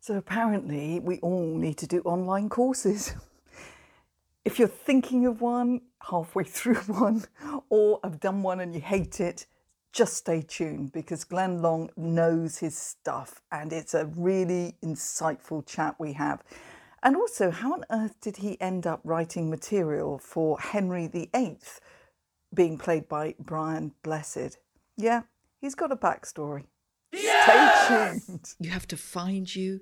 So 0.00 0.16
apparently, 0.16 1.00
we 1.00 1.18
all 1.18 1.56
need 1.56 1.76
to 1.78 1.86
do 1.86 2.00
online 2.02 2.48
courses. 2.48 3.14
If 4.44 4.58
you're 4.58 4.68
thinking 4.68 5.26
of 5.26 5.40
one, 5.40 5.82
halfway 6.00 6.44
through 6.44 6.74
one, 6.86 7.24
or 7.68 8.00
have 8.02 8.20
done 8.20 8.42
one 8.42 8.60
and 8.60 8.74
you 8.74 8.80
hate 8.80 9.20
it, 9.20 9.46
just 9.92 10.14
stay 10.14 10.42
tuned 10.42 10.92
because 10.92 11.24
Glenn 11.24 11.60
Long 11.60 11.90
knows 11.96 12.58
his 12.58 12.78
stuff 12.78 13.42
and 13.50 13.72
it's 13.72 13.94
a 13.94 14.06
really 14.06 14.76
insightful 14.82 15.66
chat 15.66 15.96
we 15.98 16.12
have. 16.14 16.42
And 17.02 17.16
also, 17.16 17.50
how 17.50 17.74
on 17.74 17.84
earth 17.90 18.20
did 18.20 18.38
he 18.38 18.60
end 18.60 18.86
up 18.86 19.00
writing 19.04 19.50
material 19.50 20.18
for 20.18 20.58
Henry 20.58 21.06
VIII 21.06 21.58
being 22.54 22.78
played 22.78 23.08
by 23.08 23.34
Brian 23.38 23.92
Blessed? 24.02 24.58
Yeah, 24.96 25.22
he's 25.60 25.74
got 25.74 25.92
a 25.92 25.96
backstory. 25.96 26.64
Yes! 27.12 27.84
Stay 27.84 28.32
tuned. 28.32 28.54
You 28.60 28.70
have 28.70 28.86
to 28.88 28.96
find 28.96 29.54
you, 29.54 29.80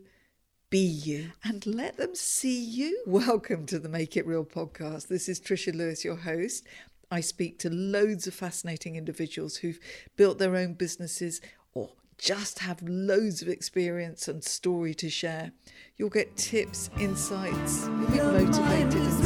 be 0.70 0.78
you, 0.78 1.32
and 1.44 1.64
let 1.66 1.96
them 1.96 2.14
see 2.14 2.62
you. 2.62 3.02
Welcome 3.06 3.66
to 3.66 3.78
the 3.78 3.88
Make 3.88 4.16
It 4.16 4.26
Real 4.26 4.44
podcast. 4.44 5.08
This 5.08 5.28
is 5.28 5.40
Trisha 5.40 5.74
Lewis, 5.74 6.04
your 6.04 6.16
host. 6.16 6.66
I 7.10 7.20
speak 7.20 7.58
to 7.60 7.70
loads 7.70 8.26
of 8.26 8.34
fascinating 8.34 8.96
individuals 8.96 9.56
who've 9.56 9.78
built 10.16 10.38
their 10.38 10.56
own 10.56 10.74
businesses 10.74 11.40
or 11.74 11.90
just 12.18 12.60
have 12.60 12.82
loads 12.82 13.42
of 13.42 13.48
experience 13.48 14.26
and 14.28 14.42
story 14.42 14.94
to 14.94 15.10
share. 15.10 15.52
You'll 15.96 16.10
get 16.10 16.36
tips, 16.36 16.90
insights, 16.98 17.86
you'll 17.86 18.32
be 18.32 18.42
motivated. 18.42 19.16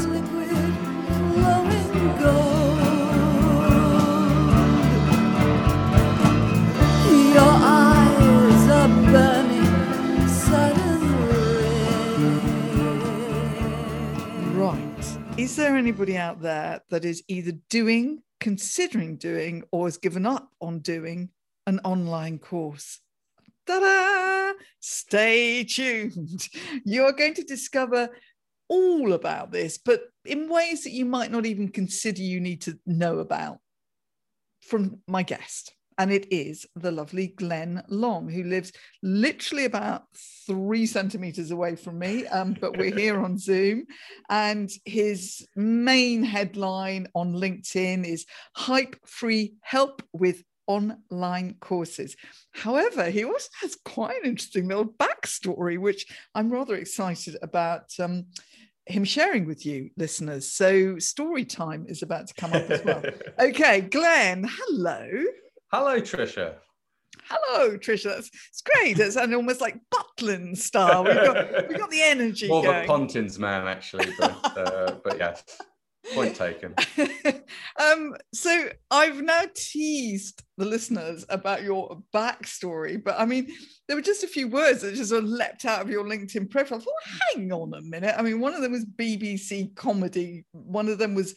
Is 15.36 15.56
there 15.56 15.76
anybody 15.76 16.16
out 16.16 16.40
there 16.40 16.80
that 16.90 17.04
is 17.04 17.22
either 17.28 17.52
doing, 17.70 18.22
considering 18.40 19.16
doing, 19.16 19.62
or 19.72 19.86
has 19.86 19.96
given 19.96 20.26
up 20.26 20.50
on 20.60 20.80
doing 20.80 21.30
an 21.66 21.80
online 21.84 22.38
course. 22.38 23.00
Ta-da! 23.66 24.52
Stay 24.80 25.64
tuned. 25.64 26.48
You're 26.84 27.12
going 27.12 27.34
to 27.34 27.44
discover 27.44 28.10
all 28.68 29.12
about 29.12 29.52
this, 29.52 29.78
but 29.78 30.02
in 30.24 30.48
ways 30.48 30.84
that 30.84 30.90
you 30.90 31.04
might 31.04 31.30
not 31.30 31.46
even 31.46 31.68
consider 31.68 32.22
you 32.22 32.40
need 32.40 32.62
to 32.62 32.78
know 32.86 33.18
about 33.18 33.58
from 34.62 35.00
my 35.06 35.22
guest. 35.22 35.72
And 36.00 36.10
it 36.10 36.32
is 36.32 36.66
the 36.76 36.90
lovely 36.90 37.26
Glenn 37.26 37.82
Long, 37.90 38.26
who 38.26 38.44
lives 38.44 38.72
literally 39.02 39.66
about 39.66 40.04
three 40.46 40.86
centimeters 40.86 41.50
away 41.50 41.76
from 41.76 41.98
me. 41.98 42.26
Um, 42.26 42.56
but 42.58 42.78
we're 42.78 42.96
here 42.96 43.22
on 43.22 43.36
Zoom. 43.38 43.84
And 44.30 44.70
his 44.86 45.46
main 45.56 46.22
headline 46.22 47.06
on 47.14 47.34
LinkedIn 47.34 48.06
is 48.06 48.24
Hype 48.56 48.96
Free 49.04 49.52
Help 49.60 50.02
with 50.14 50.42
online 50.66 51.56
courses. 51.60 52.16
However, 52.52 53.10
he 53.10 53.22
also 53.24 53.50
has 53.60 53.76
quite 53.84 54.22
an 54.22 54.30
interesting 54.30 54.68
little 54.68 54.86
backstory, 54.86 55.78
which 55.78 56.06
I'm 56.34 56.50
rather 56.50 56.76
excited 56.76 57.36
about. 57.42 57.92
Um, 58.00 58.24
him 58.86 59.04
sharing 59.04 59.44
with 59.46 59.64
you 59.64 59.90
listeners 59.98 60.50
so 60.50 60.98
story 60.98 61.44
time 61.44 61.84
is 61.86 62.02
about 62.02 62.26
to 62.26 62.34
come 62.34 62.52
up 62.52 62.68
as 62.70 62.82
well 62.82 63.02
okay 63.38 63.82
glenn 63.82 64.44
hello 64.50 65.06
hello 65.72 66.00
trisha 66.00 66.56
hello 67.24 67.76
trisha 67.76 68.14
that's 68.14 68.28
it's 68.48 68.60
great 68.62 68.98
it's 68.98 69.14
an 69.14 69.32
almost 69.34 69.60
like 69.60 69.78
Butlin 69.94 70.56
style 70.56 71.04
we've 71.04 71.14
got, 71.14 71.68
we've 71.68 71.78
got 71.78 71.90
the 71.90 72.02
energy 72.02 72.48
more 72.48 72.64
going. 72.64 72.78
of 72.78 72.84
a 72.84 72.86
pontins 72.86 73.38
man 73.38 73.68
actually 73.68 74.12
but, 74.18 74.56
uh, 74.58 74.96
but 75.04 75.16
yes 75.16 75.44
Point 76.14 76.34
taken. 76.34 76.74
um, 77.78 78.16
so 78.32 78.70
I've 78.90 79.20
now 79.22 79.42
teased 79.54 80.42
the 80.56 80.64
listeners 80.64 81.26
about 81.28 81.62
your 81.62 82.02
backstory, 82.12 83.02
but 83.02 83.20
I 83.20 83.26
mean, 83.26 83.48
there 83.86 83.96
were 83.96 84.02
just 84.02 84.24
a 84.24 84.28
few 84.28 84.48
words 84.48 84.80
that 84.80 84.94
just 84.94 85.10
sort 85.10 85.24
of 85.24 85.28
leapt 85.28 85.66
out 85.66 85.82
of 85.82 85.90
your 85.90 86.04
LinkedIn 86.04 86.50
profile. 86.50 86.78
I 86.78 86.80
thought, 86.80 87.34
hang 87.34 87.52
on 87.52 87.74
a 87.74 87.82
minute. 87.82 88.14
I 88.16 88.22
mean, 88.22 88.40
one 88.40 88.54
of 88.54 88.62
them 88.62 88.72
was 88.72 88.86
BBC 88.86 89.74
comedy, 89.76 90.44
one 90.52 90.88
of 90.88 90.98
them 90.98 91.14
was 91.14 91.34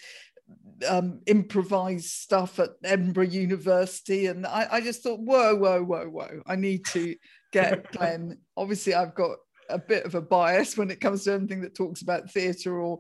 um, 0.88 1.22
improvised 1.26 2.10
stuff 2.10 2.60
at 2.60 2.72
Edinburgh 2.84 3.26
University. 3.26 4.28
And 4.28 4.46
I, 4.46 4.68
I 4.72 4.82
just 4.82 5.04
thought, 5.04 5.20
whoa, 5.20 5.56
whoa, 5.56 5.84
whoa, 5.84 6.06
whoa. 6.06 6.42
I 6.46 6.56
need 6.56 6.86
to 6.88 7.16
get 7.52 7.92
Glenn. 7.98 8.38
Obviously, 8.58 8.94
I've 8.94 9.16
got 9.16 9.38
a 9.70 9.78
bit 9.78 10.06
of 10.06 10.16
a 10.16 10.22
bias 10.22 10.78
when 10.78 10.92
it 10.92 11.02
comes 11.02 11.24
to 11.24 11.34
anything 11.34 11.62
that 11.62 11.76
talks 11.76 12.02
about 12.02 12.32
theatre 12.32 12.80
or 12.80 13.00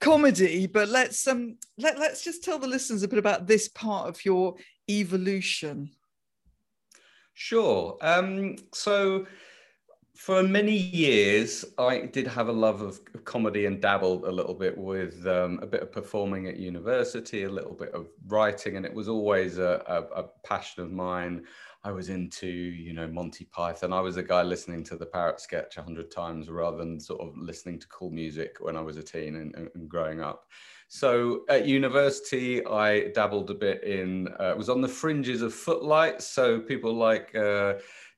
comedy 0.00 0.66
but 0.66 0.88
let's 0.88 1.26
um 1.26 1.56
let, 1.78 1.98
let's 1.98 2.22
just 2.22 2.42
tell 2.42 2.58
the 2.58 2.66
listeners 2.66 3.02
a 3.02 3.08
bit 3.08 3.18
about 3.18 3.46
this 3.46 3.68
part 3.68 4.08
of 4.08 4.22
your 4.24 4.54
evolution 4.90 5.88
sure 7.32 7.96
um 8.02 8.56
so 8.74 9.24
for 10.14 10.42
many 10.42 10.76
years 10.76 11.64
i 11.78 12.00
did 12.00 12.26
have 12.26 12.48
a 12.48 12.52
love 12.52 12.80
of 12.80 13.00
comedy 13.24 13.66
and 13.66 13.80
dabbled 13.80 14.24
a 14.24 14.30
little 14.30 14.54
bit 14.54 14.76
with 14.76 15.26
um, 15.26 15.58
a 15.62 15.66
bit 15.66 15.82
of 15.82 15.90
performing 15.90 16.46
at 16.46 16.56
university 16.56 17.44
a 17.44 17.48
little 17.48 17.74
bit 17.74 17.92
of 17.92 18.06
writing 18.28 18.76
and 18.76 18.86
it 18.86 18.94
was 18.94 19.08
always 19.08 19.58
a, 19.58 19.82
a, 19.86 20.20
a 20.20 20.24
passion 20.44 20.82
of 20.82 20.92
mine 20.92 21.44
I 21.86 21.92
was 21.92 22.08
into, 22.08 22.46
you 22.46 22.94
know, 22.94 23.06
Monty 23.06 23.44
Python. 23.44 23.92
I 23.92 24.00
was 24.00 24.16
a 24.16 24.22
guy 24.22 24.42
listening 24.42 24.84
to 24.84 24.96
the 24.96 25.04
Parrot 25.04 25.38
sketch 25.38 25.76
a 25.76 25.82
hundred 25.82 26.10
times 26.10 26.48
rather 26.48 26.78
than 26.78 26.98
sort 26.98 27.20
of 27.20 27.36
listening 27.36 27.78
to 27.78 27.86
cool 27.88 28.10
music 28.10 28.56
when 28.60 28.74
I 28.74 28.80
was 28.80 28.96
a 28.96 29.02
teen 29.02 29.36
and, 29.36 29.54
and 29.54 29.86
growing 29.86 30.22
up. 30.22 30.46
So 30.88 31.44
at 31.50 31.66
university, 31.66 32.64
I 32.64 33.08
dabbled 33.08 33.50
a 33.50 33.54
bit 33.54 33.84
in, 33.84 34.28
uh, 34.38 34.54
was 34.56 34.70
on 34.70 34.80
the 34.80 34.88
fringes 34.88 35.42
of 35.42 35.52
Footlights. 35.52 36.26
So 36.26 36.58
people 36.58 36.94
like 36.94 37.34
uh, 37.34 37.74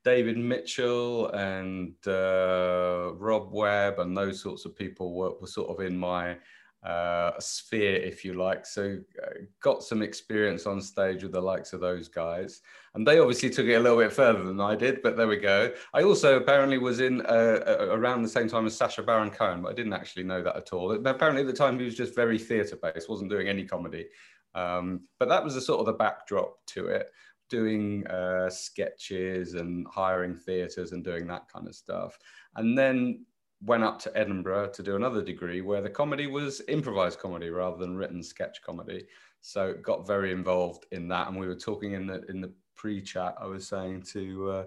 David 0.06 0.38
Mitchell 0.38 1.30
and 1.30 1.92
uh, 2.06 3.10
Rob 3.14 3.48
Webb 3.50 3.98
and 3.98 4.16
those 4.16 4.40
sorts 4.40 4.64
of 4.64 4.76
people 4.76 5.12
were, 5.12 5.32
were 5.40 5.48
sort 5.48 5.68
of 5.68 5.84
in 5.84 5.98
my 5.98 6.36
uh, 6.84 7.32
sphere, 7.40 7.96
if 7.96 8.24
you 8.24 8.34
like. 8.34 8.66
So 8.66 8.98
uh, 9.20 9.30
got 9.60 9.82
some 9.82 10.02
experience 10.02 10.64
on 10.64 10.80
stage 10.80 11.24
with 11.24 11.32
the 11.32 11.40
likes 11.40 11.72
of 11.72 11.80
those 11.80 12.06
guys, 12.06 12.60
and 12.94 13.04
they 13.04 13.18
obviously 13.18 13.50
took 13.50 13.66
it 13.66 13.74
a 13.74 13.80
little 13.80 13.98
bit 13.98 14.12
further 14.12 14.44
than 14.44 14.60
I 14.60 14.76
did. 14.76 15.02
But 15.02 15.16
there 15.16 15.26
we 15.26 15.38
go. 15.38 15.72
I 15.92 16.04
also 16.04 16.36
apparently 16.36 16.78
was 16.78 17.00
in 17.00 17.22
uh, 17.22 17.88
around 17.90 18.22
the 18.22 18.28
same 18.28 18.48
time 18.48 18.64
as 18.64 18.76
Sacha 18.76 19.02
Baron 19.02 19.30
Cohen, 19.30 19.62
but 19.62 19.72
I 19.72 19.74
didn't 19.74 19.94
actually 19.94 20.22
know 20.22 20.40
that 20.40 20.54
at 20.54 20.72
all. 20.72 20.92
Apparently 20.92 21.40
at 21.40 21.48
the 21.48 21.52
time 21.52 21.80
he 21.80 21.84
was 21.84 21.96
just 21.96 22.14
very 22.14 22.38
theatre 22.38 22.78
based, 22.80 23.10
wasn't 23.10 23.30
doing 23.30 23.48
any 23.48 23.64
comedy. 23.64 24.06
Um, 24.54 25.00
but 25.18 25.28
that 25.28 25.42
was 25.42 25.54
the 25.54 25.60
sort 25.60 25.80
of 25.80 25.86
the 25.86 25.94
backdrop 25.94 26.64
to 26.66 26.86
it 26.86 27.10
doing 27.48 28.06
uh, 28.06 28.50
sketches 28.50 29.54
and 29.54 29.86
hiring 29.88 30.36
theatres 30.36 30.92
and 30.92 31.04
doing 31.04 31.26
that 31.26 31.48
kind 31.52 31.66
of 31.66 31.74
stuff. 31.74 32.18
And 32.54 32.76
then 32.76 33.24
went 33.62 33.84
up 33.84 33.98
to 34.00 34.16
Edinburgh 34.16 34.70
to 34.70 34.82
do 34.82 34.96
another 34.96 35.22
degree 35.22 35.60
where 35.60 35.80
the 35.80 35.90
comedy 35.90 36.26
was 36.26 36.62
improvised 36.68 37.18
comedy 37.18 37.48
rather 37.48 37.78
than 37.78 37.96
written 37.96 38.22
sketch 38.22 38.62
comedy. 38.62 39.06
So 39.40 39.74
got 39.82 40.06
very 40.06 40.32
involved 40.32 40.86
in 40.92 41.08
that. 41.08 41.28
And 41.28 41.38
we 41.38 41.46
were 41.46 41.54
talking 41.54 41.92
in 41.92 42.06
the 42.06 42.24
in 42.28 42.40
the 42.40 42.52
pre-chat. 42.74 43.34
I 43.40 43.46
was 43.46 43.66
saying 43.66 44.02
to 44.12 44.50
uh, 44.50 44.64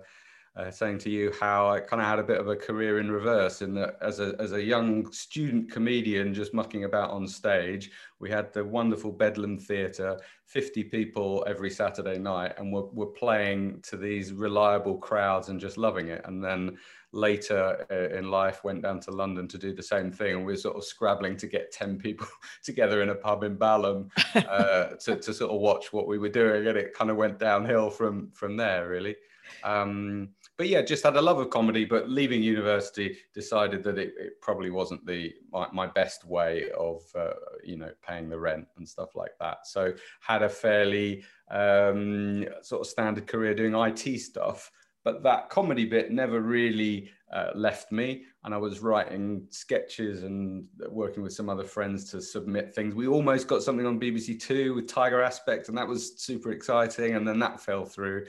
uh, 0.56 0.72
saying 0.72 0.98
to 1.00 1.10
you 1.10 1.32
how 1.40 1.70
I 1.70 1.80
kind 1.80 2.02
of 2.02 2.08
had 2.08 2.20
a 2.20 2.24
bit 2.24 2.40
of 2.40 2.48
a 2.48 2.56
career 2.56 3.00
in 3.00 3.12
reverse 3.12 3.62
in 3.62 3.74
that 3.76 3.98
as 4.02 4.20
a, 4.20 4.36
as 4.40 4.52
a 4.52 4.62
young 4.62 5.12
student 5.12 5.72
comedian 5.72 6.34
just 6.34 6.54
mucking 6.54 6.84
about 6.84 7.12
on 7.12 7.28
stage, 7.28 7.92
we 8.20 8.30
had 8.30 8.52
the 8.54 8.64
wonderful 8.64 9.12
Bedlam 9.12 9.58
Theatre, 9.58 10.20
50 10.46 10.84
people 10.86 11.46
every 11.48 11.70
Saturday 11.70 12.18
night, 12.18 12.54
and 12.58 12.74
we're, 12.74 12.88
we're 12.92 13.06
playing 13.06 13.82
to 13.84 13.98
these 13.98 14.34
reliable 14.34 14.98
crowds 14.98 15.50
and 15.50 15.60
just 15.60 15.78
loving 15.78 16.10
it. 16.10 16.22
And 16.26 16.44
then 16.44 16.78
later 17.12 17.86
uh, 17.92 18.16
in 18.16 18.30
life 18.30 18.64
went 18.64 18.84
down 18.84 19.00
to 19.02 19.12
London 19.12 19.48
to 19.48 19.58
do 19.58 19.74
the 19.74 19.84
same 19.84 20.12
thing. 20.12 20.38
And 20.38 20.46
we 20.46 20.54
are 20.54 20.58
sort 20.58 20.78
of 20.78 20.84
scrabbling 20.84 21.38
to 21.38 21.48
get 21.48 21.72
10 21.72 21.98
people 21.98 22.28
together 22.64 23.02
in 23.02 23.10
a 23.10 23.16
pub 23.16 23.44
in 23.44 23.56
Balham 23.56 24.10
uh, 24.36 24.90
to, 25.00 25.16
to 25.16 25.34
sort 25.34 25.52
of 25.52 25.60
watch 25.60 25.94
what 25.94 26.08
we 26.08 26.18
were 26.18 26.30
doing. 26.30 26.68
And 26.68 26.78
it 26.78 26.94
kind 26.94 27.10
of 27.10 27.18
went 27.18 27.40
downhill 27.40 27.90
from, 27.90 28.32
from 28.34 28.58
there, 28.58 28.90
really. 28.90 29.16
Um, 29.64 30.30
but 30.60 30.68
yeah, 30.68 30.82
just 30.82 31.06
had 31.06 31.16
a 31.16 31.22
love 31.22 31.40
of 31.40 31.50
comedy. 31.50 31.86
But 31.86 32.10
leaving 32.10 32.44
university, 32.44 33.18
decided 33.34 33.82
that 33.86 33.98
it, 33.98 34.14
it 34.20 34.42
probably 34.42 34.70
wasn't 34.70 35.06
the 35.06 35.34
my, 35.54 35.68
my 35.72 35.88
best 35.88 36.26
way 36.26 36.70
of 36.78 37.02
uh, 37.18 37.32
you 37.64 37.78
know 37.78 37.92
paying 38.06 38.30
the 38.30 38.38
rent 38.38 38.68
and 38.78 38.88
stuff 38.88 39.16
like 39.16 39.32
that. 39.40 39.66
So 39.66 39.94
had 40.20 40.44
a 40.44 40.50
fairly 40.50 41.24
um, 41.50 42.46
sort 42.62 42.82
of 42.82 42.88
standard 42.88 43.26
career 43.26 43.56
doing 43.56 43.74
IT 43.74 44.20
stuff. 44.20 44.70
But 45.06 45.24
that 45.24 45.50
comedy 45.50 45.86
bit 45.86 46.12
never 46.12 46.42
really 46.42 47.10
uh, 47.32 47.52
left 47.56 47.90
me. 47.94 48.26
And 48.44 48.54
I 48.54 48.58
was 48.58 48.82
writing 48.82 49.48
sketches 49.50 50.24
and 50.24 50.66
working 50.90 51.24
with 51.24 51.32
some 51.32 51.48
other 51.48 51.64
friends 51.64 52.12
to 52.12 52.22
submit 52.22 52.76
things. 52.76 52.94
We 52.94 53.08
almost 53.08 53.48
got 53.48 53.64
something 53.64 53.86
on 53.86 53.98
BBC 53.98 54.42
Two 54.42 54.74
with 54.74 54.90
Tiger 54.90 55.24
Aspect, 55.24 55.70
and 55.70 55.78
that 55.78 55.88
was 55.88 56.22
super 56.22 56.52
exciting. 56.52 57.16
And 57.16 57.26
then 57.26 57.40
that 57.40 57.62
fell 57.62 57.86
through. 57.86 58.26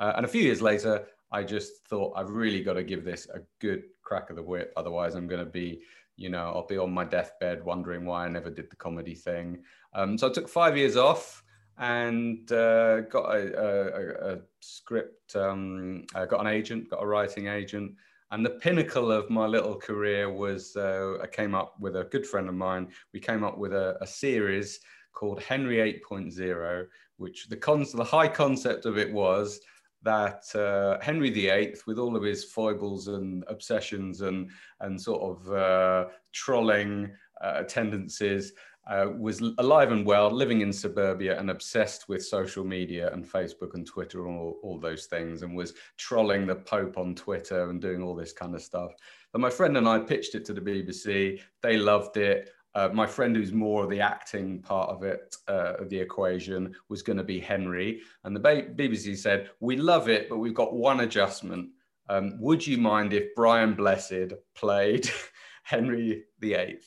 Uh, 0.00 0.14
and 0.16 0.24
a 0.24 0.28
few 0.28 0.42
years 0.42 0.60
later, 0.62 1.06
I 1.34 1.42
just 1.42 1.84
thought 1.88 2.12
I've 2.14 2.30
really 2.30 2.62
got 2.62 2.74
to 2.74 2.84
give 2.84 3.04
this 3.04 3.26
a 3.34 3.40
good 3.58 3.82
crack 4.02 4.30
of 4.30 4.36
the 4.36 4.42
whip. 4.42 4.72
Otherwise, 4.76 5.16
I'm 5.16 5.26
going 5.26 5.44
to 5.44 5.50
be, 5.50 5.80
you 6.16 6.28
know, 6.28 6.52
I'll 6.54 6.66
be 6.66 6.78
on 6.78 6.94
my 6.94 7.02
deathbed 7.02 7.64
wondering 7.64 8.04
why 8.04 8.24
I 8.24 8.28
never 8.28 8.50
did 8.50 8.70
the 8.70 8.76
comedy 8.76 9.16
thing. 9.16 9.64
Um, 9.94 10.16
so 10.16 10.28
I 10.28 10.32
took 10.32 10.48
five 10.48 10.76
years 10.76 10.96
off 10.96 11.42
and 11.76 12.52
uh, 12.52 13.00
got 13.00 13.34
a, 13.34 13.52
a, 13.58 14.34
a 14.34 14.38
script, 14.60 15.34
um, 15.34 16.06
I 16.14 16.24
got 16.24 16.40
an 16.40 16.46
agent, 16.46 16.88
got 16.88 17.02
a 17.02 17.06
writing 17.06 17.48
agent. 17.48 17.96
And 18.30 18.46
the 18.46 18.50
pinnacle 18.50 19.10
of 19.10 19.28
my 19.28 19.46
little 19.46 19.74
career 19.74 20.32
was 20.32 20.76
uh, 20.76 21.18
I 21.20 21.26
came 21.26 21.52
up 21.52 21.74
with 21.80 21.96
a 21.96 22.04
good 22.04 22.28
friend 22.28 22.48
of 22.48 22.54
mine. 22.54 22.86
We 23.12 23.18
came 23.18 23.42
up 23.42 23.58
with 23.58 23.72
a, 23.72 23.98
a 24.00 24.06
series 24.06 24.78
called 25.12 25.42
Henry 25.42 25.78
8.0, 26.08 26.86
which 27.16 27.48
the, 27.48 27.56
con- 27.56 27.86
the 27.92 28.04
high 28.04 28.28
concept 28.28 28.86
of 28.86 28.98
it 28.98 29.12
was 29.12 29.58
that 30.04 30.44
uh, 30.54 31.02
Henry 31.02 31.30
VIII, 31.30 31.74
with 31.86 31.98
all 31.98 32.16
of 32.16 32.22
his 32.22 32.44
foibles 32.44 33.08
and 33.08 33.44
obsessions 33.48 34.20
and, 34.20 34.50
and 34.80 35.00
sort 35.00 35.22
of 35.22 35.52
uh, 35.52 36.06
trolling 36.32 37.10
uh, 37.40 37.62
tendencies, 37.62 38.52
uh, 38.86 39.06
was 39.18 39.40
alive 39.58 39.92
and 39.92 40.04
well, 40.04 40.30
living 40.30 40.60
in 40.60 40.72
suburbia 40.72 41.38
and 41.38 41.50
obsessed 41.50 42.06
with 42.08 42.24
social 42.24 42.64
media 42.64 43.10
and 43.12 43.26
Facebook 43.26 43.72
and 43.74 43.86
Twitter 43.86 44.26
and 44.26 44.38
all, 44.38 44.58
all 44.62 44.78
those 44.78 45.06
things, 45.06 45.42
and 45.42 45.56
was 45.56 45.72
trolling 45.96 46.46
the 46.46 46.54
Pope 46.54 46.98
on 46.98 47.14
Twitter 47.14 47.70
and 47.70 47.80
doing 47.80 48.02
all 48.02 48.14
this 48.14 48.32
kind 48.32 48.54
of 48.54 48.62
stuff. 48.62 48.92
And 49.32 49.40
my 49.40 49.50
friend 49.50 49.76
and 49.78 49.88
I 49.88 50.00
pitched 50.00 50.34
it 50.34 50.44
to 50.46 50.52
the 50.52 50.60
BBC. 50.60 51.40
They 51.62 51.78
loved 51.78 52.18
it. 52.18 52.50
Uh, 52.74 52.88
my 52.92 53.06
friend, 53.06 53.36
who's 53.36 53.52
more 53.52 53.84
of 53.84 53.90
the 53.90 54.00
acting 54.00 54.60
part 54.60 54.90
of 54.90 55.04
it, 55.04 55.36
uh, 55.48 55.74
of 55.78 55.88
the 55.88 55.98
equation, 55.98 56.74
was 56.88 57.02
going 57.02 57.16
to 57.16 57.24
be 57.24 57.38
Henry. 57.38 58.00
And 58.24 58.34
the 58.34 58.40
BBC 58.40 59.16
said, 59.16 59.50
We 59.60 59.76
love 59.76 60.08
it, 60.08 60.28
but 60.28 60.38
we've 60.38 60.54
got 60.54 60.74
one 60.74 61.00
adjustment. 61.00 61.70
Um, 62.08 62.38
would 62.40 62.66
you 62.66 62.78
mind 62.78 63.12
if 63.12 63.34
Brian 63.34 63.74
Blessed 63.74 64.34
played 64.54 65.08
Henry 65.62 66.24
VIII? 66.40 66.78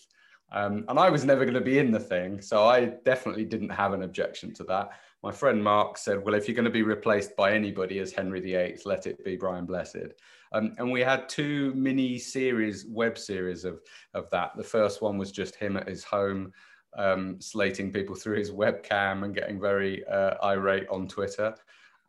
Um, 0.52 0.86
and 0.88 1.00
I 1.00 1.10
was 1.10 1.26
never 1.26 1.44
going 1.44 1.56
to 1.56 1.62
be 1.62 1.80
in 1.80 1.92
the 1.92 2.00
thing. 2.00 2.42
So 2.42 2.66
I 2.66 2.94
definitely 3.04 3.46
didn't 3.46 3.70
have 3.70 3.94
an 3.94 4.04
objection 4.04 4.54
to 4.56 4.64
that. 4.66 4.90
My 5.24 5.32
friend 5.32 5.64
Mark 5.64 5.98
said, 5.98 6.24
Well, 6.24 6.36
if 6.36 6.48
you're 6.48 6.56
going 6.56 6.66
to 6.66 6.72
be 6.72 6.84
replaced 6.84 7.36
by 7.36 7.54
anybody 7.54 8.00
as 8.00 8.12
Henry 8.12 8.40
VIII, 8.42 8.80
let 8.86 9.08
it 9.08 9.24
be 9.24 9.36
Brian 9.36 9.66
Blessed. 9.66 10.14
Um, 10.54 10.74
and 10.78 10.92
we 10.92 11.02
had 11.02 11.30
two 11.30 11.74
mini 11.76 12.18
series, 12.18 12.86
web 12.88 13.18
series 13.18 13.66
of, 13.66 13.80
of 14.14 14.30
that. 14.32 14.52
The 14.56 14.64
first 14.64 15.02
one 15.02 15.18
was 15.18 15.32
just 15.32 15.56
him 15.56 15.78
at 15.78 15.88
his 15.88 16.04
home, 16.04 16.52
um, 16.98 17.40
slating 17.40 17.92
people 17.92 18.16
through 18.16 18.38
his 18.38 18.52
webcam 18.52 19.24
and 19.24 19.36
getting 19.36 19.60
very 19.60 20.06
uh, 20.08 20.36
irate 20.44 20.88
on 20.90 21.08
Twitter. 21.08 21.56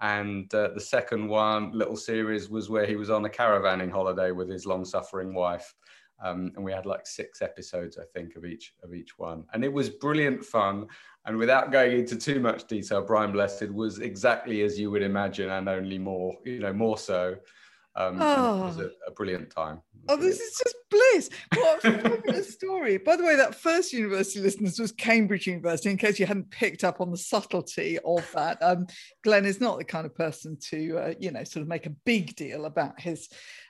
And 0.01 0.53
uh, 0.55 0.69
the 0.75 0.81
second 0.81 1.29
one, 1.29 1.73
little 1.73 1.97
series, 1.97 2.49
was 2.49 2.71
where 2.71 2.87
he 2.87 2.97
was 2.97 3.11
on 3.11 3.25
a 3.25 3.29
caravanning 3.29 3.91
holiday 3.91 4.31
with 4.31 4.49
his 4.49 4.65
long 4.65 4.85
suffering 4.85 5.35
wife. 5.35 5.75
Um, 6.23 6.53
and 6.57 6.65
we 6.65 6.73
had 6.73 6.87
like 6.87 7.07
six 7.07 7.43
episodes, 7.43 7.97
I 7.99 8.05
think, 8.13 8.35
of 8.35 8.45
each 8.45 8.75
of 8.83 8.93
each 8.93 9.19
one, 9.19 9.45
and 9.53 9.65
it 9.65 9.73
was 9.73 9.89
brilliant 9.89 10.45
fun. 10.45 10.87
And 11.27 11.37
without 11.37 11.71
going 11.71 11.97
into 11.97 12.17
too 12.17 12.41
much 12.41 12.67
detail, 12.67 13.03
Brian 13.03 13.31
Blessed 13.31 13.71
was 13.71 14.01
exactly 14.01 14.63
as 14.63 14.79
you 14.79 14.91
would 14.91 15.03
imagine, 15.03 15.51
and 15.51 15.69
only 15.69 15.99
more, 15.99 16.35
you 16.45 16.59
know, 16.59 16.73
more 16.73 16.99
so. 16.99 17.37
Um, 17.99 18.19
oh. 18.21 18.63
It 18.63 18.67
was 18.67 18.79
a, 18.79 18.91
a 19.09 19.11
brilliant 19.11 19.51
time. 19.51 19.83
Oh, 20.09 20.17
this 20.17 20.39
is 20.39 20.57
just 20.57 20.77
bliss. 20.89 21.31
What 21.55 21.85
a 21.85 21.99
fabulous 22.01 22.55
story. 22.55 22.97
By 22.97 23.17
the 23.17 23.25
way, 23.25 23.37
that 23.37 23.57
first 23.57 23.93
university 23.93 24.41
listeners 24.41 24.79
was 24.79 24.93
Cambridge 24.93 25.49
University, 25.49 25.91
in 25.91 25.97
case 25.97 26.19
you 26.19 26.25
hadn't 26.25 26.51
picked 26.51 26.85
up 26.85 27.01
on 27.01 27.11
the 27.11 27.19
subtlety 27.19 27.99
of 27.99 28.31
that. 28.33 28.63
Um, 28.63 28.87
Glenn 29.25 29.45
is 29.45 29.61
not 29.61 29.79
the 29.79 29.85
kind 29.85 30.07
of 30.07 30.15
person 30.15 30.57
to, 30.71 30.99
uh, 30.99 31.15
you 31.19 31.33
know, 31.33 31.43
sort 31.43 31.63
of 31.63 31.69
make 31.69 31.87
a 31.87 31.95
big 32.07 32.37
deal 32.37 32.65
about 32.65 33.01
his 33.01 33.29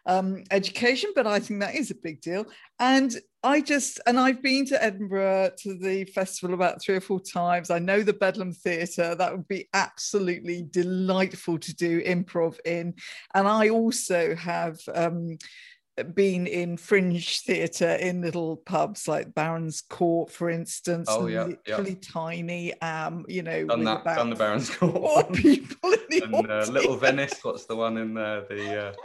um, 0.08 0.42
education, 0.50 1.12
but 1.14 1.26
I 1.26 1.38
think 1.38 1.60
that 1.60 1.76
is 1.76 1.90
a 1.90 1.94
big 1.94 2.20
deal. 2.22 2.46
And 2.80 3.14
I 3.44 3.60
just, 3.60 4.00
and 4.06 4.18
I've 4.18 4.42
been 4.42 4.64
to 4.66 4.82
Edinburgh 4.82 5.52
to 5.58 5.78
the 5.78 6.04
festival 6.06 6.54
about 6.54 6.82
three 6.82 6.96
or 6.96 7.00
four 7.00 7.20
times. 7.20 7.70
I 7.70 7.78
know 7.78 8.02
the 8.02 8.14
Bedlam 8.14 8.52
Theatre. 8.52 9.14
That 9.14 9.32
would 9.32 9.46
be 9.46 9.68
absolutely 9.74 10.66
delightful 10.70 11.58
to 11.58 11.76
do 11.76 12.02
improv 12.02 12.58
in. 12.64 12.94
And 13.34 13.46
I 13.46 13.68
also 13.68 14.34
have 14.34 14.80
um, 14.94 15.36
been 16.14 16.46
in 16.46 16.78
fringe 16.78 17.40
theatre 17.40 17.94
in 17.96 18.22
little 18.22 18.56
pubs 18.56 19.06
like 19.06 19.34
Baron's 19.34 19.82
Court, 19.82 20.30
for 20.30 20.48
instance. 20.48 21.08
Oh, 21.10 21.26
yeah. 21.26 21.48
yeah. 21.66 21.76
Really 21.76 21.96
tiny, 21.96 22.80
um, 22.80 23.26
you 23.28 23.42
know. 23.42 23.66
Done 23.66 23.84
that, 23.84 24.04
done 24.04 24.30
the 24.30 24.36
Baron's 24.36 24.70
Court. 24.70 24.94
Four 24.94 25.24
people 25.34 25.92
in 25.92 26.00
the 26.08 26.22
and, 26.38 26.50
uh, 26.50 26.66
Little 26.72 26.96
Venice, 26.96 27.38
what's 27.42 27.66
the 27.66 27.76
one 27.76 27.98
in 27.98 28.14
there? 28.14 28.46
The. 28.48 28.88
Uh... 28.88 28.92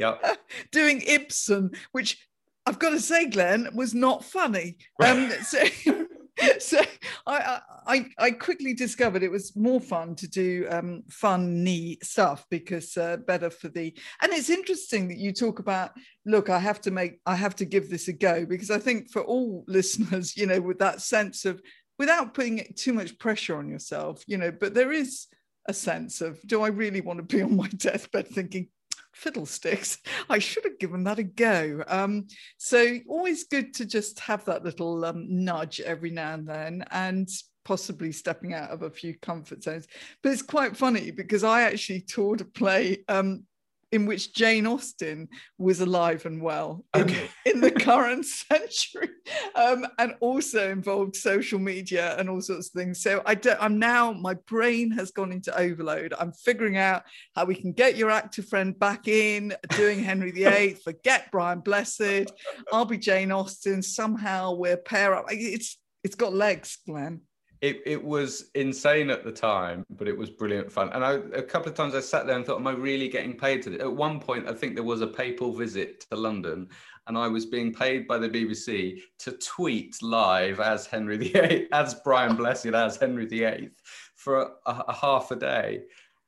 Yep. 0.00 0.38
Doing 0.72 1.02
Ibsen, 1.06 1.72
which 1.92 2.26
I've 2.66 2.78
got 2.78 2.90
to 2.90 3.00
say, 3.00 3.26
Glenn, 3.26 3.68
was 3.74 3.94
not 3.94 4.24
funny. 4.24 4.78
Um, 5.02 5.30
so, 5.42 5.62
so 6.58 6.80
I, 7.26 7.60
I, 7.86 8.06
I 8.18 8.30
quickly 8.32 8.74
discovered 8.74 9.22
it 9.22 9.30
was 9.30 9.56
more 9.56 9.80
fun 9.80 10.14
to 10.16 10.28
do 10.28 10.66
um, 10.70 11.02
funny 11.08 11.98
stuff 12.02 12.44
because 12.50 12.96
uh, 12.96 13.18
better 13.18 13.50
for 13.50 13.68
the. 13.68 13.94
And 14.22 14.32
it's 14.32 14.50
interesting 14.50 15.08
that 15.08 15.18
you 15.18 15.32
talk 15.32 15.58
about. 15.58 15.92
Look, 16.26 16.50
I 16.50 16.58
have 16.58 16.80
to 16.82 16.90
make. 16.90 17.20
I 17.26 17.34
have 17.34 17.56
to 17.56 17.64
give 17.64 17.88
this 17.88 18.08
a 18.08 18.12
go 18.12 18.44
because 18.46 18.70
I 18.70 18.78
think 18.78 19.10
for 19.10 19.22
all 19.22 19.64
listeners, 19.68 20.36
you 20.36 20.46
know, 20.46 20.60
with 20.60 20.78
that 20.78 21.00
sense 21.00 21.44
of 21.44 21.60
without 21.98 22.34
putting 22.34 22.72
too 22.76 22.92
much 22.92 23.18
pressure 23.18 23.56
on 23.56 23.68
yourself, 23.68 24.22
you 24.26 24.38
know, 24.38 24.50
but 24.50 24.74
there 24.74 24.92
is 24.92 25.26
a 25.66 25.74
sense 25.74 26.20
of 26.20 26.40
do 26.46 26.62
I 26.62 26.68
really 26.68 27.00
want 27.00 27.18
to 27.18 27.36
be 27.36 27.42
on 27.42 27.56
my 27.56 27.68
deathbed 27.68 28.28
thinking, 28.28 28.68
fiddlesticks. 29.12 29.98
I 30.30 30.38
should 30.38 30.64
have 30.64 30.78
given 30.78 31.04
that 31.04 31.18
a 31.18 31.22
go. 31.24 31.82
Um, 31.86 32.26
so 32.56 32.98
always 33.08 33.44
good 33.44 33.74
to 33.74 33.84
just 33.84 34.20
have 34.20 34.44
that 34.46 34.64
little 34.64 35.04
um, 35.04 35.26
nudge 35.28 35.80
every 35.80 36.10
now 36.10 36.34
and 36.34 36.46
then 36.46 36.84
and 36.90 37.28
possibly 37.64 38.10
stepping 38.10 38.54
out 38.54 38.70
of 38.70 38.82
a 38.82 38.90
few 38.90 39.18
comfort 39.20 39.62
zones. 39.62 39.86
But 40.22 40.32
it's 40.32 40.42
quite 40.42 40.76
funny 40.76 41.10
because 41.10 41.44
i 41.44 41.62
actually 41.62 42.00
toured 42.00 42.40
a 42.40 42.44
play 42.44 43.04
um, 43.08 43.44
in 43.92 44.06
which 44.06 44.34
Jane 44.34 44.66
Austen 44.66 45.28
was 45.58 45.80
alive 45.80 46.24
and 46.26 46.40
well 46.40 46.84
in, 46.94 47.02
okay. 47.02 47.28
in 47.46 47.60
the 47.60 47.70
current 47.70 48.24
century, 48.50 49.08
um, 49.54 49.86
and 49.98 50.14
also 50.20 50.70
involved 50.70 51.16
social 51.16 51.58
media 51.58 52.16
and 52.18 52.28
all 52.28 52.40
sorts 52.40 52.68
of 52.68 52.72
things. 52.72 53.02
So 53.02 53.22
I 53.26 53.34
don't, 53.34 53.60
I'm 53.60 53.78
now 53.78 54.12
my 54.12 54.34
brain 54.46 54.90
has 54.92 55.10
gone 55.10 55.32
into 55.32 55.56
overload. 55.58 56.14
I'm 56.18 56.32
figuring 56.32 56.76
out 56.76 57.02
how 57.34 57.44
we 57.44 57.54
can 57.54 57.72
get 57.72 57.96
your 57.96 58.10
actor 58.10 58.42
friend 58.42 58.78
back 58.78 59.08
in 59.08 59.54
doing 59.70 60.02
Henry 60.02 60.30
VIII. 60.30 60.74
forget 60.84 61.30
Brian 61.32 61.60
Blessed. 61.60 62.32
I'll 62.72 62.84
be 62.84 62.98
Jane 62.98 63.32
Austen. 63.32 63.82
Somehow 63.82 64.54
we'll 64.54 64.76
pair 64.76 65.14
up. 65.14 65.26
It's 65.30 65.78
it's 66.02 66.14
got 66.14 66.32
legs, 66.32 66.78
Glenn 66.86 67.20
it, 67.60 67.82
it 67.84 68.02
was 68.02 68.50
insane 68.54 69.10
at 69.10 69.22
the 69.22 69.32
time, 69.32 69.84
but 69.90 70.08
it 70.08 70.16
was 70.16 70.30
brilliant 70.30 70.72
fun. 70.72 70.88
And 70.92 71.04
I, 71.04 71.12
a 71.34 71.42
couple 71.42 71.70
of 71.70 71.76
times 71.76 71.94
I 71.94 72.00
sat 72.00 72.26
there 72.26 72.36
and 72.36 72.44
thought, 72.44 72.58
am 72.58 72.66
I 72.66 72.72
really 72.72 73.08
getting 73.08 73.36
paid 73.36 73.62
to 73.62 73.70
this? 73.70 73.82
At 73.82 73.92
one 73.92 74.18
point, 74.18 74.48
I 74.48 74.54
think 74.54 74.74
there 74.74 74.84
was 74.84 75.02
a 75.02 75.06
papal 75.06 75.52
visit 75.52 76.06
to 76.10 76.16
London, 76.16 76.68
and 77.06 77.18
I 77.18 77.28
was 77.28 77.44
being 77.44 77.72
paid 77.72 78.08
by 78.08 78.16
the 78.16 78.30
BBC 78.30 79.02
to 79.18 79.32
tweet 79.32 80.02
live 80.02 80.58
as 80.60 80.86
Henry 80.86 81.18
VIII, 81.18 81.68
as 81.72 81.94
Brian 81.94 82.34
Blessed, 82.34 82.66
as 82.66 82.96
Henry 82.96 83.26
VIII 83.26 83.70
for 84.14 84.40
a, 84.40 84.50
a 84.66 84.94
half 84.94 85.30
a 85.30 85.36
day. 85.36 85.82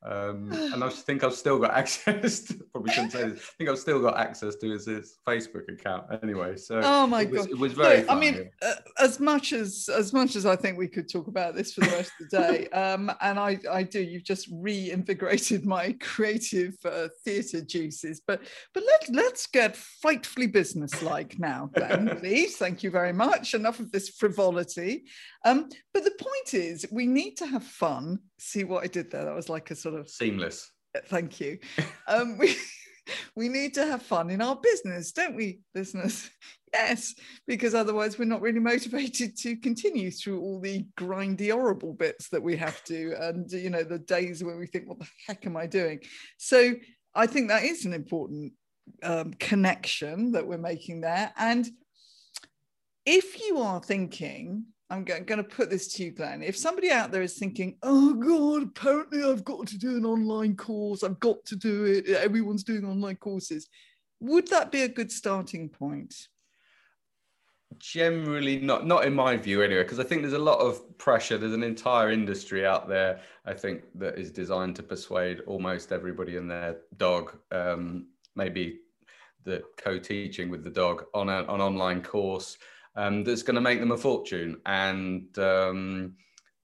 Um, 0.05 0.51
and 0.73 0.83
I 0.83 0.89
think 0.89 1.25
I've 1.25 1.35
still 1.35 1.59
got 1.59 1.71
access. 1.77 2.41
To, 2.41 2.55
probably 2.73 2.93
shouldn't 2.93 3.13
say 3.13 3.29
this. 3.29 3.39
I 3.39 3.53
think 3.59 3.71
I've 3.71 3.79
still 3.79 4.01
got 4.01 4.19
access 4.19 4.57
to 4.57 4.71
his, 4.71 4.87
his 4.87 5.19
Facebook 5.27 5.73
account 5.73 6.07
anyway. 6.23 6.57
So 6.57 6.81
oh 6.83 7.07
my 7.07 7.23
it 7.23 7.31
was, 7.31 7.47
god, 7.47 7.51
it 7.51 7.59
was 7.59 7.73
very. 7.73 8.09
I 8.09 8.15
mean, 8.15 8.51
uh, 8.63 8.75
as 8.99 9.21
much 9.21 9.53
as 9.53 9.89
as 9.95 10.13
much 10.13 10.37
as 10.37 10.47
I 10.47 10.57
think 10.57 10.79
we 10.79 10.89
could 10.89 11.11
talk 11.11 11.29
about 11.29 11.55
this 11.55 11.75
for 11.75 11.83
the 11.83 11.91
rest 11.91 12.13
of 12.21 12.29
the 12.31 12.39
day, 12.39 12.69
um, 12.73 13.11
and 13.21 13.39
I 13.39 13.59
I 13.71 13.83
do. 13.83 14.03
You've 14.03 14.25
just 14.25 14.49
reinvigorated 14.53 15.67
my 15.67 15.93
creative 16.01 16.75
uh, 16.85 17.09
theatre 17.25 17.63
juices. 17.63 18.21
But 18.27 18.43
but 18.75 18.85
let 18.85 19.15
let's 19.15 19.47
get 19.47 19.77
frightfully 19.77 20.49
businesslike 20.49 21.39
now, 21.39 21.71
Glenn. 21.75 22.17
please, 22.19 22.57
thank 22.57 22.83
you 22.83 22.91
very 22.91 23.13
much. 23.13 23.55
Enough 23.55 23.81
of 23.81 23.93
this 23.93 24.11
frivolity. 24.11 25.05
Um, 25.45 25.69
but 25.93 26.05
the 26.05 26.13
point 26.19 26.55
is, 26.55 26.87
we 26.91 27.07
need 27.07 27.37
to 27.37 27.47
have 27.47 27.65
fun. 27.65 28.21
See 28.45 28.65
what 28.65 28.83
I 28.83 28.89
did 28.89 29.09
there? 29.13 29.25
That 29.25 29.37
was 29.37 29.49
like 29.49 29.71
a 29.71 29.77
sort 29.77 29.95
of 29.95 30.09
seamless. 30.09 30.69
Thank 31.07 31.41
you. 31.41 31.59
Um, 32.09 32.37
we 32.39 32.57
we 33.37 33.49
need 33.49 33.75
to 33.75 33.87
have 33.87 34.03
fun 34.03 34.31
in 34.31 34.43
our 34.43 34.57
business, 34.57 35.13
don't 35.13 35.37
we, 35.37 35.61
business? 35.73 36.29
Yes, 36.75 37.15
because 37.47 37.75
otherwise 37.75 38.19
we're 38.19 38.25
not 38.25 38.41
really 38.41 38.59
motivated 38.59 39.37
to 39.41 39.57
continue 39.57 40.11
through 40.11 40.41
all 40.41 40.59
the 40.59 40.87
grindy, 40.99 41.53
horrible 41.53 41.93
bits 41.93 42.31
that 42.31 42.43
we 42.43 42.57
have 42.57 42.83
to, 42.85 43.15
and 43.21 43.53
you 43.53 43.69
know 43.69 43.83
the 43.83 43.99
days 43.99 44.43
where 44.43 44.57
we 44.57 44.67
think, 44.67 44.89
"What 44.89 44.99
the 44.99 45.09
heck 45.27 45.45
am 45.45 45.55
I 45.55 45.67
doing?" 45.67 46.01
So 46.39 46.75
I 47.15 47.27
think 47.27 47.49
that 47.49 47.65
is 47.65 47.85
an 47.85 47.93
important 47.93 48.55
um, 49.03 49.35
connection 49.35 50.33
that 50.33 50.47
we're 50.47 50.57
making 50.57 51.03
there. 51.03 51.31
And 51.37 51.69
if 53.05 53.39
you 53.39 53.59
are 53.59 53.81
thinking, 53.81 54.65
I'm 54.93 55.05
going 55.05 55.25
to 55.25 55.43
put 55.43 55.71
this 55.71 55.89
to 55.95 56.05
you, 56.05 56.11
Glenn. 56.11 56.43
If 56.43 56.55
somebody 56.55 56.91
out 56.91 57.11
there 57.11 57.23
is 57.23 57.39
thinking, 57.39 57.79
oh 57.83 58.13
God, 58.13 58.69
apparently 58.69 59.25
I've 59.25 59.43
got 59.43 59.67
to 59.69 59.79
do 59.79 59.97
an 59.97 60.05
online 60.05 60.55
course, 60.55 61.03
I've 61.03 61.19
got 61.19 61.47
to 61.47 61.57
do 61.57 61.85
it, 61.85 62.09
everyone's 62.09 62.63
doing 62.63 62.85
online 62.85 63.17
courses, 63.17 63.69
would 64.21 64.49
that 64.49 64.71
be 64.71 64.83
a 64.83 64.89
good 64.89 65.11
starting 65.11 65.71
point? 65.71 66.15
Generally, 67.79 68.61
not 68.61 68.87
not 68.87 69.07
in 69.07 69.15
my 69.15 69.35
view 69.39 69.63
anyway, 69.63 69.83
because 69.83 69.99
I 69.99 70.05
think 70.05 70.21
there's 70.21 70.35
a 70.35 70.39
lot 70.39 70.59
of 70.59 70.99
pressure. 70.99 71.39
There's 71.39 71.55
an 71.55 71.63
entire 71.63 72.11
industry 72.11 72.67
out 72.67 72.87
there, 72.87 73.21
I 73.47 73.55
think, 73.55 73.85
that 73.95 74.19
is 74.19 74.31
designed 74.31 74.77
to 74.77 74.83
persuade 74.83 75.41
almost 75.47 75.91
everybody 75.91 76.37
and 76.37 76.51
their 76.51 76.77
dog, 76.99 77.39
um, 77.51 78.09
maybe 78.37 78.81
the 79.45 79.63
co-teaching 79.79 80.51
with 80.51 80.63
the 80.63 80.71
dog 80.71 81.07
on 81.15 81.31
an 81.31 81.47
online 81.47 82.03
course 82.03 82.59
um, 82.97 83.25
that's 83.25 83.43
going 83.43 83.55
to 83.55 83.61
make 83.61 83.81
them 83.81 83.93
a 83.93 83.97
fortune. 83.97 84.61
And 84.67 85.37
um, 85.39 86.17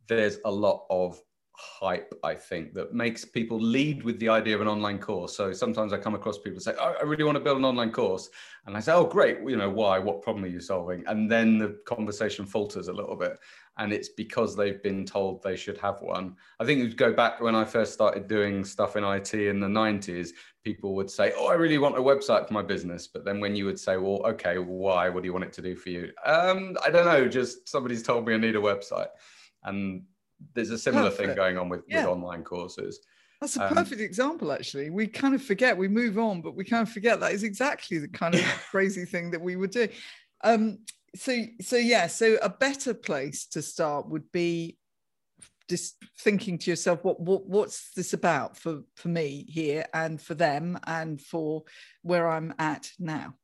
there's 0.08 0.38
a 0.44 0.50
lot 0.50 0.86
of 0.90 1.20
hype, 1.58 2.14
I 2.22 2.34
think, 2.34 2.72
that 2.74 2.94
makes 2.94 3.24
people 3.24 3.58
lead 3.58 4.04
with 4.04 4.18
the 4.20 4.28
idea 4.28 4.54
of 4.54 4.60
an 4.60 4.68
online 4.68 4.98
course. 4.98 5.36
So 5.36 5.52
sometimes 5.52 5.92
I 5.92 5.98
come 5.98 6.14
across 6.14 6.38
people 6.38 6.60
say, 6.60 6.74
oh, 6.78 6.94
I 7.00 7.04
really 7.04 7.24
want 7.24 7.36
to 7.36 7.42
build 7.42 7.58
an 7.58 7.64
online 7.64 7.90
course. 7.90 8.30
And 8.66 8.76
I 8.76 8.80
say, 8.80 8.92
oh, 8.92 9.04
great. 9.04 9.38
You 9.44 9.56
know, 9.56 9.68
why? 9.68 9.98
What 9.98 10.22
problem 10.22 10.44
are 10.44 10.48
you 10.48 10.60
solving? 10.60 11.04
And 11.06 11.30
then 11.30 11.58
the 11.58 11.80
conversation 11.84 12.46
falters 12.46 12.88
a 12.88 12.92
little 12.92 13.16
bit. 13.16 13.38
And 13.76 13.92
it's 13.92 14.08
because 14.08 14.54
they've 14.54 14.82
been 14.82 15.04
told 15.04 15.42
they 15.42 15.56
should 15.56 15.78
have 15.78 16.00
one. 16.00 16.36
I 16.60 16.64
think 16.64 16.80
you 16.80 16.94
go 16.94 17.12
back 17.12 17.40
when 17.40 17.54
I 17.54 17.64
first 17.64 17.92
started 17.92 18.28
doing 18.28 18.64
stuff 18.64 18.96
in 18.96 19.04
IT 19.04 19.34
in 19.34 19.58
the 19.58 19.68
90s, 19.68 20.30
people 20.62 20.94
would 20.94 21.10
say, 21.10 21.32
oh, 21.36 21.48
I 21.48 21.54
really 21.54 21.78
want 21.78 21.98
a 21.98 22.00
website 22.00 22.46
for 22.46 22.54
my 22.54 22.62
business. 22.62 23.08
But 23.08 23.24
then 23.24 23.40
when 23.40 23.56
you 23.56 23.64
would 23.64 23.80
say, 23.80 23.96
well, 23.96 24.22
okay, 24.26 24.58
why? 24.58 25.08
What 25.08 25.22
do 25.22 25.26
you 25.26 25.32
want 25.32 25.44
it 25.44 25.52
to 25.54 25.62
do 25.62 25.74
for 25.74 25.90
you? 25.90 26.12
Um, 26.24 26.76
I 26.84 26.90
don't 26.90 27.06
know. 27.06 27.26
Just 27.26 27.68
somebody's 27.68 28.02
told 28.02 28.26
me 28.26 28.34
I 28.34 28.36
need 28.36 28.56
a 28.56 28.60
website. 28.60 29.08
And 29.64 30.02
there's 30.54 30.70
a 30.70 30.78
similar 30.78 31.10
perfect. 31.10 31.28
thing 31.28 31.36
going 31.36 31.58
on 31.58 31.68
with, 31.68 31.82
yeah. 31.88 32.00
with 32.00 32.12
online 32.12 32.44
courses. 32.44 33.00
That's 33.40 33.56
a 33.56 33.66
um, 33.66 33.74
perfect 33.74 34.00
example, 34.00 34.50
actually. 34.52 34.90
We 34.90 35.06
kind 35.06 35.34
of 35.34 35.42
forget, 35.42 35.76
we 35.76 35.88
move 35.88 36.18
on, 36.18 36.42
but 36.42 36.56
we 36.56 36.64
kind 36.64 36.82
of 36.82 36.92
forget 36.92 37.20
that 37.20 37.32
is 37.32 37.44
exactly 37.44 37.98
the 37.98 38.08
kind 38.08 38.34
of 38.34 38.40
crazy 38.70 39.04
thing 39.04 39.30
that 39.30 39.40
we 39.40 39.56
would 39.56 39.70
do. 39.70 39.88
Um, 40.42 40.78
so, 41.14 41.36
so 41.60 41.76
yeah, 41.76 42.08
so 42.08 42.36
a 42.42 42.48
better 42.48 42.94
place 42.94 43.46
to 43.48 43.62
start 43.62 44.08
would 44.08 44.30
be 44.32 44.76
just 45.68 45.96
thinking 46.20 46.58
to 46.58 46.70
yourself, 46.70 47.04
what, 47.04 47.20
what 47.20 47.46
what's 47.46 47.92
this 47.92 48.14
about 48.14 48.56
for 48.56 48.80
for 48.94 49.08
me 49.08 49.44
here 49.48 49.84
and 49.92 50.20
for 50.20 50.34
them 50.34 50.78
and 50.86 51.20
for 51.20 51.64
where 52.02 52.28
I'm 52.28 52.54
at 52.58 52.90
now? 52.98 53.34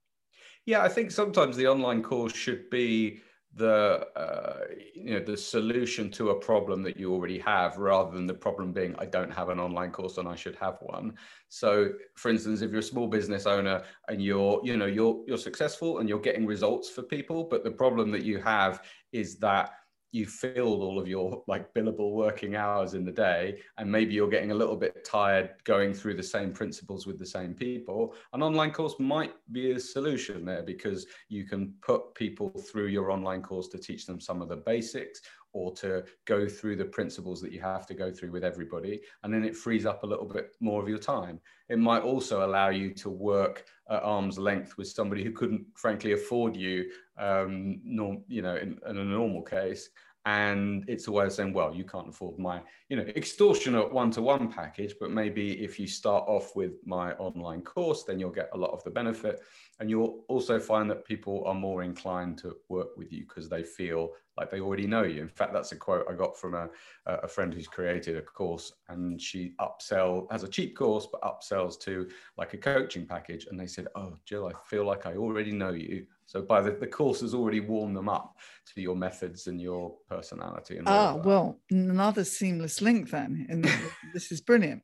Yeah, 0.67 0.83
I 0.83 0.89
think 0.89 1.11
sometimes 1.11 1.57
the 1.57 1.69
online 1.69 2.03
course 2.03 2.35
should 2.35 2.71
be 2.71 3.21
the 3.57 4.07
uh, 4.17 4.65
you 4.95 5.15
know 5.15 5.25
the 5.25 5.37
solution 5.37 6.11
to 6.11 6.31
a 6.31 6.41
problem 6.41 6.83
that 6.83 6.97
you 6.97 7.13
already 7.13 7.39
have 7.39 7.77
rather 7.77 8.11
than 8.11 8.27
the 8.27 8.35
problem 8.35 8.73
being 8.73 8.95
i 8.99 9.05
don't 9.05 9.33
have 9.33 9.49
an 9.49 9.61
online 9.61 9.91
course 9.91 10.19
and 10.19 10.29
i 10.29 10.35
should 10.35 10.57
have 10.57 10.77
one. 10.81 11.15
So 11.49 11.91
for 12.17 12.31
instance 12.31 12.63
if 12.63 12.71
you're 12.71 12.81
a 12.81 12.83
small 12.83 13.07
business 13.07 13.47
owner 13.47 13.83
and 14.09 14.21
you're 14.21 14.61
you 14.65 14.77
know 14.77 14.87
you're 14.87 15.23
you're 15.27 15.39
successful 15.39 15.99
and 15.99 16.09
you're 16.09 16.21
getting 16.21 16.47
results 16.47 16.91
for 16.91 17.03
people 17.03 17.45
but 17.45 17.63
the 17.63 17.71
problem 17.71 18.11
that 18.11 18.25
you 18.25 18.39
have 18.39 18.83
is 19.13 19.37
that 19.37 19.71
you 20.15 20.27
filled 20.27 20.81
all 20.81 21.01
of 21.01 21.09
your 21.09 21.43
like 21.49 21.75
billable 21.75 22.13
working 22.13 22.55
hours 22.55 22.95
in 22.95 23.05
the 23.05 23.11
day 23.11 23.59
and 23.79 23.91
maybe 23.91 24.15
you're 24.15 24.31
getting 24.31 24.53
a 24.53 24.55
little 24.55 24.77
bit 24.77 25.05
tired 25.05 25.51
going 25.65 25.93
through 25.93 26.15
the 26.15 26.23
same 26.23 26.53
principles 26.53 27.05
with 27.05 27.19
the 27.19 27.27
same 27.27 27.53
people 27.53 28.15
an 28.33 28.41
online 28.41 28.71
course 28.71 28.95
might 29.01 29.33
be 29.51 29.73
a 29.73 29.81
solution 29.81 30.45
there 30.45 30.63
because 30.63 31.05
you 31.29 31.45
can 31.45 31.75
put 31.83 32.15
people 32.15 32.49
through 32.71 32.87
your 32.87 33.11
online 33.11 33.43
course 33.43 33.67
to 33.67 33.77
teach 33.77 34.07
them 34.07 34.21
some 34.21 34.41
of 34.41 34.49
the 34.49 34.57
basics 34.57 35.21
or 35.55 35.73
to 35.73 36.05
go 36.27 36.47
through 36.47 36.77
the 36.77 36.85
principles 36.85 37.41
that 37.41 37.53
you 37.53 37.61
have 37.61 37.87
to 37.87 37.95
go 37.95 38.13
through 38.13 38.31
with 38.31 38.45
everybody 38.45 39.01
and 39.23 39.33
then 39.33 39.45
it 39.45 39.57
frees 39.57 39.87
up 39.87 40.03
a 40.03 40.07
little 40.07 40.27
bit 40.27 40.51
more 40.61 40.83
of 40.83 40.89
your 40.89 40.99
time. 40.99 41.41
It 41.71 41.79
might 41.79 42.03
also 42.03 42.45
allow 42.45 42.69
you 42.69 42.93
to 42.95 43.09
work 43.09 43.65
at 43.89 44.03
arm's 44.03 44.39
length 44.39 44.77
with 44.77 44.89
somebody 44.89 45.25
who 45.25 45.33
couldn't 45.33 45.65
frankly 45.75 46.13
afford 46.13 46.55
you 46.55 46.91
um 47.19 47.81
norm, 47.85 48.25
you 48.29 48.43
know 48.43 48.57
in, 48.57 48.79
in 48.89 48.99
a 48.99 49.05
normal 49.05 49.43
case 49.43 49.89
and 50.27 50.85
it's 50.89 51.07
a 51.07 51.13
way 51.13 51.27
of 51.27 51.33
saying 51.33 51.53
well 51.53 51.75
you 51.75 51.85
can't 51.85 52.09
afford 52.09 52.39
my 52.39 52.61
you 52.89 52.97
know 52.97 53.03
extortionate 53.15 53.93
one-to-one 53.93 54.51
package 54.51 54.95
but 54.99 55.11
maybe 55.11 55.63
if 55.63 55.79
you 55.79 55.87
start 55.87 56.25
off 56.27 56.57
with 56.57 56.73
my 56.87 57.13
online 57.15 57.61
course 57.61 58.05
then 58.05 58.19
you'll 58.19 58.31
get 58.31 58.49
a 58.53 58.57
lot 58.57 58.71
of 58.71 58.83
the 58.85 58.91
benefit. 58.91 59.41
And 59.81 59.91
you'll 59.91 60.25
also 60.29 60.61
find 60.61 60.89
that 60.91 61.05
people 61.05 61.43
are 61.47 61.55
more 61.55 61.83
inclined 61.83 62.39
to 62.39 62.57
work 62.69 62.97
with 62.97 63.13
you 63.13 63.25
because 63.29 63.49
they 63.49 63.65
feel 63.65 64.13
like 64.37 64.51
they 64.51 64.61
already 64.61 64.87
know 64.87 65.03
you. 65.03 65.23
In 65.23 65.29
fact 65.29 65.53
that's 65.53 65.73
a 65.73 65.77
quote 65.77 66.07
i 66.09 66.15
got 66.15 66.39
from 66.39 66.55
a, 66.55 66.69
a 67.07 67.29
friend 67.29 67.53
who's 67.53 67.67
created 67.67 68.17
a 68.17 68.23
course 68.23 68.73
and 68.89 69.21
she 69.21 69.55
upsell 69.61 70.31
has 70.31 70.43
a 70.43 70.49
cheap 70.49 70.77
course 70.77 71.07
but 71.11 71.23
upsells 71.23 71.79
to 71.81 72.09
like 72.37 72.55
a 72.55 72.59
coaching 72.59 73.07
package 73.07 73.47
and 73.47 73.59
they 73.59 73.67
said 73.67 73.89
oh 73.95 74.17
jill 74.25 74.47
i 74.47 74.53
feel 74.65 74.85
like 74.85 75.07
i 75.07 75.15
already 75.15 75.53
know 75.53 75.71
you 75.71 76.07
so 76.27 76.43
by 76.43 76.61
the, 76.61 76.73
the 76.73 76.87
course 76.87 77.21
has 77.21 77.35
already 77.35 77.61
warmed 77.61 77.97
them 77.97 78.09
up 78.09 78.37
to 78.75 78.81
your 78.81 78.97
methods 78.97 79.47
and 79.47 79.61
your 79.61 79.95
personality. 80.09 80.79
And 80.79 80.89
ah, 80.89 81.17
well, 81.17 81.61
another 81.71 82.25
seamless 82.25 82.81
link 82.81 83.11
then. 83.11 83.47
And 83.51 83.65
this 84.15 84.33
is 84.33 84.41
brilliant. 84.41 84.83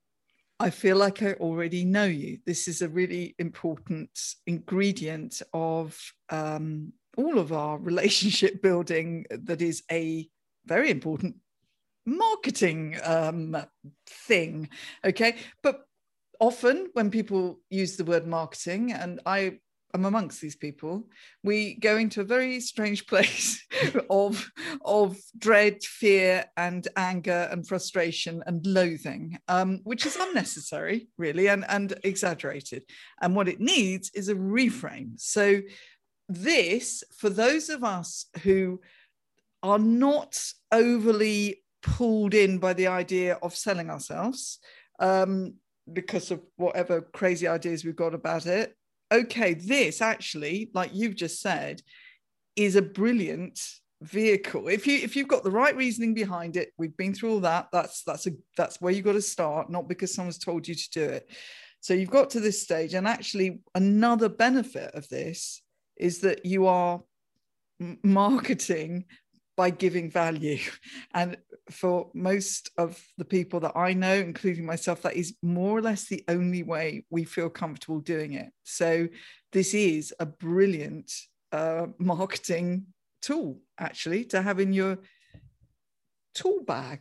I 0.58 0.68
feel 0.68 0.96
like 0.96 1.22
I 1.22 1.32
already 1.34 1.84
know 1.86 2.04
you. 2.04 2.38
This 2.44 2.68
is 2.68 2.82
a 2.82 2.88
really 2.88 3.34
important 3.38 4.10
ingredient 4.46 5.40
of 5.54 5.98
um, 6.28 6.92
all 7.16 7.38
of 7.38 7.52
our 7.52 7.78
relationship 7.90 8.60
building 8.62 9.24
that 9.30 9.62
is 9.62 9.82
a 9.90 10.28
very 10.66 10.90
important 10.90 11.36
marketing 12.04 12.98
um, 13.02 13.56
thing. 14.06 14.68
Okay. 15.04 15.36
But 15.62 15.80
often 16.38 16.88
when 16.92 17.10
people 17.10 17.60
use 17.70 17.96
the 17.96 18.04
word 18.04 18.26
marketing, 18.26 18.92
and 18.92 19.20
I 19.24 19.60
I'm 19.92 20.04
amongst 20.04 20.40
these 20.40 20.56
people, 20.56 21.08
we 21.42 21.74
go 21.74 21.96
into 21.96 22.20
a 22.20 22.24
very 22.24 22.60
strange 22.60 23.06
place 23.08 23.64
of, 24.08 24.50
of 24.84 25.16
dread, 25.36 25.82
fear, 25.82 26.44
and 26.56 26.86
anger, 26.96 27.48
and 27.50 27.66
frustration 27.66 28.42
and 28.46 28.64
loathing, 28.66 29.38
um, 29.48 29.80
which 29.84 30.06
is 30.06 30.16
unnecessary, 30.16 31.08
really, 31.18 31.48
and, 31.48 31.64
and 31.68 31.94
exaggerated. 32.04 32.84
And 33.20 33.34
what 33.34 33.48
it 33.48 33.60
needs 33.60 34.10
is 34.14 34.28
a 34.28 34.34
reframe. 34.34 35.18
So, 35.18 35.60
this, 36.28 37.02
for 37.16 37.28
those 37.28 37.68
of 37.70 37.82
us 37.82 38.26
who 38.44 38.80
are 39.64 39.80
not 39.80 40.40
overly 40.70 41.62
pulled 41.82 42.34
in 42.34 42.58
by 42.58 42.72
the 42.72 42.86
idea 42.86 43.36
of 43.42 43.56
selling 43.56 43.90
ourselves, 43.90 44.60
um, 45.00 45.54
because 45.92 46.30
of 46.30 46.40
whatever 46.56 47.00
crazy 47.00 47.48
ideas 47.48 47.84
we've 47.84 47.96
got 47.96 48.14
about 48.14 48.46
it 48.46 48.76
okay, 49.12 49.54
this 49.54 50.00
actually, 50.00 50.70
like 50.74 50.90
you've 50.94 51.16
just 51.16 51.40
said, 51.40 51.82
is 52.56 52.76
a 52.76 52.82
brilliant 52.82 53.60
vehicle. 54.02 54.68
If 54.68 54.86
you 54.86 54.98
if 54.98 55.16
you've 55.16 55.28
got 55.28 55.44
the 55.44 55.50
right 55.50 55.76
reasoning 55.76 56.14
behind 56.14 56.56
it, 56.56 56.72
we've 56.78 56.96
been 56.96 57.14
through 57.14 57.32
all 57.32 57.40
that. 57.40 57.68
That's 57.72 58.02
that's 58.02 58.26
a 58.26 58.32
that's 58.56 58.80
where 58.80 58.92
you 58.92 59.02
got 59.02 59.12
to 59.12 59.22
start, 59.22 59.70
not 59.70 59.88
because 59.88 60.14
someone's 60.14 60.38
told 60.38 60.66
you 60.66 60.74
to 60.74 60.90
do 60.90 61.04
it. 61.04 61.30
So 61.80 61.94
you've 61.94 62.10
got 62.10 62.30
to 62.30 62.40
this 62.40 62.62
stage, 62.62 62.94
and 62.94 63.08
actually, 63.08 63.60
another 63.74 64.28
benefit 64.28 64.94
of 64.94 65.08
this 65.08 65.62
is 65.96 66.20
that 66.20 66.44
you 66.44 66.66
are 66.66 67.00
marketing 68.02 69.04
by 69.60 69.68
giving 69.68 70.10
value. 70.10 70.58
And 71.12 71.36
for 71.70 72.10
most 72.14 72.70
of 72.78 72.90
the 73.18 73.26
people 73.36 73.60
that 73.60 73.76
I 73.76 73.92
know, 73.92 74.14
including 74.14 74.64
myself, 74.64 75.02
that 75.02 75.16
is 75.16 75.34
more 75.42 75.76
or 75.76 75.82
less 75.82 76.04
the 76.04 76.24
only 76.28 76.62
way 76.62 77.04
we 77.10 77.24
feel 77.24 77.50
comfortable 77.50 78.00
doing 78.00 78.32
it. 78.32 78.50
So 78.64 79.08
this 79.52 79.74
is 79.74 80.14
a 80.18 80.24
brilliant 80.24 81.12
uh, 81.52 81.88
marketing 81.98 82.86
tool, 83.20 83.60
actually, 83.78 84.24
to 84.32 84.40
have 84.40 84.60
in 84.60 84.72
your 84.72 84.96
tool 86.34 86.60
bag. 86.66 87.00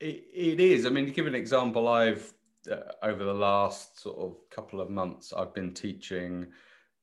it, 0.00 0.18
it 0.32 0.58
is. 0.58 0.86
I 0.86 0.90
mean, 0.90 1.04
to 1.04 1.12
give 1.18 1.26
an 1.26 1.34
example, 1.34 1.86
I've 1.88 2.32
uh, 2.70 2.92
over 3.10 3.22
the 3.24 3.40
last 3.50 4.00
sort 4.00 4.18
of 4.24 4.30
couple 4.56 4.80
of 4.80 4.88
months, 4.88 5.34
I've 5.36 5.52
been 5.52 5.74
teaching 5.74 6.46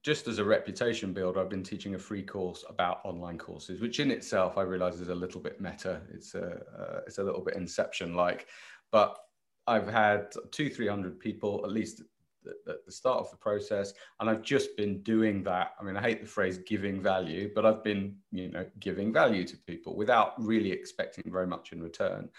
just 0.03 0.27
as 0.27 0.37
a 0.37 0.43
reputation 0.43 1.13
builder, 1.13 1.39
I've 1.39 1.49
been 1.49 1.63
teaching 1.63 1.95
a 1.95 1.99
free 1.99 2.23
course 2.23 2.65
about 2.67 2.99
online 3.05 3.37
courses, 3.37 3.79
which 3.79 4.01
in 4.01 4.11
itself 4.11 4.57
I 4.57 4.61
realize 4.61 4.99
is 4.99 5.07
a 5.07 5.15
little 5.15 5.39
bit 5.39 5.61
meta. 5.61 6.01
It's 6.13 6.35
a 6.35 6.61
uh, 6.77 6.99
it's 7.07 7.17
a 7.17 7.23
little 7.23 7.41
bit 7.41 7.55
Inception 7.55 8.13
like, 8.13 8.47
but 8.91 9.17
I've 9.65 9.87
had 9.87 10.33
two 10.51 10.69
three 10.69 10.87
hundred 10.87 11.19
people 11.19 11.61
at 11.63 11.71
least 11.71 12.03
at 12.67 12.85
the 12.85 12.91
start 12.91 13.19
of 13.19 13.31
the 13.31 13.37
process, 13.37 13.93
and 14.19 14.29
I've 14.29 14.41
just 14.41 14.75
been 14.75 15.01
doing 15.03 15.41
that. 15.43 15.71
I 15.79 15.83
mean, 15.83 15.95
I 15.95 16.01
hate 16.01 16.19
the 16.21 16.27
phrase 16.27 16.57
giving 16.57 17.01
value, 17.01 17.49
but 17.55 17.65
I've 17.65 17.83
been 17.83 18.17
you 18.31 18.49
know 18.49 18.65
giving 18.79 19.13
value 19.13 19.45
to 19.45 19.57
people 19.65 19.95
without 19.95 20.33
really 20.37 20.71
expecting 20.71 21.31
very 21.31 21.47
much 21.47 21.71
in 21.71 21.81
return. 21.81 22.29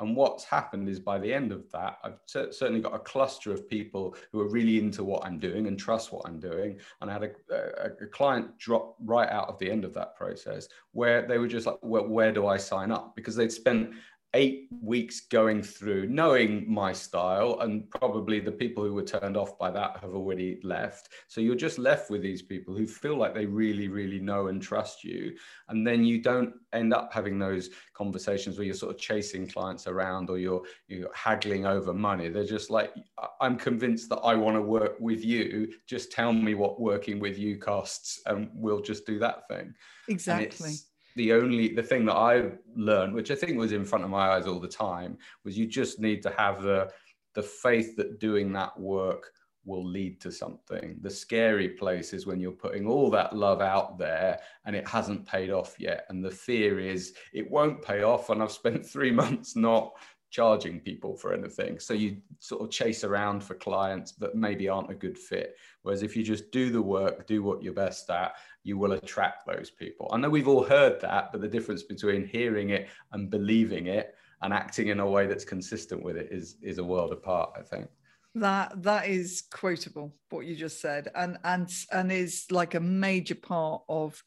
And 0.00 0.16
what's 0.16 0.44
happened 0.44 0.88
is 0.88 0.98
by 0.98 1.18
the 1.18 1.32
end 1.32 1.52
of 1.52 1.70
that, 1.72 1.98
I've 2.02 2.18
certainly 2.26 2.80
got 2.80 2.94
a 2.94 2.98
cluster 2.98 3.52
of 3.52 3.68
people 3.68 4.16
who 4.32 4.40
are 4.40 4.48
really 4.48 4.78
into 4.78 5.04
what 5.04 5.24
I'm 5.24 5.38
doing 5.38 5.66
and 5.66 5.78
trust 5.78 6.12
what 6.12 6.26
I'm 6.26 6.40
doing. 6.40 6.78
And 7.00 7.10
I 7.10 7.12
had 7.12 7.22
a, 7.22 7.30
a, 7.54 8.04
a 8.04 8.06
client 8.06 8.58
drop 8.58 8.96
right 9.04 9.28
out 9.28 9.48
of 9.48 9.58
the 9.58 9.70
end 9.70 9.84
of 9.84 9.92
that 9.94 10.16
process 10.16 10.68
where 10.92 11.26
they 11.26 11.38
were 11.38 11.46
just 11.46 11.66
like, 11.66 11.76
well, 11.82 12.08
where 12.08 12.32
do 12.32 12.46
I 12.46 12.56
sign 12.56 12.90
up? 12.90 13.14
Because 13.14 13.36
they'd 13.36 13.52
spent 13.52 13.90
eight 14.34 14.68
weeks 14.80 15.20
going 15.20 15.60
through 15.62 16.06
knowing 16.06 16.64
my 16.72 16.92
style 16.92 17.58
and 17.60 17.90
probably 17.90 18.38
the 18.38 18.52
people 18.52 18.84
who 18.84 18.94
were 18.94 19.02
turned 19.02 19.36
off 19.36 19.58
by 19.58 19.70
that 19.70 19.96
have 20.00 20.14
already 20.14 20.60
left. 20.62 21.08
So 21.26 21.40
you're 21.40 21.56
just 21.56 21.78
left 21.78 22.10
with 22.10 22.22
these 22.22 22.40
people 22.40 22.74
who 22.74 22.86
feel 22.86 23.16
like 23.16 23.34
they 23.34 23.46
really 23.46 23.88
really 23.88 24.20
know 24.20 24.46
and 24.46 24.62
trust 24.62 25.02
you. 25.02 25.34
And 25.68 25.84
then 25.84 26.04
you 26.04 26.22
don't 26.22 26.54
end 26.72 26.94
up 26.94 27.12
having 27.12 27.38
those 27.38 27.70
conversations 27.92 28.56
where 28.56 28.64
you're 28.64 28.74
sort 28.74 28.94
of 28.94 29.00
chasing 29.00 29.48
clients 29.48 29.88
around 29.88 30.30
or 30.30 30.38
you're 30.38 30.62
you're 30.86 31.12
haggling 31.14 31.66
over 31.66 31.92
money. 31.92 32.28
They're 32.28 32.44
just 32.44 32.70
like 32.70 32.94
i'm 33.40 33.56
convinced 33.56 34.08
that 34.08 34.18
i 34.18 34.34
want 34.34 34.56
to 34.56 34.62
work 34.62 34.96
with 35.00 35.24
you. 35.24 35.72
Just 35.86 36.12
tell 36.12 36.32
me 36.32 36.54
what 36.54 36.80
working 36.80 37.18
with 37.18 37.36
you 37.36 37.58
costs 37.58 38.20
and 38.26 38.48
we'll 38.54 38.80
just 38.80 39.06
do 39.06 39.18
that 39.18 39.48
thing. 39.48 39.74
Exactly 40.08 40.74
the 41.16 41.32
only 41.32 41.74
the 41.74 41.82
thing 41.82 42.04
that 42.06 42.16
I 42.16 42.52
learned, 42.74 43.14
which 43.14 43.30
I 43.30 43.34
think 43.34 43.58
was 43.58 43.72
in 43.72 43.84
front 43.84 44.04
of 44.04 44.10
my 44.10 44.30
eyes 44.30 44.46
all 44.46 44.60
the 44.60 44.68
time, 44.68 45.18
was 45.44 45.58
you 45.58 45.66
just 45.66 46.00
need 46.00 46.22
to 46.22 46.30
have 46.30 46.62
the 46.62 46.90
the 47.34 47.42
faith 47.42 47.96
that 47.96 48.18
doing 48.18 48.52
that 48.52 48.78
work 48.78 49.32
will 49.64 49.84
lead 49.84 50.20
to 50.20 50.32
something. 50.32 50.96
The 51.02 51.10
scary 51.10 51.68
place 51.68 52.12
is 52.12 52.26
when 52.26 52.40
you're 52.40 52.52
putting 52.52 52.86
all 52.86 53.10
that 53.10 53.36
love 53.36 53.60
out 53.60 53.98
there 53.98 54.40
and 54.64 54.74
it 54.74 54.88
hasn't 54.88 55.26
paid 55.26 55.50
off 55.50 55.76
yet. 55.78 56.06
And 56.08 56.24
the 56.24 56.30
fear 56.30 56.80
is 56.80 57.14
it 57.32 57.50
won't 57.50 57.82
pay 57.82 58.02
off. 58.02 58.30
And 58.30 58.42
I've 58.42 58.52
spent 58.52 58.86
three 58.94 59.10
months 59.10 59.56
not 59.56 59.92
charging 60.30 60.80
people 60.80 61.16
for 61.16 61.34
anything. 61.34 61.78
So 61.78 61.92
you 61.92 62.18
sort 62.38 62.62
of 62.62 62.70
chase 62.70 63.04
around 63.04 63.42
for 63.42 63.54
clients 63.54 64.12
that 64.12 64.34
maybe 64.34 64.68
aren't 64.68 64.90
a 64.90 64.94
good 64.94 65.18
fit. 65.18 65.56
Whereas 65.82 66.02
if 66.02 66.16
you 66.16 66.22
just 66.22 66.50
do 66.52 66.70
the 66.70 66.80
work, 66.80 67.26
do 67.26 67.42
what 67.42 67.62
you're 67.62 67.72
best 67.72 68.08
at, 68.10 68.34
you 68.62 68.76
will 68.78 68.92
attract 68.92 69.46
those 69.46 69.70
people. 69.70 70.08
I 70.12 70.18
know 70.18 70.30
we've 70.30 70.48
all 70.48 70.64
heard 70.64 71.00
that, 71.00 71.32
but 71.32 71.40
the 71.40 71.48
difference 71.48 71.82
between 71.82 72.26
hearing 72.26 72.70
it 72.70 72.88
and 73.12 73.30
believing 73.30 73.86
it 73.86 74.14
and 74.42 74.52
acting 74.52 74.88
in 74.88 75.00
a 75.00 75.08
way 75.08 75.26
that's 75.26 75.44
consistent 75.44 76.02
with 76.02 76.16
it 76.16 76.28
is 76.30 76.56
is 76.62 76.78
a 76.78 76.84
world 76.84 77.12
apart, 77.12 77.50
I 77.58 77.62
think. 77.62 77.88
That 78.34 78.82
that 78.82 79.08
is 79.08 79.42
quotable, 79.50 80.14
what 80.30 80.46
you 80.46 80.54
just 80.54 80.80
said, 80.80 81.08
and 81.14 81.38
and 81.44 81.70
and 81.92 82.12
is 82.12 82.46
like 82.50 82.74
a 82.74 82.80
major 82.80 83.34
part 83.34 83.82
of 83.88 84.22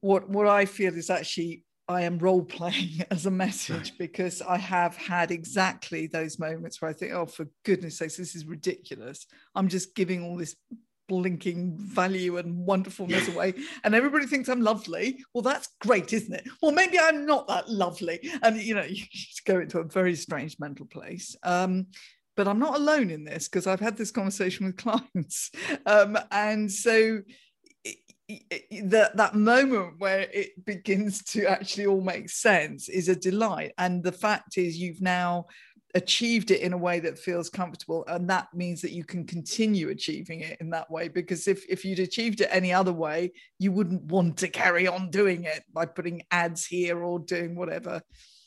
what 0.00 0.28
what 0.28 0.46
I 0.46 0.64
feel 0.64 0.94
is 0.94 1.10
actually 1.10 1.64
I 1.88 2.02
am 2.02 2.18
role 2.18 2.44
playing 2.44 3.02
as 3.10 3.26
a 3.26 3.30
message 3.30 3.94
because 3.98 4.42
I 4.42 4.58
have 4.58 4.96
had 4.96 5.30
exactly 5.30 6.06
those 6.06 6.38
moments 6.38 6.80
where 6.80 6.90
I 6.90 6.94
think, 6.94 7.12
oh, 7.12 7.26
for 7.26 7.46
goodness 7.64 7.98
sakes, 7.98 8.16
this 8.16 8.36
is 8.36 8.46
ridiculous. 8.46 9.26
I'm 9.54 9.68
just 9.68 9.94
giving 9.94 10.22
all 10.22 10.36
this 10.36 10.54
blinking 11.08 11.76
value 11.78 12.36
and 12.36 12.56
wonderfulness 12.56 13.28
away 13.28 13.54
and 13.84 13.94
everybody 13.94 14.26
thinks 14.26 14.48
i'm 14.48 14.60
lovely. 14.60 15.22
Well 15.34 15.42
that's 15.42 15.68
great 15.80 16.12
isn't 16.12 16.34
it? 16.34 16.46
Well 16.62 16.72
maybe 16.72 16.98
i'm 16.98 17.26
not 17.26 17.48
that 17.48 17.68
lovely. 17.68 18.20
And 18.42 18.58
you 18.58 18.74
know 18.74 18.82
you 18.88 19.04
just 19.10 19.44
go 19.44 19.60
into 19.60 19.78
a 19.78 19.84
very 19.84 20.14
strange 20.14 20.56
mental 20.58 20.86
place. 20.86 21.36
Um, 21.42 21.86
but 22.36 22.46
i'm 22.46 22.60
not 22.60 22.76
alone 22.76 23.10
in 23.10 23.24
this 23.24 23.48
because 23.48 23.66
i've 23.66 23.80
had 23.80 23.96
this 23.96 24.12
conversation 24.12 24.66
with 24.66 24.76
clients. 24.84 25.50
Um, 25.86 26.16
and 26.30 26.70
so 26.70 27.22
that 28.82 29.16
that 29.16 29.34
moment 29.34 29.94
where 29.98 30.28
it 30.32 30.64
begins 30.66 31.22
to 31.22 31.46
actually 31.46 31.86
all 31.86 32.02
make 32.02 32.28
sense 32.28 32.88
is 32.88 33.08
a 33.08 33.16
delight. 33.16 33.72
And 33.78 34.02
the 34.02 34.12
fact 34.12 34.58
is 34.58 34.76
you've 34.76 35.00
now 35.00 35.46
achieved 35.94 36.50
it 36.50 36.60
in 36.60 36.72
a 36.72 36.78
way 36.78 37.00
that 37.00 37.18
feels 37.18 37.48
comfortable 37.48 38.04
and 38.08 38.28
that 38.28 38.52
means 38.52 38.82
that 38.82 38.92
you 38.92 39.04
can 39.04 39.24
continue 39.24 39.88
achieving 39.88 40.40
it 40.40 40.58
in 40.60 40.68
that 40.68 40.90
way 40.90 41.08
because 41.08 41.48
if 41.48 41.64
if 41.66 41.82
you'd 41.82 41.98
achieved 41.98 42.42
it 42.42 42.48
any 42.52 42.72
other 42.72 42.92
way 42.92 43.32
you 43.58 43.72
wouldn't 43.72 44.02
want 44.04 44.36
to 44.36 44.48
carry 44.48 44.86
on 44.86 45.10
doing 45.10 45.44
it 45.44 45.64
by 45.72 45.86
putting 45.86 46.22
ads 46.30 46.66
here 46.66 47.02
or 47.02 47.18
doing 47.18 47.56
whatever. 47.56 48.00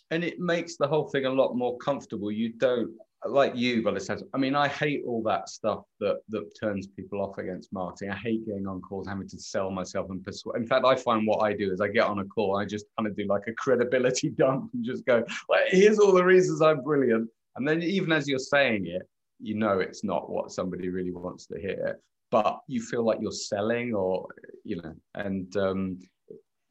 And 0.10 0.24
it 0.24 0.40
makes 0.40 0.76
the 0.78 0.88
whole 0.88 1.10
thing 1.10 1.26
a 1.26 1.30
lot 1.30 1.54
more 1.56 1.78
comfortable. 1.78 2.32
You 2.32 2.54
don't 2.54 2.92
like 3.28 3.56
you 3.56 3.84
but 3.84 3.96
it 3.96 4.01
says 4.01 4.24
i 4.34 4.38
mean 4.38 4.56
i 4.56 4.68
hate 4.68 5.04
all 5.06 5.22
that 5.22 5.48
stuff 5.48 5.84
that 6.00 6.18
that 6.30 6.50
turns 6.60 6.88
people 6.88 7.22
off 7.22 7.38
against 7.38 7.72
marketing. 7.72 8.10
I 8.10 8.16
hate 8.16 8.46
getting 8.48 8.68
on 8.68 8.82
calls 8.82 9.08
having 9.08 9.28
to 9.30 9.40
sell 9.40 9.70
myself 9.70 10.10
and 10.10 10.24
persuade. 10.24 10.62
In 10.62 10.68
fact 10.68 10.86
i 10.86 10.96
find 10.96 11.28
what 11.28 11.40
i 11.40 11.54
do 11.54 11.72
is 11.72 11.81
i 11.81 11.88
get 11.88 12.07
on 12.07 12.20
a 12.20 12.25
call 12.25 12.57
i 12.57 12.66
just 12.66 12.86
kind 12.98 13.07
of 13.07 13.16
do 13.16 13.25
like 13.27 13.44
a 13.48 13.53
credibility 13.57 14.29
dump 14.29 14.72
and 14.74 14.84
just 14.84 15.05
go 15.05 15.24
here's 15.68 16.00
all 16.00 16.14
the 16.14 16.24
reasons 16.24 16.62
i'm 16.62 16.84
brilliant. 16.84 17.29
And 17.57 17.68
then 17.68 17.84
even 17.84 18.12
as 18.12 18.27
you're 18.27 18.40
saying 18.40 18.88
it 18.88 19.03
you 19.40 19.55
know 19.55 19.79
it's 19.79 20.03
not 20.03 20.29
what 20.29 20.51
somebody 20.51 20.90
really 20.90 21.12
wants 21.12 21.46
to 21.48 21.60
hear 21.60 22.00
but 22.31 22.62
you 22.68 22.81
feel 22.81 23.03
like 23.03 23.20
you're 23.22 23.31
selling 23.31 23.94
or 23.94 24.25
you 24.64 24.81
know 24.81 24.96
and 25.16 25.55
um, 25.57 26.00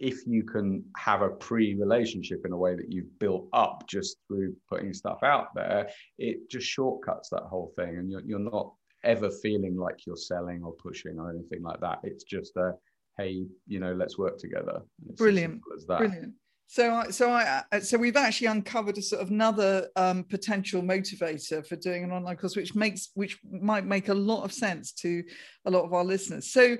if 0.01 0.27
you 0.27 0.43
can 0.43 0.85
have 0.97 1.23
a 1.23 1.29
pre-relationship 1.29 2.45
in 2.45 2.53
a 2.53 2.57
way 2.57 2.75
that 2.75 2.91
you've 2.91 3.19
built 3.19 3.49
up 3.53 3.85
just 3.87 4.17
through 4.27 4.57
putting 4.69 4.93
stuff 4.95 5.23
out 5.23 5.55
there, 5.55 5.89
it 6.19 6.49
just 6.51 6.67
shortcuts 6.67 7.29
that 7.29 7.43
whole 7.43 7.73
thing, 7.77 7.99
and 7.99 8.11
you're, 8.11 8.23
you're 8.23 8.39
not 8.39 8.73
ever 9.05 9.31
feeling 9.31 9.77
like 9.77 10.07
you're 10.07 10.17
selling 10.17 10.63
or 10.63 10.73
pushing 10.73 11.19
or 11.19 11.31
anything 11.31 11.63
like 11.63 11.81
that. 11.81 11.99
It's 12.03 12.25
just 12.25 12.57
a 12.57 12.73
hey, 13.19 13.45
you 13.67 13.81
know, 13.81 13.93
let's 13.93 14.17
work 14.19 14.39
together. 14.39 14.81
Brilliant. 15.17 15.61
Brilliant. 15.87 16.35
So, 16.67 17.05
so 17.11 17.31
I, 17.31 17.63
uh, 17.73 17.81
so 17.81 17.99
we've 17.99 18.17
actually 18.17 18.47
uncovered 18.47 18.97
a 18.97 19.03
sort 19.03 19.21
of 19.21 19.31
another 19.31 19.89
um, 19.97 20.23
potential 20.23 20.83
motivator 20.83 21.67
for 21.67 21.75
doing 21.77 22.05
an 22.05 22.13
online 22.13 22.37
course, 22.37 22.55
which 22.55 22.77
makes, 22.77 23.11
which 23.15 23.39
might 23.61 23.85
make 23.85 24.09
a 24.09 24.15
lot 24.15 24.45
of 24.45 24.53
sense 24.53 24.93
to 24.93 25.25
a 25.67 25.71
lot 25.71 25.85
of 25.85 25.93
our 25.93 26.05
listeners. 26.05 26.53
So, 26.53 26.77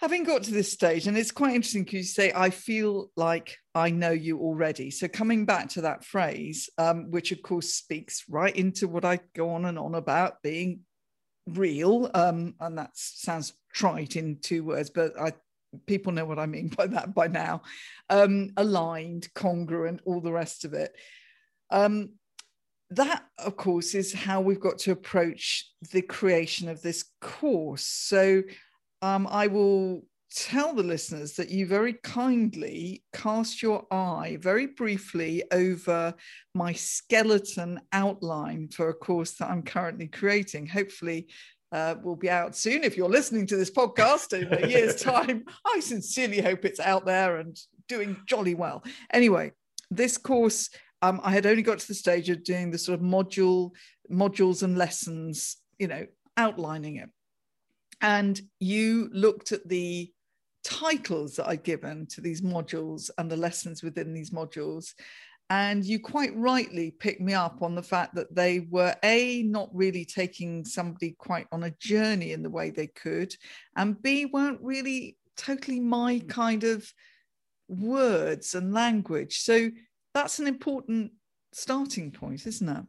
having 0.00 0.24
got 0.24 0.44
to 0.44 0.52
this 0.52 0.72
stage, 0.72 1.06
and 1.06 1.16
it's 1.16 1.30
quite 1.30 1.54
interesting 1.54 1.84
because 1.84 1.98
you 1.98 2.04
say, 2.04 2.32
I 2.34 2.50
feel 2.50 3.10
like 3.16 3.56
I 3.74 3.90
know 3.90 4.10
you 4.10 4.38
already. 4.38 4.90
So, 4.90 5.08
coming 5.08 5.44
back 5.44 5.70
to 5.70 5.82
that 5.82 6.04
phrase, 6.04 6.70
um, 6.78 7.10
which 7.10 7.32
of 7.32 7.42
course 7.42 7.74
speaks 7.74 8.24
right 8.28 8.54
into 8.54 8.88
what 8.88 9.04
I 9.04 9.20
go 9.34 9.50
on 9.50 9.64
and 9.64 9.78
on 9.78 9.94
about 9.94 10.42
being 10.42 10.80
real. 11.46 12.10
Um, 12.14 12.54
and 12.60 12.78
that 12.78 12.90
sounds 12.94 13.52
trite 13.72 14.16
in 14.16 14.38
two 14.40 14.64
words, 14.64 14.90
but 14.90 15.18
I 15.20 15.32
people 15.86 16.12
know 16.12 16.24
what 16.24 16.38
I 16.38 16.46
mean 16.46 16.68
by 16.76 16.86
that 16.88 17.14
by 17.14 17.28
now. 17.28 17.62
Um, 18.08 18.50
aligned, 18.56 19.32
congruent, 19.34 20.00
all 20.04 20.20
the 20.20 20.32
rest 20.32 20.64
of 20.64 20.74
it. 20.74 20.94
Um, 21.70 22.12
that, 22.90 23.22
of 23.38 23.56
course, 23.56 23.94
is 23.94 24.14
how 24.14 24.40
we've 24.40 24.60
got 24.60 24.78
to 24.78 24.92
approach 24.92 25.70
the 25.92 26.00
creation 26.00 26.70
of 26.70 26.80
this 26.80 27.04
course. 27.20 27.82
So, 27.82 28.42
um, 29.02 29.26
I 29.30 29.46
will 29.46 30.02
tell 30.34 30.74
the 30.74 30.82
listeners 30.82 31.34
that 31.34 31.50
you 31.50 31.66
very 31.66 31.94
kindly 31.94 33.02
cast 33.12 33.62
your 33.62 33.86
eye 33.90 34.36
very 34.40 34.66
briefly 34.66 35.42
over 35.52 36.14
my 36.54 36.72
skeleton 36.72 37.80
outline 37.92 38.68
for 38.68 38.90
a 38.90 38.94
course 38.94 39.32
that 39.32 39.50
I'm 39.50 39.62
currently 39.62 40.08
creating. 40.08 40.66
Hopefully, 40.66 41.28
uh, 41.72 41.94
will 42.02 42.16
be 42.16 42.30
out 42.30 42.56
soon. 42.56 42.82
If 42.82 42.96
you're 42.96 43.08
listening 43.08 43.46
to 43.48 43.56
this 43.56 43.70
podcast 43.70 44.32
in 44.32 44.52
a 44.52 44.66
year's 44.66 44.96
time, 45.02 45.44
I 45.66 45.80
sincerely 45.80 46.40
hope 46.40 46.64
it's 46.64 46.80
out 46.80 47.04
there 47.04 47.36
and 47.36 47.58
doing 47.88 48.16
jolly 48.26 48.54
well. 48.54 48.82
Anyway, 49.12 49.52
this 49.90 50.16
course, 50.16 50.70
um, 51.02 51.20
I 51.22 51.30
had 51.30 51.46
only 51.46 51.62
got 51.62 51.78
to 51.78 51.88
the 51.88 51.94
stage 51.94 52.30
of 52.30 52.44
doing 52.44 52.70
the 52.70 52.78
sort 52.78 52.98
of 52.98 53.04
module 53.04 53.70
modules 54.10 54.62
and 54.62 54.78
lessons, 54.78 55.58
you 55.78 55.88
know, 55.88 56.06
outlining 56.36 56.96
it 56.96 57.10
and 58.00 58.40
you 58.60 59.10
looked 59.12 59.52
at 59.52 59.68
the 59.68 60.12
titles 60.64 61.36
that 61.36 61.48
I'd 61.48 61.64
given 61.64 62.06
to 62.06 62.20
these 62.20 62.42
modules 62.42 63.10
and 63.18 63.30
the 63.30 63.36
lessons 63.36 63.82
within 63.82 64.12
these 64.12 64.30
modules. 64.30 64.92
And 65.50 65.82
you 65.82 65.98
quite 65.98 66.36
rightly 66.36 66.90
picked 66.90 67.22
me 67.22 67.32
up 67.32 67.62
on 67.62 67.74
the 67.74 67.82
fact 67.82 68.14
that 68.16 68.34
they 68.34 68.60
were 68.70 68.94
A, 69.02 69.42
not 69.44 69.70
really 69.72 70.04
taking 70.04 70.62
somebody 70.64 71.16
quite 71.18 71.46
on 71.52 71.62
a 71.62 71.74
journey 71.80 72.32
in 72.32 72.42
the 72.42 72.50
way 72.50 72.68
they 72.68 72.88
could, 72.88 73.34
and 73.74 74.00
B, 74.02 74.26
weren't 74.26 74.60
really 74.60 75.16
totally 75.38 75.80
my 75.80 76.18
hmm. 76.18 76.28
kind 76.28 76.64
of 76.64 76.92
words 77.68 78.54
and 78.54 78.74
language. 78.74 79.40
So 79.40 79.70
that's 80.12 80.38
an 80.38 80.46
important 80.46 81.12
starting 81.52 82.10
point, 82.10 82.46
isn't 82.46 82.68
it? 82.68 82.84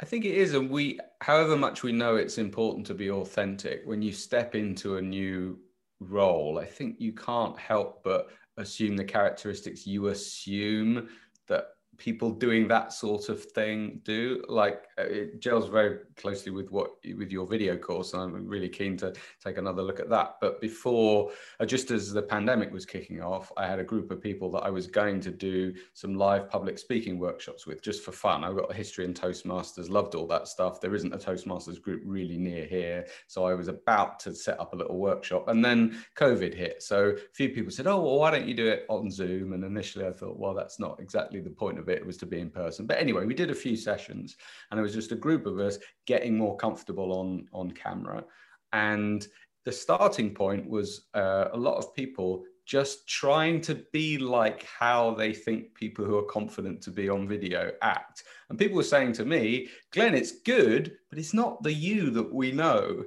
I 0.00 0.04
think 0.04 0.24
it 0.24 0.34
is. 0.34 0.54
And 0.54 0.70
we, 0.70 0.98
however 1.20 1.56
much 1.56 1.82
we 1.82 1.92
know 1.92 2.16
it's 2.16 2.38
important 2.38 2.86
to 2.86 2.94
be 2.94 3.10
authentic, 3.10 3.82
when 3.84 4.02
you 4.02 4.12
step 4.12 4.54
into 4.54 4.96
a 4.96 5.02
new 5.02 5.58
role, 6.00 6.58
I 6.58 6.66
think 6.66 6.96
you 6.98 7.12
can't 7.12 7.58
help 7.58 8.02
but 8.04 8.28
assume 8.56 8.96
the 8.96 9.04
characteristics 9.04 9.86
you 9.86 10.08
assume 10.08 11.08
that 11.48 11.75
people 11.98 12.30
doing 12.30 12.68
that 12.68 12.92
sort 12.92 13.28
of 13.28 13.42
thing 13.42 14.00
do? 14.04 14.42
Like 14.48 14.86
uh, 14.98 15.02
it 15.02 15.40
gels 15.40 15.68
very 15.68 15.98
closely 16.16 16.52
with 16.52 16.70
what 16.70 16.92
with 17.16 17.30
your 17.30 17.46
video 17.46 17.76
course 17.76 18.14
and 18.14 18.22
i'm 18.22 18.46
really 18.46 18.68
keen 18.68 18.96
to 18.96 19.12
take 19.44 19.58
another 19.58 19.82
look 19.82 20.00
at 20.00 20.08
that. 20.08 20.36
But 20.40 20.60
before 20.60 21.30
uh, 21.60 21.66
just 21.66 21.90
as 21.90 22.12
the 22.12 22.22
pandemic 22.22 22.72
was 22.72 22.86
kicking 22.86 23.20
off 23.20 23.52
i 23.56 23.66
had 23.66 23.78
a 23.78 23.84
group 23.84 24.10
of 24.10 24.20
people 24.20 24.50
that 24.52 24.60
i 24.60 24.70
was 24.70 24.86
going 24.86 25.20
to 25.20 25.30
do 25.30 25.74
some 25.94 26.14
live 26.14 26.48
public 26.48 26.78
speaking 26.78 27.18
workshops 27.18 27.66
with 27.66 27.82
just 27.82 28.02
for 28.02 28.12
fun. 28.12 28.44
I've 28.44 28.56
got 28.56 28.70
a 28.70 28.74
history 28.74 29.04
in 29.04 29.14
toastmasters 29.14 29.90
loved 29.90 30.14
all 30.14 30.26
that 30.28 30.48
stuff. 30.48 30.80
There 30.80 30.94
isn't 30.94 31.12
a 31.12 31.18
toastmasters 31.18 31.80
group 31.80 32.02
really 32.04 32.38
near 32.38 32.64
here 32.64 33.06
so 33.26 33.44
i 33.44 33.54
was 33.54 33.68
about 33.68 34.18
to 34.20 34.34
set 34.34 34.58
up 34.60 34.72
a 34.72 34.76
little 34.76 34.98
workshop 34.98 35.48
and 35.48 35.64
then 35.64 35.98
covid 36.16 36.54
hit. 36.54 36.82
So 36.82 37.10
a 37.10 37.34
few 37.34 37.50
people 37.50 37.70
said 37.70 37.86
oh 37.86 38.00
well 38.00 38.18
why 38.18 38.30
don't 38.30 38.48
you 38.48 38.54
do 38.54 38.68
it 38.68 38.86
on 38.88 39.10
zoom? 39.10 39.52
And 39.52 39.64
initially 39.64 40.06
i 40.06 40.12
thought 40.12 40.38
well 40.38 40.54
that's 40.54 40.78
not 40.78 40.98
exactly 41.00 41.40
the 41.40 41.50
point 41.50 41.78
of 41.78 41.85
of 41.86 41.94
it 41.94 42.04
was 42.04 42.16
to 42.18 42.26
be 42.26 42.40
in 42.40 42.50
person. 42.50 42.86
But 42.86 42.98
anyway, 42.98 43.24
we 43.24 43.34
did 43.34 43.50
a 43.50 43.54
few 43.54 43.76
sessions 43.76 44.36
and 44.70 44.78
it 44.78 44.82
was 44.82 44.94
just 44.94 45.12
a 45.12 45.16
group 45.16 45.46
of 45.46 45.58
us 45.58 45.78
getting 46.06 46.36
more 46.36 46.56
comfortable 46.56 47.12
on, 47.12 47.46
on 47.52 47.70
camera. 47.70 48.24
And 48.72 49.26
the 49.64 49.72
starting 49.72 50.34
point 50.34 50.68
was 50.68 51.06
uh, 51.14 51.48
a 51.52 51.56
lot 51.56 51.76
of 51.76 51.94
people 51.94 52.44
just 52.64 53.08
trying 53.08 53.60
to 53.60 53.76
be 53.92 54.18
like 54.18 54.64
how 54.64 55.14
they 55.14 55.32
think 55.32 55.72
people 55.74 56.04
who 56.04 56.18
are 56.18 56.24
confident 56.24 56.82
to 56.82 56.90
be 56.90 57.08
on 57.08 57.28
video 57.28 57.70
act. 57.82 58.24
And 58.50 58.58
people 58.58 58.76
were 58.76 58.82
saying 58.82 59.12
to 59.14 59.24
me, 59.24 59.68
Glenn, 59.92 60.14
it's 60.14 60.40
good, 60.40 60.96
but 61.08 61.18
it's 61.18 61.34
not 61.34 61.62
the 61.62 61.72
you 61.72 62.10
that 62.10 62.32
we 62.32 62.50
know. 62.50 63.04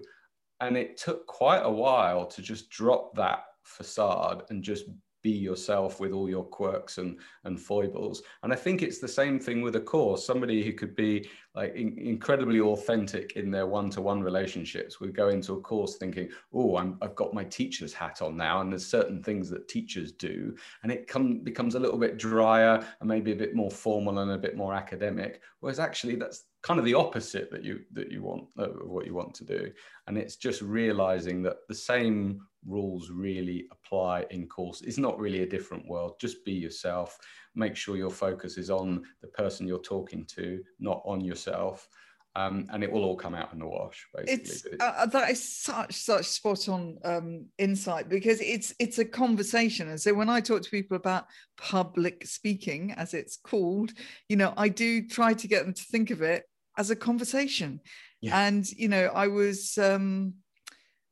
And 0.62 0.78
it 0.78 0.98
took 0.98 1.28
quite 1.28 1.62
a 1.64 1.72
while 1.72 2.26
to 2.28 2.42
just 2.42 2.70
drop 2.70 3.16
that 3.16 3.44
facade 3.64 4.44
and 4.50 4.64
just 4.64 4.86
be 5.22 5.32
yourself 5.32 6.00
with 6.00 6.12
all 6.12 6.30
your 6.30 6.44
quirks 6.44 6.98
and 6.98 7.18
and 7.44 7.60
foibles. 7.60 8.22
And 8.44 8.54
i 8.54 8.56
think 8.56 8.82
it's 8.82 9.00
the 9.00 9.08
same 9.08 9.40
thing 9.40 9.62
with 9.62 9.76
a 9.76 9.82
course 9.82 10.26
somebody 10.26 10.64
who 10.64 10.74
could 10.74 10.96
be 10.96 11.30
like 11.56 11.76
in, 11.76 11.98
incredibly 11.98 12.60
authentic 12.60 13.34
in 13.36 13.52
their 13.52 13.68
one-to-one 13.68 14.22
relationships. 14.22 15.00
Would 15.00 15.16
go 15.16 15.30
into 15.30 15.54
a 15.54 15.62
course 15.62 15.98
thinking 15.98 16.30
oh 16.54 16.76
i 16.76 16.84
have 17.02 17.16
got 17.16 17.34
my 17.34 17.44
teacher's 17.44 17.94
hat 17.94 18.22
on 18.22 18.38
now 18.38 18.62
and 18.62 18.72
there's 18.72 18.86
certain 18.86 19.22
things 19.24 19.50
that 19.50 19.68
teachers 19.68 20.12
do 20.12 20.56
and 20.84 20.92
it 20.92 21.08
come, 21.08 21.40
becomes 21.40 21.76
a 21.76 21.80
little 21.80 21.98
bit 21.98 22.18
drier 22.18 22.86
and 23.00 23.10
maybe 23.10 23.32
a 23.32 23.36
bit 23.36 23.56
more 23.56 23.72
formal 23.72 24.20
and 24.20 24.32
a 24.32 24.38
bit 24.38 24.56
more 24.56 24.74
academic 24.74 25.42
whereas 25.60 25.80
actually 25.80 26.16
that's 26.16 26.46
kind 26.62 26.80
of 26.80 26.86
the 26.86 26.94
opposite 26.94 27.50
that 27.52 27.64
you 27.64 27.82
that 27.94 28.12
you 28.12 28.22
want 28.22 28.46
uh, 28.58 28.68
what 28.68 29.06
you 29.06 29.14
want 29.14 29.34
to 29.34 29.46
do. 29.46 29.72
And 30.08 30.18
it's 30.18 30.36
just 30.36 30.62
realizing 30.62 31.42
that 31.44 31.68
the 31.68 31.76
same 31.76 32.42
rules 32.66 33.10
really 33.10 33.68
apply 33.72 34.26
in 34.32 34.48
course. 34.48 34.82
It's 34.82 34.98
not 34.98 35.20
really 35.20 35.42
a 35.42 35.50
different 35.50 35.88
world. 35.88 36.20
Just 36.20 36.44
be 36.46 36.54
yourself. 36.54 37.18
Make 37.56 37.76
sure 37.76 37.98
your 37.98 38.10
focus 38.10 38.58
is 38.58 38.70
on 38.70 39.04
the 39.22 39.28
person 39.28 39.68
you're 39.68 39.80
talking 39.80 40.26
to 40.36 40.62
not 40.80 41.02
on 41.06 41.22
yourself. 41.22 41.88
Um, 42.36 42.68
and 42.72 42.84
it 42.84 42.92
will 42.92 43.04
all 43.04 43.16
come 43.16 43.34
out 43.34 43.52
in 43.54 43.60
the 43.60 43.68
wash 43.68 44.08
basically. 44.14 44.44
It's, 44.44 44.64
uh, 44.80 45.08
that 45.08 45.32
is 45.32 45.44
such 45.44 45.96
such 45.96 46.26
spot 46.26 46.70
on 46.70 46.98
um, 47.04 47.46
insight 47.58 48.08
because 48.08 48.40
it's 48.40 48.74
it's 48.78 49.00
a 49.00 49.06
conversation. 49.06 49.90
And 49.90 50.00
so 50.00 50.14
when 50.14 50.30
i 50.30 50.40
talk 50.40 50.62
to 50.62 50.70
people 50.70 50.96
about 50.96 51.26
public 51.58 52.26
speaking 52.28 52.92
as 52.94 53.16
it's 53.16 53.38
called 53.38 53.92
you 54.30 54.38
know 54.38 54.54
i 54.58 54.70
do 54.70 55.08
try 55.08 55.34
to 55.34 55.48
get 55.48 55.66
them 55.66 55.74
to 55.74 55.84
think 55.92 56.12
of 56.12 56.22
it 56.22 56.44
as 56.78 56.92
a 56.92 56.96
conversation. 56.96 57.82
Yeah. 58.22 58.48
and 58.48 58.70
you 58.74 58.90
know 58.90 59.06
i 59.16 59.28
was 59.28 59.78
um, 59.78 60.34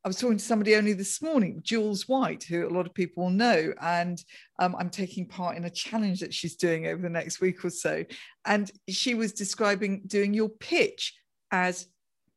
I 0.08 0.10
was 0.10 0.20
talking 0.20 0.38
to 0.38 0.46
somebody 0.46 0.74
only 0.78 0.94
this 0.94 1.22
morning, 1.22 1.60
Jules 1.64 2.08
White, 2.08 2.46
who 2.46 2.66
a 2.66 2.72
lot 2.72 2.86
of 2.86 2.94
people 2.94 3.30
know, 3.30 3.74
and 3.82 4.18
um, 4.58 4.74
I'm 4.80 4.90
taking 4.90 5.28
part 5.28 5.58
in 5.58 5.66
a 5.66 5.70
challenge 5.70 6.22
that 6.22 6.34
she's 6.34 6.56
doing 6.56 6.88
over 6.88 7.02
the 7.02 7.10
next 7.10 7.42
week 7.42 7.66
or 7.66 7.70
so. 7.70 8.06
And 8.46 8.72
she 8.88 9.16
was 9.16 9.34
describing 9.34 10.04
doing 10.08 10.34
your 10.34 10.48
pitch 10.48 11.14
as 11.52 11.88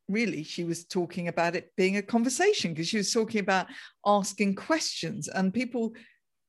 really 0.08 0.42
she 0.42 0.64
was 0.64 0.84
talking 0.84 1.28
about 1.28 1.54
it 1.54 1.70
being 1.76 1.96
a 1.96 2.02
conversation 2.02 2.72
because 2.72 2.88
she 2.88 2.96
was 2.96 3.12
talking 3.12 3.38
about 3.38 3.68
asking 4.04 4.56
questions 4.56 5.28
and 5.28 5.54
people 5.54 5.92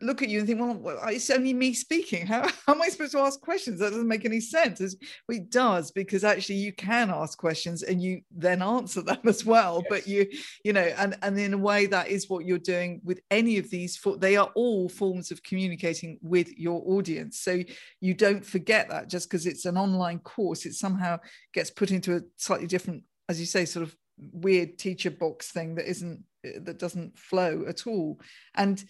look 0.01 0.21
at 0.21 0.29
you 0.29 0.39
and 0.39 0.47
think, 0.47 0.59
well, 0.59 0.99
it's 1.07 1.29
only 1.29 1.53
me 1.53 1.73
speaking. 1.73 2.25
How, 2.25 2.41
how 2.65 2.73
am 2.73 2.81
I 2.81 2.89
supposed 2.89 3.13
to 3.13 3.19
ask 3.19 3.39
questions? 3.41 3.79
That 3.79 3.91
doesn't 3.91 4.07
make 4.07 4.25
any 4.25 4.39
sense. 4.39 4.81
It's, 4.81 4.95
it 5.29 5.49
does 5.49 5.91
because 5.91 6.23
actually 6.23 6.55
you 6.55 6.73
can 6.73 7.09
ask 7.09 7.37
questions 7.37 7.83
and 7.83 8.01
you 8.01 8.21
then 8.31 8.61
answer 8.61 9.01
them 9.03 9.19
as 9.25 9.45
well. 9.45 9.83
Yes. 9.83 9.87
But 9.89 10.07
you, 10.07 10.27
you 10.63 10.73
know, 10.73 10.81
and 10.97 11.17
and 11.21 11.37
in 11.39 11.53
a 11.53 11.57
way 11.57 11.85
that 11.87 12.09
is 12.09 12.29
what 12.29 12.45
you're 12.45 12.57
doing 12.57 13.01
with 13.03 13.21
any 13.29 13.57
of 13.57 13.69
these. 13.69 13.99
They 14.17 14.37
are 14.37 14.49
all 14.55 14.89
forms 14.89 15.31
of 15.31 15.43
communicating 15.43 16.19
with 16.21 16.57
your 16.57 16.81
audience. 16.85 17.39
So 17.39 17.59
you 17.99 18.13
don't 18.13 18.45
forget 18.45 18.89
that 18.89 19.09
just 19.09 19.29
because 19.29 19.45
it's 19.45 19.65
an 19.65 19.77
online 19.77 20.19
course, 20.19 20.65
it 20.65 20.73
somehow 20.73 21.19
gets 21.53 21.69
put 21.69 21.91
into 21.91 22.15
a 22.15 22.21
slightly 22.37 22.67
different, 22.67 23.03
as 23.29 23.39
you 23.39 23.45
say, 23.45 23.65
sort 23.65 23.83
of 23.83 23.95
weird 24.33 24.77
teacher 24.77 25.11
box 25.11 25.51
thing 25.51 25.75
that 25.75 25.89
isn't 25.89 26.23
eh, 26.45 26.59
that 26.61 26.77
doesn't 26.77 27.17
flow 27.17 27.65
at 27.67 27.87
all 27.87 28.19
and 28.55 28.85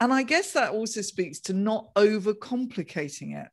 and 0.00 0.12
I 0.12 0.22
guess 0.22 0.52
that 0.52 0.70
also 0.70 1.00
speaks 1.00 1.40
to 1.40 1.52
not 1.52 1.94
overcomplicating 1.94 3.40
it. 3.40 3.48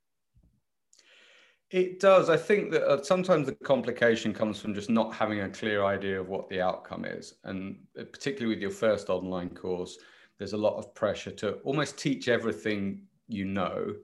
It 1.72 2.00
does. 2.00 2.30
I 2.30 2.38
think 2.38 2.70
that 2.72 2.84
uh, 2.84 3.02
sometimes 3.02 3.48
the 3.48 3.56
complication 3.56 4.32
comes 4.32 4.60
from 4.60 4.76
just 4.76 4.92
not 4.92 5.14
having 5.16 5.42
a 5.42 5.50
clear 5.50 5.84
idea 5.84 6.22
of 6.22 6.30
what 6.30 6.48
the 6.48 6.62
outcome 6.62 7.04
is. 7.04 7.34
And 7.46 7.78
uh, 8.00 8.04
particularly 8.04 8.54
with 8.54 8.62
your 8.62 8.72
first 8.72 9.10
online 9.10 9.50
course, 9.50 9.98
there's 10.38 10.54
a 10.54 10.58
lot 10.58 10.78
of 10.78 10.94
pressure 10.94 11.32
to 11.32 11.54
almost 11.64 11.98
teach 11.98 12.28
everything 12.28 13.02
you 13.28 13.46
know. 13.46 13.96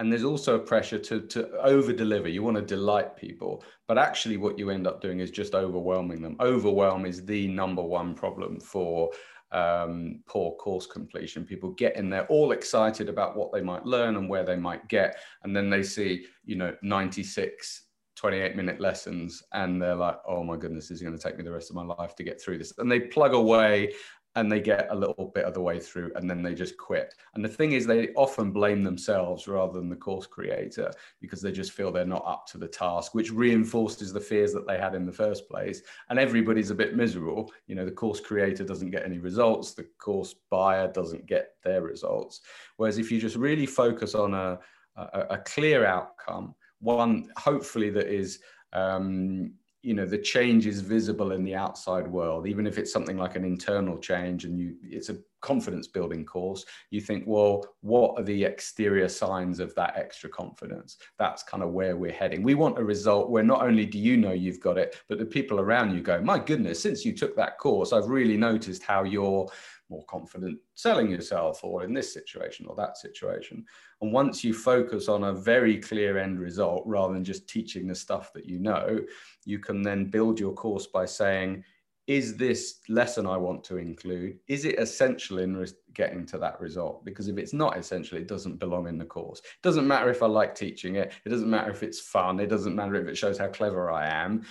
And 0.00 0.10
there's 0.10 0.24
also 0.24 0.56
a 0.56 0.58
pressure 0.58 0.98
to, 0.98 1.20
to 1.20 1.50
over 1.60 1.92
deliver. 1.92 2.28
You 2.28 2.42
want 2.42 2.56
to 2.56 2.62
delight 2.62 3.16
people. 3.16 3.62
But 3.86 3.96
actually, 3.96 4.36
what 4.36 4.58
you 4.58 4.70
end 4.70 4.88
up 4.88 5.00
doing 5.00 5.20
is 5.20 5.30
just 5.30 5.54
overwhelming 5.54 6.20
them. 6.20 6.36
Overwhelm 6.40 7.06
is 7.06 7.24
the 7.24 7.46
number 7.46 7.82
one 7.82 8.14
problem 8.14 8.58
for 8.58 9.10
um, 9.52 10.22
poor 10.26 10.56
course 10.56 10.86
completion. 10.86 11.44
People 11.44 11.70
get 11.72 11.96
in 11.96 12.10
there 12.10 12.26
all 12.26 12.52
excited 12.52 13.08
about 13.08 13.36
what 13.36 13.52
they 13.52 13.60
might 13.60 13.84
learn 13.84 14.16
and 14.16 14.28
where 14.28 14.44
they 14.44 14.56
might 14.56 14.88
get, 14.88 15.16
and 15.42 15.54
then 15.54 15.70
they 15.70 15.82
see, 15.82 16.26
you 16.44 16.56
know, 16.56 16.74
96 16.82 17.82
28 18.16 18.54
minute 18.54 18.80
lessons 18.80 19.42
and 19.54 19.82
they're 19.82 19.96
like 19.96 20.18
oh 20.28 20.44
my 20.44 20.56
goodness 20.56 20.88
this 20.88 20.98
is 20.98 21.02
going 21.02 21.16
to 21.16 21.20
take 21.20 21.36
me 21.36 21.42
the 21.42 21.50
rest 21.50 21.68
of 21.68 21.74
my 21.74 21.82
life 21.82 22.14
to 22.14 22.22
get 22.22 22.40
through 22.40 22.56
this 22.56 22.72
and 22.78 22.90
they 22.90 23.00
plug 23.00 23.34
away 23.34 23.92
and 24.36 24.50
they 24.50 24.60
get 24.60 24.88
a 24.90 24.94
little 24.94 25.30
bit 25.34 25.44
of 25.44 25.54
the 25.54 25.60
way 25.60 25.78
through 25.78 26.10
and 26.16 26.28
then 26.28 26.42
they 26.42 26.54
just 26.54 26.76
quit. 26.76 27.14
And 27.34 27.44
the 27.44 27.48
thing 27.48 27.72
is, 27.72 27.86
they 27.86 28.08
often 28.14 28.50
blame 28.50 28.82
themselves 28.82 29.46
rather 29.46 29.74
than 29.74 29.88
the 29.88 29.96
course 29.96 30.26
creator 30.26 30.90
because 31.20 31.40
they 31.40 31.52
just 31.52 31.72
feel 31.72 31.92
they're 31.92 32.04
not 32.04 32.26
up 32.26 32.46
to 32.48 32.58
the 32.58 32.66
task, 32.66 33.14
which 33.14 33.30
reinforces 33.30 34.12
the 34.12 34.20
fears 34.20 34.52
that 34.52 34.66
they 34.66 34.76
had 34.76 34.94
in 34.94 35.06
the 35.06 35.12
first 35.12 35.48
place. 35.48 35.82
And 36.10 36.18
everybody's 36.18 36.70
a 36.70 36.74
bit 36.74 36.96
miserable. 36.96 37.52
You 37.66 37.76
know, 37.76 37.84
the 37.84 37.92
course 37.92 38.20
creator 38.20 38.64
doesn't 38.64 38.90
get 38.90 39.04
any 39.04 39.18
results, 39.18 39.72
the 39.72 39.86
course 39.98 40.34
buyer 40.50 40.90
doesn't 40.90 41.26
get 41.26 41.54
their 41.62 41.82
results. 41.82 42.40
Whereas 42.76 42.98
if 42.98 43.12
you 43.12 43.20
just 43.20 43.36
really 43.36 43.66
focus 43.66 44.16
on 44.16 44.34
a, 44.34 44.58
a, 44.96 45.20
a 45.30 45.38
clear 45.38 45.86
outcome, 45.86 46.54
one 46.80 47.30
hopefully 47.36 47.90
that 47.90 48.08
is 48.08 48.40
um, 48.72 49.52
you 49.84 49.92
know 49.92 50.06
the 50.06 50.18
change 50.18 50.66
is 50.66 50.80
visible 50.80 51.32
in 51.32 51.44
the 51.44 51.54
outside 51.54 52.08
world 52.08 52.46
even 52.46 52.66
if 52.66 52.78
it's 52.78 52.92
something 52.92 53.18
like 53.18 53.36
an 53.36 53.44
internal 53.44 53.98
change 53.98 54.46
and 54.46 54.58
you 54.58 54.74
it's 54.82 55.10
a 55.10 55.16
confidence 55.44 55.86
building 55.86 56.24
course 56.24 56.64
you 56.90 57.00
think 57.00 57.22
well 57.26 57.62
what 57.82 58.18
are 58.18 58.24
the 58.24 58.44
exterior 58.44 59.08
signs 59.08 59.60
of 59.60 59.74
that 59.74 59.94
extra 59.96 60.28
confidence 60.28 60.96
that's 61.18 61.42
kind 61.42 61.62
of 61.62 61.70
where 61.70 61.96
we're 61.96 62.10
heading 62.10 62.42
we 62.42 62.54
want 62.54 62.78
a 62.78 62.84
result 62.84 63.30
where 63.30 63.44
not 63.44 63.62
only 63.62 63.84
do 63.84 63.98
you 63.98 64.16
know 64.16 64.32
you've 64.32 64.60
got 64.60 64.78
it 64.78 64.96
but 65.08 65.18
the 65.18 65.24
people 65.24 65.60
around 65.60 65.94
you 65.94 66.00
go 66.00 66.20
my 66.22 66.38
goodness 66.38 66.80
since 66.80 67.04
you 67.04 67.12
took 67.12 67.36
that 67.36 67.58
course 67.58 67.92
i've 67.92 68.08
really 68.08 68.38
noticed 68.38 68.82
how 68.82 69.04
you're 69.04 69.46
more 69.90 70.04
confident 70.06 70.58
selling 70.74 71.10
yourself 71.10 71.62
or 71.62 71.84
in 71.84 71.92
this 71.92 72.12
situation 72.12 72.66
or 72.66 72.74
that 72.76 72.96
situation. 72.96 73.64
And 74.00 74.12
once 74.12 74.42
you 74.42 74.54
focus 74.54 75.08
on 75.08 75.24
a 75.24 75.32
very 75.32 75.78
clear 75.78 76.18
end 76.18 76.40
result 76.40 76.82
rather 76.86 77.12
than 77.12 77.24
just 77.24 77.48
teaching 77.48 77.86
the 77.86 77.94
stuff 77.94 78.32
that 78.32 78.46
you 78.46 78.58
know, 78.58 79.00
you 79.44 79.58
can 79.58 79.82
then 79.82 80.06
build 80.06 80.40
your 80.40 80.52
course 80.52 80.86
by 80.86 81.04
saying, 81.04 81.64
is 82.06 82.36
this 82.36 82.80
lesson 82.88 83.26
I 83.26 83.36
want 83.36 83.64
to 83.64 83.78
include, 83.78 84.38
is 84.46 84.64
it 84.64 84.78
essential 84.78 85.38
in 85.38 85.56
re- 85.56 85.68
getting 85.94 86.26
to 86.26 86.38
that 86.38 86.60
result? 86.60 87.04
Because 87.04 87.28
if 87.28 87.38
it's 87.38 87.54
not 87.54 87.78
essential, 87.78 88.18
it 88.18 88.28
doesn't 88.28 88.58
belong 88.58 88.88
in 88.88 88.98
the 88.98 89.04
course. 89.04 89.38
It 89.38 89.62
doesn't 89.62 89.88
matter 89.88 90.10
if 90.10 90.22
I 90.22 90.26
like 90.26 90.54
teaching 90.54 90.96
it. 90.96 91.12
It 91.24 91.28
doesn't 91.30 91.48
matter 91.48 91.70
if 91.70 91.82
it's 91.82 92.00
fun. 92.00 92.40
It 92.40 92.48
doesn't 92.48 92.76
matter 92.76 92.96
if 92.96 93.08
it 93.08 93.16
shows 93.16 93.38
how 93.38 93.48
clever 93.48 93.90
I 93.90 94.06
am. 94.06 94.42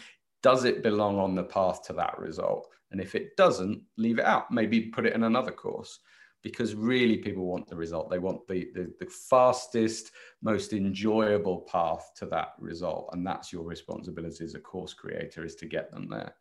Does 0.42 0.66
it 0.66 0.84
belong 0.84 1.20
on 1.20 1.36
the 1.36 1.44
path 1.44 1.84
to 1.84 1.94
that 1.94 2.18
result? 2.18 2.68
And 2.92 3.00
if 3.00 3.16
it 3.16 3.38
doesn't, 3.38 3.82
leave 3.98 4.20
it 4.20 4.26
out. 4.26 4.52
Maybe 4.52 4.82
put 4.82 5.06
it 5.06 5.14
in 5.14 5.24
another 5.24 5.52
course 5.52 6.00
because 6.42 6.76
really 6.76 7.18
people 7.18 7.46
want 7.46 7.68
the 7.68 7.76
result. 7.76 8.10
They 8.10 8.20
want 8.20 8.46
the, 8.48 8.70
the, 8.74 8.94
the, 9.00 9.06
fastest, 9.06 10.12
most 10.42 10.74
enjoyable 10.74 11.62
path 11.62 12.12
to 12.18 12.26
that 12.28 12.50
result. 12.60 13.10
And 13.14 13.26
that's 13.26 13.54
your 13.54 13.64
responsibility 13.64 14.44
as 14.44 14.54
a 14.54 14.60
course 14.60 14.94
creator 14.94 15.46
is 15.46 15.56
to 15.56 15.66
get 15.66 15.90
them 15.92 16.10
there. 16.10 16.36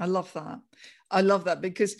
I 0.00 0.06
love 0.06 0.32
that. 0.32 0.58
I 1.10 1.20
love 1.20 1.44
that 1.44 1.60
because 1.60 1.94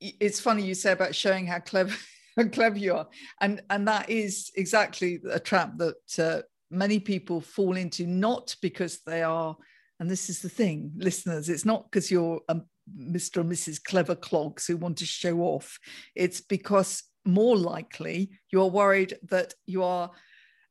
it's 0.00 0.40
funny 0.40 0.62
you 0.62 0.74
say 0.74 0.92
about 0.92 1.14
showing 1.14 1.46
how 1.46 1.60
clever 1.60 1.94
how 2.36 2.48
clever 2.48 2.76
you 2.76 2.94
are. 2.94 3.08
And 3.40 3.62
and 3.70 3.88
that 3.88 4.10
is 4.10 4.50
exactly 4.56 5.20
a 5.30 5.40
trap 5.40 5.78
that 5.78 6.18
uh, 6.18 6.42
many 6.70 6.98
people 6.98 7.40
fall 7.40 7.76
into 7.76 8.06
not 8.06 8.54
because 8.60 9.00
they 9.06 9.22
are 9.22 9.56
and 10.00 10.10
this 10.10 10.28
is 10.28 10.40
the 10.40 10.48
thing 10.48 10.92
listeners 10.96 11.48
it's 11.48 11.64
not 11.64 11.84
because 11.84 12.10
you're 12.10 12.40
a 12.48 12.56
mr 12.98 13.40
and 13.40 13.50
mrs 13.50 13.82
clever 13.82 14.14
clogs 14.14 14.66
who 14.66 14.76
want 14.76 14.98
to 14.98 15.06
show 15.06 15.40
off 15.40 15.78
it's 16.14 16.40
because 16.40 17.04
more 17.24 17.56
likely 17.56 18.30
you're 18.50 18.70
worried 18.70 19.14
that 19.22 19.54
you 19.66 19.82
are 19.82 20.10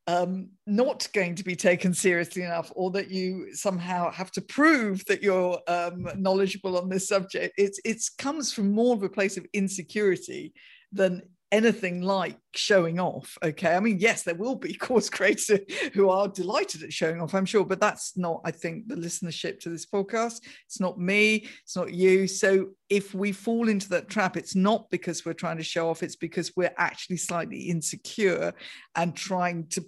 um, 0.06 0.50
not 0.66 1.08
going 1.14 1.34
to 1.36 1.44
be 1.44 1.56
taken 1.56 1.94
seriously 1.94 2.42
enough 2.42 2.70
or 2.74 2.90
that 2.90 3.10
you 3.10 3.54
somehow 3.54 4.10
have 4.10 4.30
to 4.32 4.42
prove 4.42 5.04
that 5.06 5.22
you're 5.22 5.58
um, 5.66 6.08
knowledgeable 6.16 6.76
on 6.76 6.88
this 6.88 7.08
subject. 7.08 7.54
It's 7.56 7.80
it 7.84 8.02
comes 8.18 8.52
from 8.52 8.72
more 8.72 8.94
of 8.94 9.02
a 9.02 9.08
place 9.08 9.36
of 9.36 9.46
insecurity 9.52 10.52
than 10.92 11.22
anything 11.54 12.02
like 12.02 12.36
showing 12.56 12.98
off 12.98 13.38
okay? 13.44 13.76
I 13.76 13.80
mean 13.80 13.98
yes 14.00 14.24
there 14.24 14.34
will 14.34 14.56
be 14.56 14.74
course 14.86 15.08
creators 15.08 15.60
who 15.92 16.08
are 16.08 16.26
delighted 16.26 16.82
at 16.82 16.92
showing 16.92 17.20
off 17.20 17.32
i'm 17.32 17.44
sure 17.44 17.64
but 17.64 17.80
that's 17.80 18.16
not 18.16 18.40
i 18.44 18.50
think 18.50 18.88
the 18.88 18.96
listenership 18.96 19.60
to 19.60 19.68
this 19.68 19.86
podcast. 19.86 20.40
It's 20.66 20.80
not 20.80 20.98
me 20.98 21.46
it's 21.62 21.76
not 21.76 21.92
you. 21.94 22.26
So 22.26 22.70
if 22.90 23.14
we 23.14 23.30
fall 23.30 23.68
into 23.68 23.88
that 23.90 24.08
trap 24.08 24.36
it's 24.36 24.56
not 24.56 24.90
because 24.90 25.24
we're 25.24 25.32
trying 25.32 25.58
to 25.58 25.62
show 25.62 25.90
off 25.90 26.02
it's 26.02 26.16
because 26.16 26.52
we're 26.56 26.74
actually 26.76 27.18
slightly 27.18 27.60
insecure 27.60 28.52
and 28.96 29.14
trying 29.14 29.68
to 29.68 29.84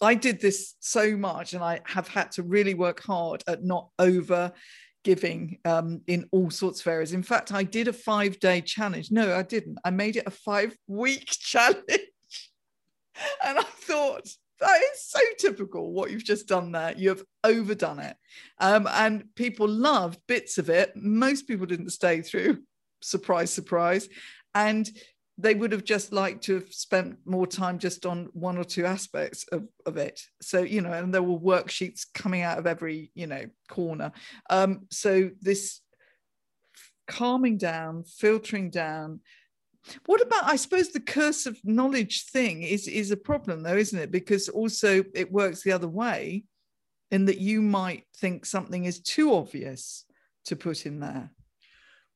I 0.00 0.14
did 0.14 0.40
this 0.40 0.74
so 0.80 1.16
much 1.16 1.54
and 1.54 1.62
I 1.62 1.80
have 1.84 2.08
had 2.08 2.32
to 2.32 2.42
really 2.42 2.74
work 2.74 3.02
hard 3.02 3.42
at 3.46 3.64
not 3.64 3.88
over 3.98 4.52
giving 5.04 5.58
um, 5.64 6.00
in 6.08 6.28
all 6.32 6.50
sorts 6.50 6.80
of 6.80 6.88
areas. 6.88 7.12
In 7.12 7.22
fact, 7.22 7.52
I 7.52 7.62
did 7.62 7.88
a 7.88 7.92
five 7.92 8.40
day 8.40 8.60
challenge. 8.60 9.10
No, 9.10 9.36
I 9.36 9.42
didn't. 9.42 9.78
I 9.84 9.90
made 9.90 10.16
it 10.16 10.26
a 10.26 10.30
five 10.30 10.76
week 10.86 11.26
challenge. 11.30 11.84
and 13.44 13.58
I 13.58 13.62
thought, 13.62 14.28
that 14.58 14.80
is 14.94 15.04
so 15.04 15.20
typical 15.38 15.92
what 15.92 16.10
you've 16.10 16.24
just 16.24 16.48
done 16.48 16.72
there. 16.72 16.94
You 16.96 17.10
have 17.10 17.22
overdone 17.44 18.00
it. 18.00 18.16
Um, 18.58 18.88
and 18.90 19.24
people 19.34 19.68
loved 19.68 20.18
bits 20.26 20.58
of 20.58 20.70
it. 20.70 20.92
Most 20.96 21.46
people 21.46 21.66
didn't 21.66 21.90
stay 21.90 22.22
through. 22.22 22.62
Surprise, 23.02 23.52
surprise. 23.52 24.08
And 24.54 24.88
they 25.38 25.54
would 25.54 25.72
have 25.72 25.84
just 25.84 26.12
liked 26.12 26.44
to 26.44 26.54
have 26.54 26.72
spent 26.72 27.18
more 27.26 27.46
time 27.46 27.78
just 27.78 28.06
on 28.06 28.28
one 28.32 28.56
or 28.56 28.64
two 28.64 28.86
aspects 28.86 29.44
of, 29.52 29.68
of 29.84 29.96
it. 29.96 30.20
So 30.40 30.62
you 30.62 30.80
know 30.80 30.92
and 30.92 31.12
there 31.12 31.22
were 31.22 31.38
worksheets 31.38 32.06
coming 32.14 32.42
out 32.42 32.58
of 32.58 32.66
every 32.66 33.10
you 33.14 33.26
know 33.26 33.44
corner. 33.68 34.12
Um, 34.48 34.86
so 34.90 35.30
this 35.40 35.80
calming 37.06 37.58
down 37.58 38.04
filtering 38.04 38.70
down. 38.70 39.20
What 40.06 40.20
about 40.20 40.44
i 40.44 40.56
suppose 40.56 40.88
the 40.88 40.98
curse 40.98 41.46
of 41.46 41.56
knowledge 41.62 42.24
thing 42.24 42.62
is 42.62 42.88
is 42.88 43.12
a 43.12 43.16
problem 43.16 43.62
though 43.62 43.76
isn't 43.76 43.98
it? 43.98 44.10
Because 44.10 44.48
also 44.48 45.04
it 45.14 45.30
works 45.30 45.62
the 45.62 45.72
other 45.72 45.88
way 45.88 46.44
in 47.10 47.26
that 47.26 47.38
you 47.38 47.62
might 47.62 48.04
think 48.16 48.44
something 48.44 48.84
is 48.84 49.00
too 49.00 49.34
obvious 49.34 50.04
to 50.46 50.56
put 50.56 50.86
in 50.86 51.00
there 51.00 51.30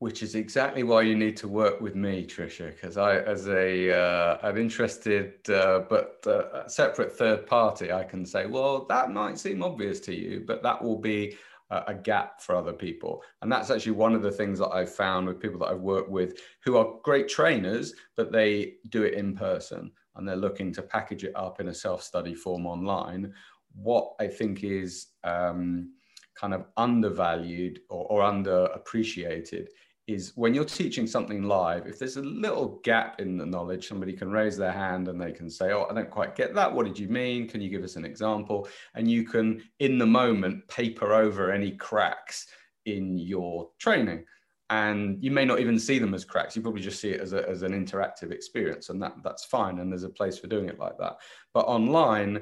which 0.01 0.23
is 0.23 0.35
exactly 0.35 0.83
why 0.83 1.03
you 1.03 1.15
need 1.15 1.37
to 1.37 1.47
work 1.47 1.79
with 1.79 1.95
me, 1.95 2.27
Trisha, 2.27 2.73
because 2.73 2.97
I, 2.97 3.19
as 3.19 3.49
a 3.49 3.95
uh, 3.95 4.39
an 4.49 4.57
interested 4.57 5.35
uh, 5.51 5.81
but 5.91 6.27
uh, 6.27 6.67
separate 6.69 7.13
third 7.13 7.47
party, 7.47 7.93
I 7.93 8.05
can 8.05 8.25
say, 8.25 8.47
well, 8.47 8.87
that 8.87 9.13
might 9.13 9.39
seem 9.39 9.63
obvious 9.63 10.01
to 10.01 10.15
you, 10.15 10.43
but 10.47 10.63
that 10.63 10.83
will 10.83 10.99
be 10.99 11.37
a, 11.69 11.83
a 11.89 11.95
gap 11.95 12.41
for 12.41 12.55
other 12.57 12.73
people. 12.73 13.23
And 13.43 13.53
that's 13.53 13.71
actually 13.71 13.93
one 13.93 14.15
of 14.15 14.23
the 14.23 14.33
things 14.33 14.59
that 14.61 14.71
I've 14.71 14.95
found 14.95 15.27
with 15.27 15.39
people 15.39 15.61
that 15.61 15.69
I've 15.69 15.81
worked 15.81 16.11
with 16.11 16.39
who 16.65 16.79
are 16.79 16.95
great 17.05 17.29
trainers, 17.29 17.93
but 18.17 18.33
they 18.33 18.77
do 18.89 19.03
it 19.03 19.13
in 19.13 19.37
person 19.37 19.93
and 20.17 20.27
they're 20.27 20.35
looking 20.35 20.73
to 20.73 20.83
package 20.83 21.25
it 21.25 21.37
up 21.37 21.61
in 21.61 21.69
a 21.69 21.75
self-study 21.75 22.35
form 22.35 22.65
online. 22.65 23.35
What 23.75 24.15
I 24.19 24.29
think 24.29 24.65
is 24.65 25.09
um, 25.25 25.93
kind 26.35 26.55
of 26.55 26.65
undervalued 26.79 27.81
or, 27.91 28.07
or 28.07 28.23
underappreciated 28.23 29.69
is 30.13 30.33
when 30.37 30.55
you're 30.55 30.65
teaching 30.65 31.07
something 31.07 31.43
live, 31.43 31.87
if 31.87 31.99
there's 31.99 32.17
a 32.17 32.23
little 32.23 32.81
gap 32.85 33.21
in 33.21 33.37
the 33.37 33.47
knowledge, 33.47 33.89
somebody 33.89 34.13
can 34.13 34.31
raise 34.31 34.57
their 34.57 34.73
hand 34.73 35.09
and 35.09 35.21
they 35.21 35.33
can 35.33 35.51
say, 35.51 35.73
Oh, 35.73 35.87
I 35.91 35.95
don't 35.95 36.11
quite 36.11 36.35
get 36.37 36.55
that. 36.55 36.73
What 36.73 36.87
did 36.87 36.99
you 36.99 37.09
mean? 37.09 37.49
Can 37.49 37.61
you 37.61 37.71
give 37.71 37.85
us 37.85 37.97
an 37.97 38.05
example? 38.05 38.69
And 38.95 39.11
you 39.11 39.25
can, 39.25 39.63
in 39.79 39.99
the 39.99 40.07
moment, 40.07 40.67
paper 40.69 41.13
over 41.13 41.53
any 41.53 41.73
cracks 41.73 42.47
in 42.87 43.19
your 43.19 43.71
training. 43.79 44.25
And 44.71 45.23
you 45.23 45.33
may 45.33 45.45
not 45.45 45.59
even 45.59 45.79
see 45.79 45.99
them 45.99 46.15
as 46.15 46.25
cracks. 46.25 46.55
You 46.55 46.63
probably 46.63 46.83
just 46.83 47.01
see 47.01 47.11
it 47.11 47.21
as, 47.21 47.33
a, 47.33 47.49
as 47.49 47.63
an 47.63 47.73
interactive 47.73 48.31
experience, 48.31 48.89
and 48.89 49.03
that, 49.03 49.17
that's 49.25 49.45
fine. 49.45 49.81
And 49.81 49.91
there's 49.91 50.05
a 50.05 50.09
place 50.09 50.39
for 50.39 50.47
doing 50.47 50.69
it 50.69 50.79
like 50.79 50.97
that. 50.99 51.17
But 51.53 51.67
online, 51.67 52.41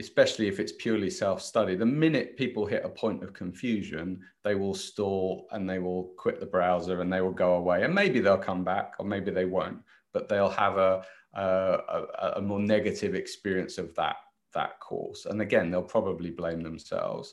especially 0.00 0.48
if 0.48 0.58
it's 0.58 0.72
purely 0.72 1.10
self-study. 1.10 1.76
The 1.76 1.86
minute 1.86 2.36
people 2.36 2.66
hit 2.66 2.84
a 2.84 2.88
point 2.88 3.22
of 3.22 3.32
confusion 3.32 4.20
they 4.42 4.54
will 4.54 4.74
stall 4.74 5.46
and 5.52 5.68
they 5.68 5.78
will 5.78 6.12
quit 6.16 6.40
the 6.40 6.46
browser 6.46 7.02
and 7.02 7.12
they 7.12 7.20
will 7.20 7.30
go 7.30 7.54
away. 7.54 7.84
And 7.84 7.94
maybe 7.94 8.20
they'll 8.20 8.38
come 8.38 8.64
back 8.64 8.94
or 8.98 9.04
maybe 9.04 9.30
they 9.30 9.44
won't 9.44 9.78
but 10.12 10.28
they'll 10.28 10.50
have 10.50 10.76
a, 10.76 11.04
a, 11.34 12.32
a 12.36 12.42
more 12.42 12.60
negative 12.60 13.14
experience 13.14 13.78
of 13.78 13.94
that 13.94 14.16
that 14.52 14.80
course. 14.80 15.26
And 15.26 15.40
again 15.40 15.70
they'll 15.70 15.82
probably 15.82 16.30
blame 16.30 16.62
themselves. 16.62 17.32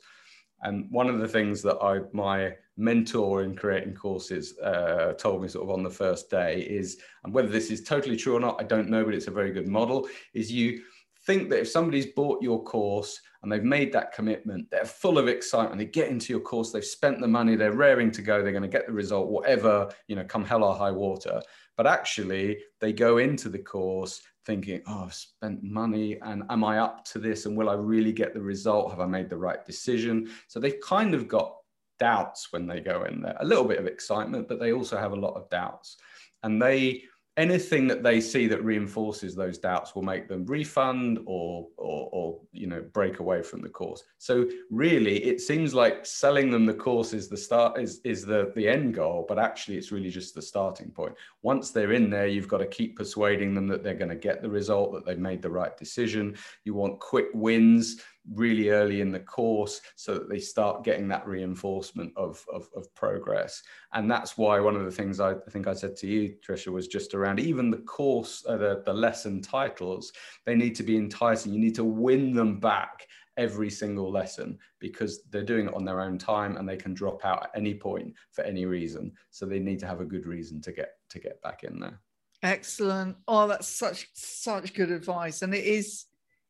And 0.61 0.89
one 0.91 1.09
of 1.09 1.19
the 1.19 1.27
things 1.27 1.61
that 1.63 1.77
I 1.81 2.01
my 2.13 2.53
mentor 2.77 3.43
in 3.43 3.55
creating 3.55 3.95
courses 3.95 4.57
uh, 4.59 5.13
told 5.13 5.41
me 5.41 5.47
sort 5.47 5.63
of 5.63 5.71
on 5.71 5.83
the 5.83 5.89
first 5.89 6.29
day 6.29 6.61
is 6.61 6.99
and 7.23 7.33
whether 7.33 7.47
this 7.47 7.71
is 7.71 7.83
totally 7.83 8.15
true 8.15 8.35
or 8.35 8.39
not 8.39 8.61
i 8.61 8.63
don't 8.63 8.87
know 8.87 9.03
but 9.03 9.15
it's 9.15 9.25
a 9.25 9.31
very 9.31 9.51
good 9.51 9.67
model 9.67 10.07
is 10.35 10.51
you 10.51 10.83
think 11.27 11.49
that 11.49 11.59
if 11.59 11.69
somebody's 11.69 12.07
bought 12.07 12.41
your 12.41 12.63
course 12.63 13.21
and 13.43 13.51
they've 13.51 13.63
made 13.63 13.91
that 13.91 14.13
commitment, 14.13 14.71
they're 14.71 14.85
full 14.85 15.17
of 15.17 15.27
excitement. 15.27 15.77
They 15.77 15.85
get 15.85 16.07
into 16.07 16.31
your 16.31 16.39
course, 16.39 16.71
they've 16.71 16.83
spent 16.83 17.19
the 17.19 17.27
money, 17.27 17.55
they're 17.55 17.73
raring 17.73 18.11
to 18.11 18.21
go, 18.21 18.41
they're 18.41 18.51
going 18.53 18.63
to 18.63 18.69
get 18.69 18.87
the 18.87 18.93
result, 18.93 19.27
whatever, 19.27 19.89
you 20.07 20.15
know, 20.15 20.23
come 20.23 20.45
hell 20.45 20.63
or 20.63 20.73
high 20.73 20.91
water. 20.91 21.41
But 21.75 21.85
actually, 21.85 22.57
they 22.79 22.93
go 22.93 23.17
into 23.17 23.49
the 23.49 23.59
course 23.59 24.21
thinking, 24.45 24.81
oh, 24.87 25.03
I've 25.03 25.13
spent 25.13 25.61
money 25.61 26.17
and 26.21 26.43
am 26.49 26.63
I 26.63 26.79
up 26.79 27.03
to 27.11 27.19
this? 27.19 27.45
And 27.45 27.57
will 27.57 27.69
I 27.69 27.73
really 27.73 28.13
get 28.13 28.33
the 28.33 28.41
result? 28.41 28.89
Have 28.89 29.01
I 29.01 29.05
made 29.05 29.29
the 29.29 29.37
right 29.37 29.63
decision? 29.65 30.31
So 30.47 30.59
they've 30.59 30.79
kind 30.81 31.13
of 31.13 31.27
got 31.27 31.53
doubts 31.99 32.53
when 32.53 32.67
they 32.67 32.79
go 32.79 33.03
in 33.03 33.21
there, 33.21 33.35
a 33.39 33.45
little 33.45 33.65
bit 33.65 33.79
of 33.79 33.85
excitement, 33.85 34.47
but 34.47 34.59
they 34.59 34.71
also 34.71 34.97
have 34.97 35.11
a 35.11 35.15
lot 35.15 35.35
of 35.35 35.49
doubts. 35.49 35.97
And 36.43 36.61
they, 36.61 37.03
anything 37.37 37.87
that 37.87 38.01
they 38.01 38.19
see 38.19 38.47
that 38.47 38.63
reinforces 38.63 39.35
those 39.35 39.59
doubts 39.59 39.93
will 39.93 40.01
make 40.01 40.27
them 40.27 40.43
refund 40.45 41.19
or, 41.27 41.67
or, 41.77 42.09
or, 42.11 42.39
you 42.51 42.65
know 42.65 42.83
break 42.93 43.19
away 43.19 43.43
from 43.43 43.61
the 43.61 43.69
course. 43.69 44.03
So 44.17 44.49
really 44.71 45.23
it 45.23 45.39
seems 45.39 45.75
like 45.75 46.05
selling 46.05 46.49
them 46.49 46.65
the 46.65 46.73
course 46.73 47.13
is 47.13 47.29
the 47.29 47.37
start 47.37 47.79
is, 47.79 48.01
is 48.03 48.25
the, 48.25 48.51
the 48.55 48.67
end 48.67 48.95
goal 48.95 49.25
but 49.27 49.37
actually 49.37 49.77
it's 49.77 49.91
really 49.91 50.09
just 50.09 50.33
the 50.33 50.41
starting 50.41 50.89
point. 50.89 51.13
Once 51.43 51.69
they're 51.69 51.93
in 51.93 52.09
there 52.09 52.25
you've 52.25 52.47
got 52.47 52.57
to 52.57 52.65
keep 52.65 52.97
persuading 52.97 53.53
them 53.53 53.67
that 53.67 53.83
they're 53.83 53.93
going 53.93 54.09
to 54.09 54.15
get 54.15 54.41
the 54.41 54.49
result 54.49 54.91
that 54.93 55.05
they've 55.05 55.19
made 55.19 55.43
the 55.43 55.49
right 55.49 55.77
decision. 55.77 56.35
You 56.63 56.73
want 56.73 56.99
quick 56.99 57.27
wins 57.33 58.01
really 58.33 58.69
early 58.69 59.01
in 59.01 59.11
the 59.11 59.19
course 59.19 59.81
so 59.95 60.13
that 60.13 60.29
they 60.29 60.39
start 60.39 60.83
getting 60.83 61.07
that 61.07 61.25
reinforcement 61.27 62.11
of, 62.15 62.45
of, 62.53 62.67
of, 62.75 62.93
progress. 62.95 63.61
And 63.93 64.09
that's 64.09 64.37
why 64.37 64.59
one 64.59 64.75
of 64.75 64.83
the 64.83 64.91
things 64.91 65.19
I, 65.19 65.35
think 65.49 65.67
I 65.67 65.73
said 65.73 65.95
to 65.97 66.07
you, 66.07 66.35
Trisha, 66.45 66.67
was 66.67 66.87
just 66.87 67.13
around 67.13 67.39
even 67.39 67.69
the 67.69 67.77
course, 67.77 68.43
uh, 68.47 68.57
the, 68.57 68.81
the 68.85 68.93
lesson 68.93 69.41
titles, 69.41 70.11
they 70.45 70.55
need 70.55 70.75
to 70.75 70.83
be 70.83 70.97
enticing. 70.97 71.53
You 71.53 71.59
need 71.59 71.75
to 71.75 71.83
win 71.83 72.33
them 72.33 72.59
back 72.59 73.07
every 73.37 73.69
single 73.69 74.11
lesson 74.11 74.57
because 74.79 75.23
they're 75.29 75.43
doing 75.43 75.67
it 75.67 75.73
on 75.73 75.85
their 75.85 76.01
own 76.01 76.17
time 76.17 76.57
and 76.57 76.67
they 76.67 76.77
can 76.77 76.93
drop 76.93 77.23
out 77.23 77.43
at 77.43 77.51
any 77.55 77.75
point 77.75 78.13
for 78.31 78.43
any 78.43 78.65
reason. 78.65 79.13
So 79.29 79.45
they 79.45 79.59
need 79.59 79.79
to 79.79 79.87
have 79.87 80.01
a 80.01 80.05
good 80.05 80.25
reason 80.25 80.61
to 80.61 80.71
get 80.71 80.93
to 81.11 81.19
get 81.19 81.41
back 81.41 81.63
in 81.63 81.79
there. 81.79 82.01
Excellent. 82.43 83.15
Oh, 83.27 83.47
that's 83.47 83.67
such 83.67 84.09
such 84.13 84.73
good 84.73 84.91
advice. 84.91 85.41
And 85.41 85.53
it 85.53 85.65
is 85.65 86.05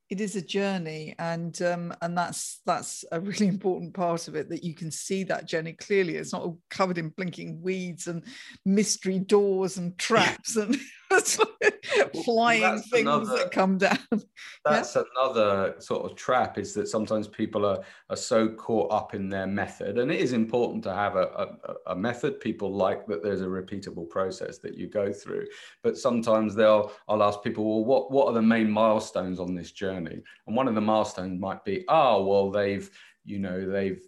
it 0.09 0.21
is 0.21 0.35
a 0.35 0.41
journey 0.41 1.13
and 1.19 1.61
um, 1.61 1.93
and 2.01 2.17
that's 2.17 2.61
that's 2.65 3.03
a 3.11 3.19
really 3.19 3.47
important 3.55 3.93
part 3.93 4.27
of 4.27 4.35
it 4.35 4.49
that 4.49 4.63
you 4.63 4.73
can 4.73 4.91
see 4.91 5.23
that 5.23 5.47
journey 5.47 5.73
clearly. 5.73 6.15
It's 6.15 6.33
not 6.33 6.43
all 6.43 6.59
covered 6.69 6.97
in 6.97 7.09
blinking 7.09 7.61
weeds 7.61 8.07
and 8.07 8.23
mystery 8.65 9.19
doors 9.19 9.77
and 9.77 9.97
traps 9.97 10.55
and 10.55 10.75
flying 12.23 12.61
well, 12.61 12.77
things 12.91 13.01
another, 13.01 13.37
that 13.37 13.51
come 13.51 13.77
down 13.77 13.97
that's 14.65 14.95
yeah? 14.95 15.03
another 15.15 15.75
sort 15.79 16.09
of 16.09 16.17
trap 16.17 16.57
is 16.57 16.73
that 16.73 16.87
sometimes 16.87 17.27
people 17.27 17.65
are 17.65 17.81
are 18.09 18.15
so 18.15 18.49
caught 18.49 18.91
up 18.91 19.13
in 19.13 19.29
their 19.29 19.47
method 19.47 19.97
and 19.97 20.11
it 20.11 20.19
is 20.19 20.33
important 20.33 20.83
to 20.83 20.93
have 20.93 21.15
a, 21.15 21.47
a, 21.67 21.91
a 21.91 21.95
method 21.95 22.39
people 22.39 22.71
like 22.73 23.05
that 23.07 23.23
there's 23.23 23.41
a 23.41 23.45
repeatable 23.45 24.07
process 24.09 24.57
that 24.57 24.77
you 24.77 24.87
go 24.87 25.11
through 25.11 25.45
but 25.81 25.97
sometimes 25.97 26.55
they'll 26.55 26.91
i'll 27.07 27.23
ask 27.23 27.41
people 27.41 27.65
well 27.65 27.85
what 27.85 28.11
what 28.11 28.27
are 28.27 28.33
the 28.33 28.41
main 28.41 28.69
milestones 28.69 29.39
on 29.39 29.55
this 29.55 29.71
journey 29.71 29.87
journey. 29.87 30.21
And 30.47 30.55
one 30.55 30.67
of 30.67 30.75
the 30.75 30.81
milestones 30.81 31.39
might 31.39 31.63
be, 31.63 31.85
oh, 31.87 32.25
well, 32.25 32.51
they've, 32.51 32.89
you 33.25 33.39
know, 33.39 33.69
they've 33.69 34.01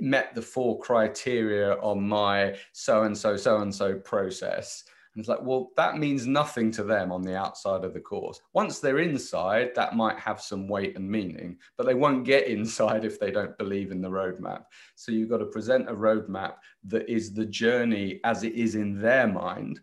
met 0.00 0.34
the 0.34 0.42
four 0.42 0.78
criteria 0.78 1.74
on 1.80 2.06
my 2.06 2.56
so 2.72 3.02
and 3.02 3.16
so, 3.16 3.36
so 3.36 3.58
and 3.58 3.74
so 3.74 3.94
process. 3.96 4.84
And 5.16 5.22
it's 5.22 5.30
like, 5.30 5.42
well, 5.42 5.70
that 5.78 5.96
means 5.96 6.26
nothing 6.26 6.70
to 6.72 6.82
them 6.82 7.10
on 7.10 7.22
the 7.22 7.34
outside 7.34 7.84
of 7.84 7.94
the 7.94 8.00
course. 8.00 8.38
Once 8.52 8.80
they're 8.80 8.98
inside, 8.98 9.70
that 9.74 9.96
might 9.96 10.18
have 10.18 10.42
some 10.42 10.68
weight 10.68 10.94
and 10.94 11.10
meaning, 11.10 11.56
but 11.78 11.86
they 11.86 11.94
won't 11.94 12.26
get 12.26 12.46
inside 12.48 13.02
if 13.02 13.18
they 13.18 13.30
don't 13.30 13.56
believe 13.56 13.92
in 13.92 14.02
the 14.02 14.10
roadmap. 14.10 14.64
So 14.94 15.12
you've 15.12 15.30
got 15.30 15.38
to 15.38 15.46
present 15.46 15.88
a 15.88 15.94
roadmap 15.94 16.56
that 16.84 17.08
is 17.08 17.32
the 17.32 17.46
journey 17.46 18.20
as 18.24 18.44
it 18.44 18.52
is 18.52 18.74
in 18.74 19.00
their 19.00 19.26
mind 19.26 19.80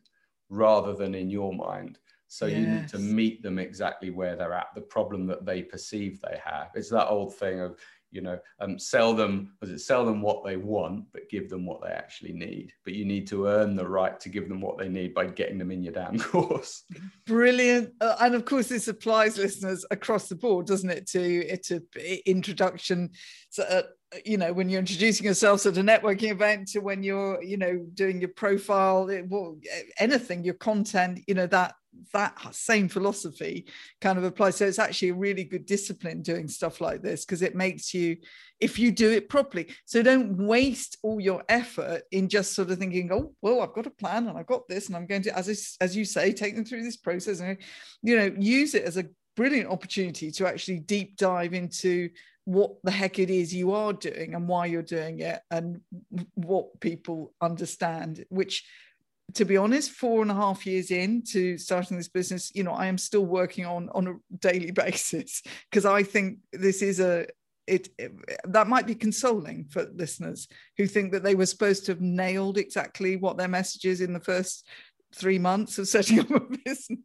rather 0.50 0.94
than 0.94 1.16
in 1.16 1.32
your 1.32 1.52
mind. 1.52 1.98
So 2.28 2.46
yes. 2.46 2.58
you 2.58 2.68
need 2.68 2.88
to 2.90 3.00
meet 3.00 3.42
them 3.42 3.58
exactly 3.58 4.12
where 4.12 4.36
they're 4.36 4.54
at, 4.54 4.68
the 4.76 4.82
problem 4.82 5.26
that 5.28 5.48
they 5.48 5.64
perceive 5.64 6.22
they 6.22 6.40
have. 6.44 6.70
It's 6.76 6.90
that 6.90 7.08
old 7.08 7.36
thing 7.36 7.60
of 7.60 7.80
you 8.14 8.22
know 8.22 8.40
um, 8.60 8.78
sell 8.78 9.14
them 9.14 9.54
was 9.60 9.72
it 9.72 9.80
sell 9.80 10.06
them 10.06 10.22
what 10.22 10.46
they 10.46 10.56
want 10.56 11.06
but 11.12 11.30
give 11.30 11.50
them 11.50 11.66
what 11.66 11.82
they 11.82 11.90
actually 11.90 12.34
need. 12.34 12.72
But 12.86 12.94
you 12.94 13.06
need 13.06 13.28
to 13.28 13.48
earn 13.48 13.76
the 13.76 13.88
right 13.88 14.20
to 14.20 14.30
give 14.30 14.48
them 14.48 14.62
what 14.62 14.78
they 14.78 14.88
need 14.88 15.14
by 15.14 15.26
getting 15.26 15.58
them 15.58 15.72
in 15.72 15.84
your 15.84 15.94
damn 15.94 16.20
course. 16.20 16.84
Brilliant. 17.26 17.94
Uh, 18.00 18.16
and 18.22 18.36
of 18.36 18.46
course 18.46 18.68
this 18.68 18.88
applies 18.88 19.38
listeners 19.38 19.86
across 19.92 20.30
the 20.30 20.36
board 20.36 20.68
doesn't 20.68 20.90
it 20.90 21.08
to 21.08 21.58
to 21.64 21.82
introduction. 22.30 23.10
So, 23.50 23.64
uh, 23.64 23.84
you 24.26 24.38
know 24.38 24.54
when 24.54 24.70
you're 24.70 24.80
introducing 24.80 25.26
yourself 25.26 25.66
at 25.66 25.78
a 25.78 25.82
networking 25.82 26.32
event 26.32 26.68
to 26.70 26.80
when 26.80 27.04
you're 27.04 27.42
you 27.44 27.58
know 27.58 27.86
doing 27.94 28.20
your 28.20 28.30
profile 28.30 29.10
eh, 29.10 29.22
well, 29.28 29.58
eh, 29.72 29.82
anything 29.98 30.44
your 30.44 30.54
content 30.56 31.20
you 31.28 31.34
know 31.34 31.48
that 31.48 31.74
that 32.14 32.56
same 32.56 32.90
philosophy 32.90 33.66
kind 34.02 34.18
of 34.18 34.24
applies. 34.24 34.58
So 34.58 34.66
it's 34.66 34.80
actually 34.80 35.10
a 35.10 35.16
really 35.16 35.44
good 35.44 35.66
discipline 35.66 36.22
doing 36.22 36.48
stuff 36.48 36.82
like 36.82 37.02
this 37.02 37.26
because 37.26 37.42
it 37.42 37.56
makes 37.56 37.94
you 37.94 38.18
if 38.60 38.80
you 38.80 38.92
do 38.92 39.12
it 39.12 39.30
properly. 39.30 39.68
So 39.86 40.02
don't 40.02 40.38
waste 40.38 40.98
all 41.04 41.20
your 41.20 41.44
effort 41.50 42.04
in 42.12 42.30
just 42.30 42.54
sort 42.54 42.72
of 42.72 42.80
thinking 42.80 43.12
oh 43.12 43.34
well 43.42 43.62
i've 43.62 43.74
got 43.74 43.86
a 43.86 43.92
plan 43.92 44.28
and 44.28 44.38
i've 44.38 44.48
got 44.48 44.68
this 44.68 44.88
and 44.88 44.96
i'm 44.96 45.06
going 45.06 45.22
to 45.22 45.38
as 45.38 45.76
as 45.82 45.96
you 45.96 46.06
say 46.06 46.32
take 46.32 46.56
them 46.56 46.66
through 46.66 46.84
this 46.84 46.98
process 46.98 47.40
and 47.40 47.58
you 48.02 48.16
know 48.16 48.32
use 48.38 48.74
it 48.74 48.84
as 48.84 48.98
a 48.98 49.06
brilliant 49.36 49.70
opportunity 49.70 50.32
to 50.32 50.48
actually 50.48 50.80
deep 50.80 51.18
dive 51.18 51.54
into 51.54 52.10
what 52.46 52.72
the 52.84 52.92
heck 52.92 53.20
it 53.20 53.30
is 53.30 53.54
you 53.54 53.72
are 53.74 53.94
doing 53.94 54.34
and 54.34 54.48
why 54.48 54.66
you're 54.66 54.82
doing 54.82 55.20
it 55.20 55.40
and 55.50 55.80
what 56.36 56.80
people 56.80 57.34
understand 57.42 58.26
which 58.30 58.66
to 59.34 59.46
be 59.46 59.58
honest 59.58 59.92
four 59.92 60.22
and 60.22 60.32
a 60.32 60.36
half 60.36 60.66
years 60.66 60.92
into 60.92 61.58
starting 61.58 61.98
this 61.98 62.10
business 62.10 62.52
you 62.54 62.64
know 62.64 62.74
i 62.74 62.86
am 62.86 62.98
still 62.98 63.26
working 63.26 63.66
on 63.66 63.90
on 63.94 64.08
a 64.08 64.38
daily 64.38 64.72
basis 64.86 65.42
because 65.70 65.86
i 65.86 66.04
think 66.04 66.40
this 66.52 66.82
is 66.82 67.00
a 67.00 67.26
it, 67.66 67.88
it, 67.98 68.12
that 68.44 68.68
might 68.68 68.86
be 68.86 68.94
consoling 68.94 69.66
for 69.70 69.88
listeners 69.96 70.50
who 70.76 70.86
think 70.86 71.14
that 71.14 71.24
they 71.24 71.34
were 71.34 71.46
supposed 71.46 71.86
to 71.86 71.94
have 71.94 72.02
nailed 72.02 72.58
exactly 72.58 73.16
what 73.16 73.38
their 73.38 73.48
message 73.48 73.86
is 73.86 74.02
in 74.02 74.12
the 74.12 74.20
first 74.20 74.68
three 75.16 75.40
months 75.40 75.78
of 75.78 75.88
setting 75.88 76.20
up 76.20 76.30
a 76.30 76.42
business 76.66 77.00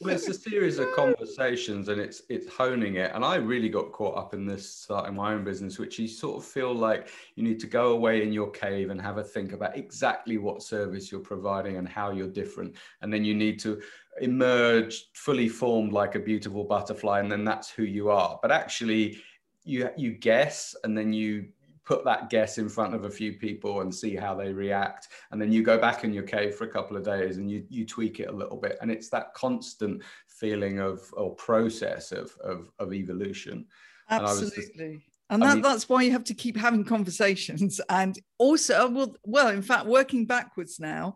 well, 0.00 0.14
it's 0.14 0.28
a 0.28 0.34
series 0.34 0.78
of 0.78 0.92
conversations 0.94 1.88
and 1.88 1.98
it's 1.98 2.22
it's 2.28 2.46
honing 2.52 2.96
it. 2.96 3.12
And 3.14 3.24
I 3.24 3.36
really 3.36 3.70
got 3.70 3.92
caught 3.92 4.18
up 4.18 4.34
in 4.34 4.46
this 4.46 4.70
starting 4.70 5.14
my 5.14 5.32
own 5.32 5.42
business, 5.42 5.78
which 5.78 5.98
you 5.98 6.06
sort 6.06 6.36
of 6.36 6.44
feel 6.44 6.74
like 6.74 7.08
you 7.34 7.42
need 7.42 7.58
to 7.60 7.66
go 7.66 7.92
away 7.92 8.22
in 8.22 8.30
your 8.30 8.50
cave 8.50 8.90
and 8.90 9.00
have 9.00 9.16
a 9.16 9.24
think 9.24 9.52
about 9.52 9.76
exactly 9.76 10.36
what 10.36 10.62
service 10.62 11.10
you're 11.10 11.20
providing 11.20 11.78
and 11.78 11.88
how 11.88 12.10
you're 12.10 12.28
different. 12.28 12.76
And 13.00 13.10
then 13.10 13.24
you 13.24 13.34
need 13.34 13.58
to 13.60 13.80
emerge 14.20 15.06
fully 15.14 15.48
formed 15.48 15.92
like 15.92 16.14
a 16.14 16.20
beautiful 16.20 16.64
butterfly, 16.64 17.20
and 17.20 17.32
then 17.32 17.44
that's 17.44 17.70
who 17.70 17.84
you 17.84 18.10
are. 18.10 18.38
But 18.42 18.52
actually, 18.52 19.22
you 19.64 19.88
you 19.96 20.12
guess 20.12 20.76
and 20.84 20.96
then 20.96 21.14
you 21.14 21.48
put 21.86 22.04
that 22.04 22.28
guess 22.28 22.58
in 22.58 22.68
front 22.68 22.94
of 22.94 23.04
a 23.04 23.10
few 23.10 23.34
people 23.34 23.80
and 23.80 23.94
see 23.94 24.16
how 24.16 24.34
they 24.34 24.52
react. 24.52 25.08
And 25.30 25.40
then 25.40 25.52
you 25.52 25.62
go 25.62 25.78
back 25.78 26.02
in 26.04 26.12
your 26.12 26.24
cave 26.24 26.56
for 26.56 26.64
a 26.64 26.70
couple 26.70 26.96
of 26.96 27.04
days 27.04 27.38
and 27.38 27.50
you 27.50 27.64
you 27.70 27.86
tweak 27.86 28.20
it 28.20 28.28
a 28.28 28.32
little 28.32 28.56
bit. 28.56 28.76
And 28.82 28.90
it's 28.90 29.08
that 29.10 29.32
constant 29.34 30.02
feeling 30.26 30.80
of 30.80 31.00
or 31.12 31.34
process 31.36 32.12
of 32.12 32.36
of, 32.42 32.70
of 32.78 32.92
evolution. 32.92 33.66
Absolutely. 34.10 35.00
And, 35.28 35.42
that, 35.42 35.54
mean, 35.54 35.62
that's 35.62 35.88
why 35.88 36.02
you 36.02 36.12
have 36.12 36.22
to 36.24 36.34
keep 36.34 36.56
having 36.56 36.84
conversations. 36.84 37.80
And 37.88 38.18
also 38.38 38.90
well 38.90 39.16
well 39.24 39.48
in 39.48 39.62
fact 39.62 39.86
working 39.86 40.26
backwards 40.26 40.80
now 40.80 41.14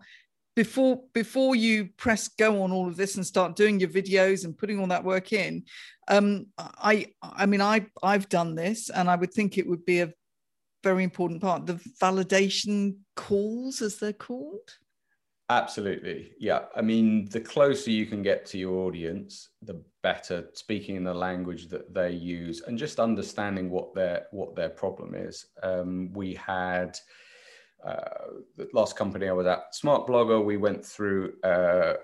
before 0.55 1.03
before 1.13 1.55
you 1.57 1.89
press 1.97 2.29
go 2.29 2.63
on 2.63 2.73
all 2.73 2.89
of 2.89 2.97
this 2.97 3.17
and 3.17 3.27
start 3.27 3.57
doing 3.57 3.81
your 3.81 3.89
videos 3.89 4.45
and 4.45 4.59
putting 4.59 4.79
all 4.81 4.89
that 4.89 5.05
work 5.05 5.33
in 5.33 5.63
um, 6.09 6.47
i 6.59 7.07
i 7.23 7.47
mean 7.47 7.61
i 7.61 7.87
i've 8.03 8.29
done 8.29 8.57
this 8.57 8.91
and 8.91 9.09
i 9.09 9.15
would 9.15 9.33
think 9.33 9.57
it 9.57 9.67
would 9.67 9.85
be 9.85 10.01
a 10.01 10.13
very 10.83 11.05
important 11.05 11.41
part 11.41 11.67
the 11.67 11.81
validation 12.01 12.97
calls 13.17 13.83
as 13.83 13.99
they're 13.99 14.13
called? 14.13 14.77
Absolutely. 15.49 16.33
Yeah. 16.39 16.67
I 16.77 16.83
mean 16.83 17.29
the 17.31 17.41
closer 17.41 17.91
you 17.91 18.07
can 18.07 18.23
get 18.23 18.47
to 18.47 18.59
your 18.59 18.87
audience 18.87 19.49
the 19.63 19.83
better 20.03 20.49
speaking 20.55 20.97
in 20.97 21.05
the 21.05 21.13
language 21.13 21.69
that 21.69 21.93
they 21.93 22.13
use 22.13 22.63
and 22.63 22.79
just 22.79 23.01
understanding 23.01 23.69
what 23.69 23.95
their 23.95 24.27
what 24.31 24.55
their 24.55 24.71
problem 24.71 25.15
is. 25.15 25.47
Um, 25.63 26.13
we 26.13 26.35
had 26.35 26.97
uh, 27.85 28.35
the 28.59 28.69
last 28.75 28.95
company 28.95 29.27
i 29.27 29.33
was 29.33 29.47
at 29.47 29.75
smart 29.75 30.07
blogger 30.07 30.45
we 30.45 30.59
went 30.59 30.85
through 30.85 31.33
uh, 31.43 31.95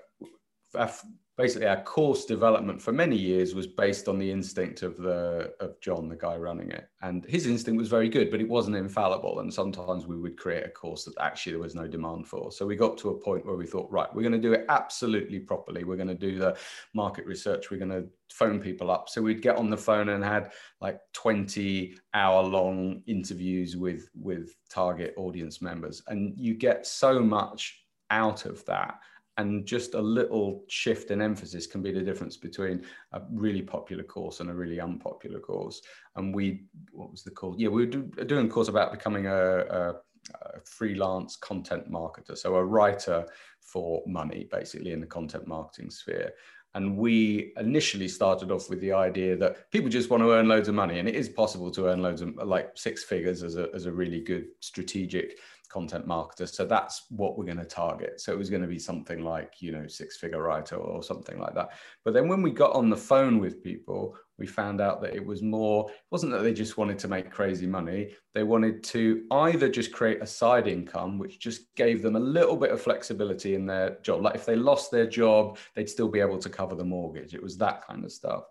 basically 1.37 1.67
our 1.67 1.83
course 1.83 2.25
development 2.25 2.81
for 2.81 2.91
many 2.91 3.15
years 3.15 3.53
was 3.53 3.67
based 3.67 4.07
on 4.07 4.17
the 4.17 4.29
instinct 4.29 4.81
of 4.81 4.97
the 4.97 5.53
of 5.59 5.79
John, 5.81 6.09
the 6.09 6.15
guy 6.15 6.35
running 6.35 6.71
it, 6.71 6.89
and 7.03 7.23
his 7.25 7.45
instinct 7.45 7.77
was 7.77 7.89
very 7.89 8.09
good, 8.09 8.31
but 8.31 8.41
it 8.41 8.49
wasn't 8.49 8.75
infallible. 8.75 9.39
And 9.39 9.53
sometimes 9.53 10.07
we 10.07 10.17
would 10.17 10.35
create 10.35 10.65
a 10.65 10.69
course 10.69 11.05
that 11.05 11.13
actually 11.19 11.53
there 11.53 11.61
was 11.61 11.75
no 11.75 11.87
demand 11.87 12.27
for. 12.27 12.51
So 12.51 12.65
we 12.65 12.75
got 12.75 12.97
to 12.99 13.09
a 13.09 13.19
point 13.19 13.45
where 13.45 13.55
we 13.55 13.67
thought, 13.67 13.91
right, 13.91 14.13
we're 14.13 14.23
going 14.23 14.31
to 14.33 14.39
do 14.39 14.53
it 14.53 14.65
absolutely 14.69 15.39
properly. 15.39 15.83
We're 15.83 15.95
going 15.95 16.07
to 16.07 16.15
do 16.15 16.39
the 16.39 16.57
market 16.95 17.27
research. 17.27 17.69
We're 17.69 17.77
going 17.77 17.91
to 17.91 18.07
phone 18.31 18.59
people 18.59 18.89
up. 18.89 19.07
So 19.07 19.21
we'd 19.21 19.43
get 19.43 19.57
on 19.57 19.69
the 19.69 19.77
phone 19.77 20.09
and 20.09 20.23
had 20.23 20.51
like 20.81 20.99
20 21.13 21.95
hour 22.15 22.43
long 22.43 23.03
interviews 23.05 23.77
with 23.77 24.09
with 24.19 24.55
target 24.71 25.13
audience 25.17 25.61
members, 25.61 26.01
and 26.07 26.33
you 26.35 26.55
get 26.55 26.87
so 26.87 27.19
much 27.19 27.83
out 28.09 28.45
of 28.45 28.65
that 28.65 28.95
and 29.37 29.65
just 29.65 29.93
a 29.93 30.01
little 30.01 30.63
shift 30.67 31.11
in 31.11 31.21
emphasis 31.21 31.67
can 31.67 31.81
be 31.81 31.91
the 31.91 32.01
difference 32.01 32.37
between 32.37 32.83
a 33.13 33.21
really 33.31 33.61
popular 33.61 34.03
course 34.03 34.39
and 34.39 34.49
a 34.49 34.53
really 34.53 34.79
unpopular 34.79 35.39
course. 35.39 35.81
And 36.15 36.33
we, 36.33 36.63
what 36.91 37.11
was 37.11 37.23
the 37.23 37.31
course? 37.31 37.55
Yeah, 37.59 37.69
we 37.69 37.85
were 37.85 37.91
do, 37.91 38.03
doing 38.25 38.47
a 38.47 38.49
course 38.49 38.67
about 38.67 38.91
becoming 38.91 39.27
a, 39.27 39.35
a, 39.35 39.89
a, 39.89 40.59
freelance 40.65 41.35
content 41.35 41.89
marketer, 41.91 42.35
so 42.35 42.55
a 42.55 42.65
writer 42.65 43.25
for 43.61 44.01
money, 44.07 44.47
basically 44.51 44.91
in 44.91 45.01
the 45.01 45.07
content 45.07 45.47
marketing 45.47 45.91
sphere. 45.91 46.33
And 46.73 46.97
we 46.97 47.53
initially 47.57 48.07
started 48.07 48.51
off 48.51 48.69
with 48.69 48.81
the 48.81 48.93
idea 48.93 49.35
that 49.37 49.71
people 49.71 49.89
just 49.89 50.09
want 50.09 50.21
to 50.21 50.31
earn 50.31 50.47
loads 50.47 50.67
of 50.67 50.75
money, 50.75 50.99
and 50.99 51.07
it 51.07 51.15
is 51.15 51.29
possible 51.29 51.71
to 51.71 51.87
earn 51.87 52.01
loads 52.01 52.21
of 52.21 52.35
like 52.35 52.71
six 52.75 53.03
figures 53.03 53.43
as 53.43 53.55
a, 53.55 53.69
as 53.73 53.85
a 53.85 53.91
really 53.91 54.19
good 54.19 54.47
strategic 54.59 55.39
content 55.69 56.07
marketer. 56.07 56.47
So 56.47 56.65
that's 56.65 57.05
what 57.09 57.37
we're 57.37 57.45
going 57.45 57.57
to 57.57 57.65
target. 57.65 58.19
So 58.21 58.31
it 58.31 58.37
was 58.37 58.49
going 58.49 58.61
to 58.61 58.67
be 58.67 58.79
something 58.79 59.23
like, 59.23 59.55
you 59.59 59.71
know, 59.71 59.87
six 59.87 60.17
figure 60.17 60.41
writer 60.41 60.75
or 60.75 61.03
something 61.03 61.39
like 61.39 61.53
that. 61.55 61.69
But 62.03 62.13
then 62.13 62.27
when 62.27 62.41
we 62.41 62.51
got 62.51 62.73
on 62.73 62.89
the 62.89 62.97
phone 62.97 63.39
with 63.39 63.63
people, 63.63 64.15
we 64.37 64.45
found 64.45 64.81
out 64.81 65.01
that 65.01 65.15
it 65.15 65.25
was 65.25 65.41
more, 65.41 65.89
it 65.89 65.95
wasn't 66.11 66.31
that 66.31 66.43
they 66.43 66.53
just 66.53 66.77
wanted 66.77 66.99
to 66.99 67.07
make 67.07 67.31
crazy 67.31 67.65
money. 67.65 68.13
They 68.35 68.43
wanted 68.43 68.83
to 68.85 69.23
either 69.31 69.67
just 69.67 69.91
create 69.91 70.21
a 70.21 70.27
side 70.27 70.67
income, 70.67 71.17
which 71.17 71.39
just 71.39 71.73
gave 71.75 72.03
them 72.03 72.15
a 72.15 72.19
little 72.19 72.55
bit 72.55 72.71
of 72.71 72.81
flexibility 72.81 73.55
in 73.55 73.65
their 73.65 73.97
job. 74.03 74.21
Like 74.21 74.35
if 74.35 74.45
they 74.45 74.55
lost 74.55 74.91
their 74.91 75.07
job, 75.07 75.57
they'd 75.75 75.89
still 75.89 76.07
be 76.07 76.19
able 76.19 76.37
to 76.37 76.49
cover 76.49 76.75
the 76.75 76.83
mortgage. 76.83 77.33
It 77.33 77.41
was 77.41 77.57
that 77.57 77.85
kind 77.87 78.05
of 78.05 78.11
stuff. 78.11 78.43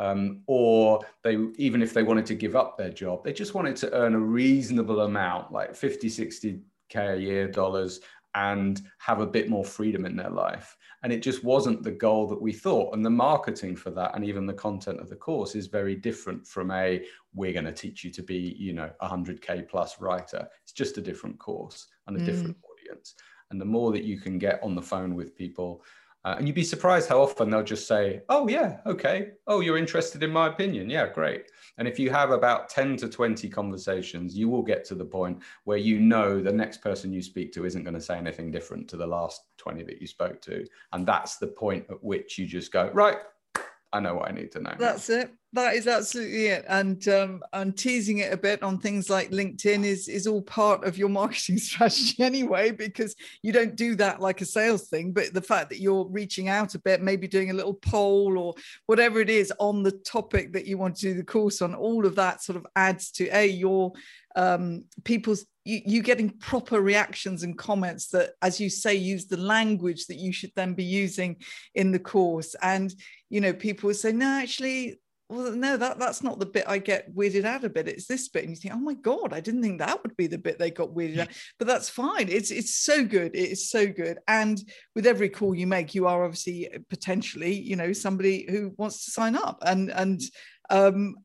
Um, 0.00 0.40
or 0.46 1.00
they 1.22 1.36
even 1.56 1.82
if 1.82 1.92
they 1.92 2.02
wanted 2.02 2.24
to 2.26 2.34
give 2.34 2.56
up 2.56 2.78
their 2.78 2.88
job 2.88 3.22
they 3.22 3.34
just 3.34 3.52
wanted 3.52 3.76
to 3.76 3.92
earn 3.92 4.14
a 4.14 4.18
reasonable 4.18 5.02
amount 5.02 5.52
like 5.52 5.74
50 5.74 6.08
60k 6.08 6.62
a 6.96 7.20
year 7.20 7.46
dollars 7.46 8.00
and 8.34 8.82
have 8.98 9.20
a 9.20 9.26
bit 9.26 9.48
more 9.48 9.64
freedom 9.64 10.04
in 10.04 10.16
their 10.16 10.30
life. 10.30 10.76
And 11.02 11.12
it 11.12 11.22
just 11.22 11.42
wasn't 11.42 11.82
the 11.82 11.90
goal 11.90 12.26
that 12.28 12.40
we 12.40 12.52
thought. 12.52 12.94
And 12.94 13.04
the 13.04 13.10
marketing 13.10 13.74
for 13.74 13.90
that 13.90 14.14
and 14.14 14.24
even 14.24 14.46
the 14.46 14.52
content 14.52 15.00
of 15.00 15.08
the 15.08 15.16
course 15.16 15.54
is 15.54 15.66
very 15.66 15.96
different 15.96 16.46
from 16.46 16.70
a 16.70 17.04
we're 17.34 17.52
going 17.52 17.64
to 17.64 17.72
teach 17.72 18.04
you 18.04 18.10
to 18.10 18.22
be 18.22 18.56
you 18.58 18.72
know 18.72 18.90
a 19.00 19.08
100k 19.08 19.68
plus 19.68 20.00
writer. 20.00 20.46
It's 20.62 20.72
just 20.72 20.98
a 20.98 21.02
different 21.02 21.38
course 21.38 21.88
and 22.06 22.16
a 22.16 22.20
mm. 22.20 22.26
different 22.26 22.56
audience. 22.70 23.14
And 23.50 23.60
the 23.60 23.64
more 23.64 23.90
that 23.92 24.04
you 24.04 24.20
can 24.20 24.38
get 24.38 24.62
on 24.62 24.74
the 24.74 24.82
phone 24.82 25.14
with 25.14 25.34
people 25.34 25.82
uh, 26.24 26.34
and 26.36 26.46
you'd 26.46 26.54
be 26.54 26.62
surprised 26.62 27.08
how 27.08 27.20
often 27.20 27.50
they'll 27.50 27.62
just 27.62 27.88
say, 27.88 28.20
Oh, 28.28 28.46
yeah, 28.48 28.80
okay. 28.86 29.30
Oh, 29.46 29.60
you're 29.60 29.78
interested 29.78 30.22
in 30.22 30.30
my 30.30 30.48
opinion. 30.48 30.90
Yeah, 30.90 31.08
great. 31.08 31.50
And 31.78 31.88
if 31.88 31.98
you 31.98 32.10
have 32.10 32.30
about 32.30 32.68
10 32.68 32.96
to 32.98 33.08
20 33.08 33.48
conversations, 33.48 34.36
you 34.36 34.48
will 34.48 34.62
get 34.62 34.84
to 34.86 34.94
the 34.94 35.04
point 35.04 35.40
where 35.64 35.78
you 35.78 35.98
know 35.98 36.42
the 36.42 36.52
next 36.52 36.82
person 36.82 37.12
you 37.12 37.22
speak 37.22 37.52
to 37.54 37.64
isn't 37.64 37.84
going 37.84 37.94
to 37.94 38.00
say 38.00 38.18
anything 38.18 38.50
different 38.50 38.88
to 38.88 38.96
the 38.96 39.06
last 39.06 39.42
20 39.56 39.82
that 39.84 40.00
you 40.00 40.06
spoke 40.06 40.42
to. 40.42 40.66
And 40.92 41.06
that's 41.06 41.36
the 41.36 41.46
point 41.46 41.86
at 41.90 42.02
which 42.04 42.36
you 42.38 42.46
just 42.46 42.70
go, 42.70 42.90
Right, 42.92 43.18
I 43.92 44.00
know 44.00 44.14
what 44.14 44.28
I 44.28 44.32
need 44.32 44.52
to 44.52 44.60
know. 44.60 44.74
That's 44.78 45.08
it. 45.08 45.32
That 45.52 45.74
is 45.74 45.88
absolutely 45.88 46.46
it. 46.46 46.64
And 46.68 47.06
um, 47.08 47.42
and 47.52 47.76
teasing 47.76 48.18
it 48.18 48.32
a 48.32 48.36
bit 48.36 48.62
on 48.62 48.78
things 48.78 49.10
like 49.10 49.30
LinkedIn 49.30 49.84
is 49.84 50.08
is 50.08 50.26
all 50.26 50.42
part 50.42 50.84
of 50.84 50.96
your 50.96 51.08
marketing 51.08 51.58
strategy 51.58 52.22
anyway, 52.22 52.70
because 52.70 53.16
you 53.42 53.52
don't 53.52 53.74
do 53.74 53.96
that 53.96 54.20
like 54.20 54.40
a 54.40 54.44
sales 54.44 54.88
thing. 54.88 55.12
But 55.12 55.34
the 55.34 55.42
fact 55.42 55.70
that 55.70 55.80
you're 55.80 56.06
reaching 56.06 56.48
out 56.48 56.74
a 56.74 56.78
bit, 56.78 57.02
maybe 57.02 57.26
doing 57.26 57.50
a 57.50 57.54
little 57.54 57.74
poll 57.74 58.38
or 58.38 58.54
whatever 58.86 59.20
it 59.20 59.30
is 59.30 59.52
on 59.58 59.82
the 59.82 59.92
topic 59.92 60.52
that 60.52 60.66
you 60.66 60.78
want 60.78 60.96
to 60.96 61.02
do 61.02 61.14
the 61.14 61.24
course 61.24 61.62
on, 61.62 61.74
all 61.74 62.06
of 62.06 62.14
that 62.16 62.42
sort 62.42 62.56
of 62.56 62.66
adds 62.76 63.10
to 63.12 63.28
a 63.36 63.46
your 63.46 63.92
um, 64.36 64.84
people's 65.04 65.46
you, 65.64 65.80
you 65.84 66.02
getting 66.02 66.30
proper 66.30 66.80
reactions 66.80 67.42
and 67.42 67.58
comments 67.58 68.08
that, 68.08 68.30
as 68.40 68.60
you 68.60 68.70
say, 68.70 68.94
use 68.94 69.26
the 69.26 69.36
language 69.36 70.06
that 70.06 70.16
you 70.16 70.32
should 70.32 70.52
then 70.56 70.74
be 70.74 70.84
using 70.84 71.36
in 71.74 71.90
the 71.90 71.98
course. 71.98 72.54
And 72.62 72.94
you 73.28 73.40
know, 73.40 73.52
people 73.52 73.88
would 73.88 73.96
say, 73.96 74.12
no, 74.12 74.26
actually, 74.26 75.00
well, 75.30 75.52
no, 75.52 75.76
that, 75.76 76.00
that's 76.00 76.24
not 76.24 76.40
the 76.40 76.46
bit 76.46 76.64
I 76.66 76.78
get 76.78 77.14
weirded 77.14 77.44
out 77.44 77.62
a 77.62 77.70
bit. 77.70 77.86
It's 77.86 78.06
this 78.06 78.28
bit. 78.28 78.42
And 78.42 78.50
you 78.50 78.56
think, 78.56 78.74
oh 78.74 78.80
my 78.80 78.94
God, 78.94 79.32
I 79.32 79.38
didn't 79.38 79.62
think 79.62 79.78
that 79.78 80.02
would 80.02 80.16
be 80.16 80.26
the 80.26 80.38
bit 80.38 80.58
they 80.58 80.72
got 80.72 80.90
weirded 80.90 81.20
out. 81.20 81.28
But 81.56 81.68
that's 81.68 81.88
fine. 81.88 82.28
It's 82.28 82.50
it's 82.50 82.74
so 82.74 83.04
good. 83.04 83.36
It 83.36 83.50
is 83.50 83.70
so 83.70 83.86
good. 83.86 84.18
And 84.26 84.60
with 84.96 85.06
every 85.06 85.28
call 85.28 85.54
you 85.54 85.68
make, 85.68 85.94
you 85.94 86.08
are 86.08 86.24
obviously 86.24 86.68
potentially, 86.88 87.54
you 87.54 87.76
know, 87.76 87.92
somebody 87.92 88.46
who 88.50 88.74
wants 88.76 89.04
to 89.04 89.12
sign 89.12 89.36
up. 89.36 89.58
And 89.64 89.90
and 89.90 90.20
um, 90.68 91.16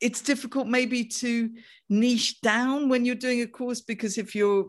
it's 0.00 0.22
difficult 0.22 0.66
maybe 0.66 1.04
to 1.04 1.50
niche 1.90 2.40
down 2.40 2.88
when 2.88 3.04
you're 3.04 3.14
doing 3.14 3.42
a 3.42 3.46
course 3.46 3.82
because 3.82 4.16
if 4.16 4.34
you're 4.34 4.68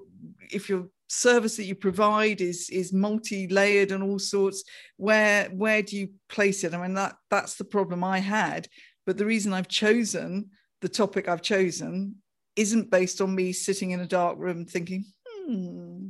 if 0.52 0.68
your 0.68 0.88
service 1.12 1.58
that 1.58 1.66
you 1.66 1.76
provide 1.76 2.40
is 2.40 2.70
is 2.70 2.94
multi-layered 2.94 3.92
and 3.92 4.02
all 4.02 4.18
sorts 4.18 4.64
where 4.96 5.50
where 5.50 5.82
do 5.82 5.98
you 5.98 6.08
place 6.30 6.64
it 6.64 6.74
i 6.74 6.82
mean 6.82 6.94
that 6.94 7.16
that's 7.30 7.56
the 7.56 7.66
problem 7.66 8.02
i 8.02 8.18
had 8.18 8.66
but 9.06 9.18
the 9.18 9.26
reason 9.26 9.52
i've 9.52 9.68
chosen 9.68 10.50
the 10.80 10.88
topic 10.88 11.28
i've 11.28 11.42
chosen 11.42 12.16
isn't 12.56 12.90
based 12.90 13.20
on 13.20 13.36
me 13.36 13.52
sitting 13.52 13.92
in 13.92 14.00
a 14.00 14.08
dark 14.08 14.38
room 14.40 14.66
thinking 14.66 15.04
hmm 15.46 16.08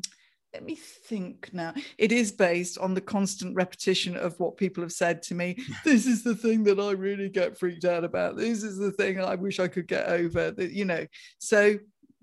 let 0.54 0.66
me 0.66 0.76
think 0.76 1.50
now. 1.54 1.74
It 1.98 2.12
is 2.12 2.34
based 2.34 2.78
on 2.78 2.94
the 2.94 3.00
constant 3.00 3.56
repetition 3.56 4.18
of 4.18 4.38
what 4.38 4.58
people 4.58 4.84
have 4.84 4.92
said 4.92 5.22
to 5.24 5.34
me. 5.34 5.58
this 5.86 6.06
is 6.06 6.24
the 6.24 6.36
thing 6.36 6.66
that 6.66 6.78
I 6.78 6.92
really 6.92 7.30
get 7.30 7.58
freaked 7.58 7.86
out 7.86 8.04
about. 8.04 8.36
This 8.36 8.62
is 8.62 8.78
the 8.78 8.92
thing 8.92 9.22
I 9.22 9.36
wish 9.36 9.62
I 9.62 9.70
could 9.70 9.88
get 9.88 10.08
over. 10.08 10.52
That 10.52 10.72
you 10.72 10.84
know. 10.84 11.06
So 11.40 11.78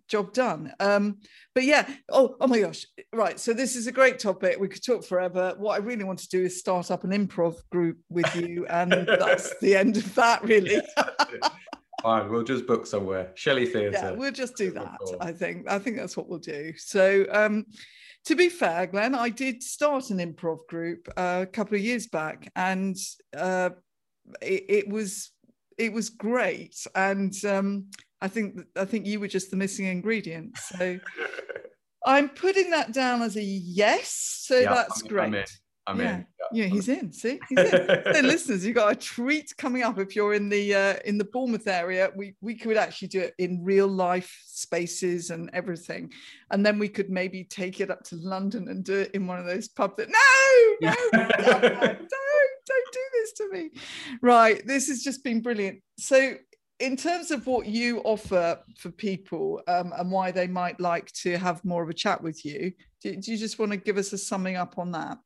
job 0.09 0.32
done. 0.32 0.72
Um, 0.80 1.18
but 1.54 1.64
yeah. 1.64 1.88
Oh, 2.09 2.36
oh 2.40 2.46
my 2.46 2.61
gosh. 2.61 2.86
Right. 3.12 3.38
So 3.38 3.52
this 3.52 3.76
is 3.76 3.86
a 3.86 3.92
great 3.92 4.18
topic. 4.18 4.59
We 4.59 4.68
could 4.68 4.84
talk 4.84 5.04
forever. 5.04 5.54
What 5.59 5.80
I 5.80 5.84
really 5.84 6.04
want 6.04 6.18
to 6.20 6.28
do 6.28 6.42
is 6.42 6.59
start 6.59 6.90
up 6.90 7.04
an 7.04 7.11
improv 7.11 7.56
group 7.70 7.98
with 8.09 8.34
you, 8.34 8.66
and 8.66 8.92
that's 9.06 9.56
the 9.61 9.76
end 9.76 9.96
of 9.96 10.14
that. 10.14 10.42
Really. 10.42 10.80
Fine, 12.02 12.30
we'll 12.30 12.44
just 12.44 12.66
book 12.66 12.86
somewhere. 12.86 13.32
Shelley 13.34 13.66
Theatre. 13.66 13.90
Yeah, 13.92 14.11
we'll 14.12 14.30
just 14.30 14.56
do 14.56 14.70
that. 14.72 14.98
I 15.20 15.32
think. 15.32 15.68
I 15.68 15.78
think 15.78 15.96
that's 15.96 16.16
what 16.16 16.28
we'll 16.28 16.38
do. 16.38 16.72
So, 16.76 17.26
um, 17.32 17.66
to 18.26 18.36
be 18.36 18.48
fair, 18.48 18.86
Glenn, 18.86 19.14
I 19.14 19.30
did 19.30 19.62
start 19.62 20.11
an 20.11 20.18
improv 20.18 20.66
group 20.68 21.09
uh, 21.16 21.40
a 21.42 21.46
couple 21.46 21.76
of 21.76 21.82
years 21.82 22.06
back, 22.06 22.52
and 22.54 22.96
uh, 23.36 23.70
it, 24.40 24.64
it, 24.68 24.88
was 24.88 25.32
it 25.76 25.92
was 25.92 26.11
great. 26.11 26.76
And 26.94 27.34
um, 27.44 27.86
I 28.20 28.28
think 28.28 28.60
I 28.76 28.84
think 28.84 29.06
you 29.06 29.20
were 29.20 29.28
just 29.28 29.50
the 29.50 29.56
missing 29.56 29.86
ingredient. 29.86 30.56
So 30.58 30.98
I'm 32.06 32.28
putting 32.28 32.70
that 32.70 32.92
down 32.92 33.22
as 33.22 33.36
a 33.36 33.42
yes. 33.42 34.42
So 34.44 34.58
yeah, 34.58 34.74
that's 34.74 35.02
I'm, 35.02 35.08
great. 35.08 35.34
I'm 35.34 35.44
I'm 35.88 36.00
yeah. 36.00 36.16
in. 36.16 36.26
Yeah, 36.50 36.64
he's 36.66 36.88
in. 36.88 37.12
See, 37.12 37.38
he's 37.48 37.58
in. 37.58 38.02
so, 38.14 38.20
listeners, 38.20 38.64
you 38.64 38.74
got 38.74 38.92
a 38.92 38.96
treat 38.96 39.54
coming 39.56 39.82
up. 39.82 39.98
If 39.98 40.14
you're 40.14 40.34
in 40.34 40.48
the 40.48 40.74
uh, 40.74 40.94
in 41.04 41.18
the 41.18 41.24
Bournemouth 41.24 41.66
area, 41.66 42.10
we 42.14 42.34
we 42.40 42.54
could 42.54 42.76
actually 42.76 43.08
do 43.08 43.20
it 43.20 43.34
in 43.38 43.64
real 43.64 43.88
life 43.88 44.38
spaces 44.46 45.30
and 45.30 45.50
everything, 45.54 46.12
and 46.50 46.64
then 46.64 46.78
we 46.78 46.88
could 46.88 47.10
maybe 47.10 47.44
take 47.44 47.80
it 47.80 47.90
up 47.90 48.02
to 48.04 48.16
London 48.16 48.68
and 48.68 48.84
do 48.84 48.94
it 48.94 49.10
in 49.12 49.26
one 49.26 49.38
of 49.38 49.46
those 49.46 49.68
pubs. 49.68 49.94
That 49.96 50.08
no, 50.08 50.88
no, 50.90 50.94
don't, 51.12 51.72
don't 51.72 52.08
don't 52.68 52.92
do 52.92 53.00
this 53.14 53.32
to 53.32 53.48
me. 53.50 53.70
Right, 54.22 54.66
this 54.66 54.88
has 54.88 55.02
just 55.02 55.24
been 55.24 55.40
brilliant. 55.40 55.80
So 55.98 56.34
in 56.81 56.97
terms 56.97 57.31
of 57.31 57.47
what 57.47 57.66
you 57.66 58.01
offer 58.01 58.59
for 58.76 58.91
people 58.91 59.61
um, 59.66 59.93
and 59.97 60.11
why 60.11 60.31
they 60.31 60.47
might 60.47 60.79
like 60.79 61.11
to 61.12 61.37
have 61.37 61.64
more 61.64 61.83
of 61.83 61.89
a 61.89 61.95
chat 61.95 62.22
with 62.22 62.45
you, 62.45 62.72
do, 63.03 63.16
do, 63.16 63.33
you 63.33 63.39
just 63.39 63.59
want 63.59 63.72
to 63.72 63.76
give 63.76 63.97
us 63.97 64.12
a 64.12 64.18
summing 64.18 64.57
up 64.57 64.79
on 64.79 64.93
that? 64.93 65.18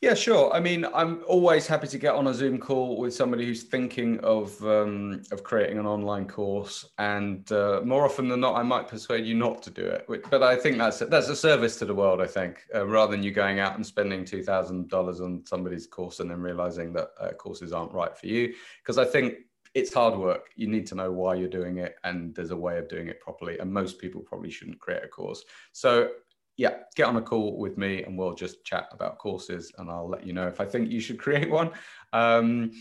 Yeah, 0.00 0.14
sure. 0.14 0.52
I 0.52 0.58
mean, 0.58 0.84
I'm 0.92 1.22
always 1.28 1.68
happy 1.68 1.86
to 1.86 1.96
get 1.96 2.16
on 2.16 2.26
a 2.26 2.34
Zoom 2.34 2.58
call 2.58 2.98
with 2.98 3.14
somebody 3.14 3.46
who's 3.46 3.62
thinking 3.62 4.18
of 4.24 4.60
um, 4.64 5.22
of 5.30 5.44
creating 5.44 5.78
an 5.78 5.86
online 5.86 6.26
course, 6.26 6.84
and 6.98 7.50
uh, 7.52 7.82
more 7.84 8.04
often 8.04 8.26
than 8.26 8.40
not, 8.40 8.56
I 8.56 8.64
might 8.64 8.88
persuade 8.88 9.24
you 9.24 9.36
not 9.36 9.62
to 9.62 9.70
do 9.70 9.86
it. 9.86 10.04
But 10.28 10.42
I 10.42 10.56
think 10.56 10.76
that's 10.76 10.98
that's 10.98 11.28
a 11.28 11.36
service 11.36 11.76
to 11.76 11.84
the 11.84 11.94
world. 11.94 12.20
I 12.20 12.26
think 12.26 12.64
uh, 12.74 12.84
rather 12.84 13.12
than 13.12 13.22
you 13.22 13.30
going 13.30 13.60
out 13.60 13.76
and 13.76 13.86
spending 13.86 14.24
two 14.24 14.42
thousand 14.42 14.88
dollars 14.88 15.20
on 15.20 15.46
somebody's 15.46 15.86
course 15.86 16.18
and 16.18 16.28
then 16.28 16.40
realizing 16.40 16.92
that 16.94 17.10
uh, 17.20 17.30
courses 17.34 17.72
aren't 17.72 17.92
right 17.92 18.18
for 18.18 18.26
you, 18.26 18.54
because 18.82 18.98
I 18.98 19.04
think 19.04 19.34
it's 19.74 19.92
hard 19.92 20.18
work. 20.18 20.50
You 20.56 20.68
need 20.68 20.86
to 20.88 20.94
know 20.94 21.10
why 21.12 21.34
you're 21.34 21.48
doing 21.48 21.78
it, 21.78 21.96
and 22.04 22.34
there's 22.34 22.50
a 22.50 22.56
way 22.56 22.78
of 22.78 22.88
doing 22.88 23.08
it 23.08 23.20
properly. 23.20 23.58
And 23.58 23.72
most 23.72 23.98
people 23.98 24.20
probably 24.20 24.50
shouldn't 24.50 24.80
create 24.80 25.04
a 25.04 25.08
course. 25.08 25.44
So 25.72 26.10
yeah, 26.56 26.74
get 26.96 27.06
on 27.06 27.16
a 27.16 27.22
call 27.22 27.58
with 27.58 27.78
me 27.78 28.02
and 28.02 28.16
we'll 28.16 28.34
just 28.34 28.64
chat 28.64 28.88
about 28.92 29.18
courses 29.18 29.72
and 29.78 29.90
I'll 29.90 30.08
let 30.08 30.26
you 30.26 30.32
know 30.32 30.46
if 30.46 30.60
I 30.60 30.66
think 30.66 30.90
you 30.90 31.00
should 31.00 31.18
create 31.26 31.50
one. 31.50 31.70
Um, 32.12 32.72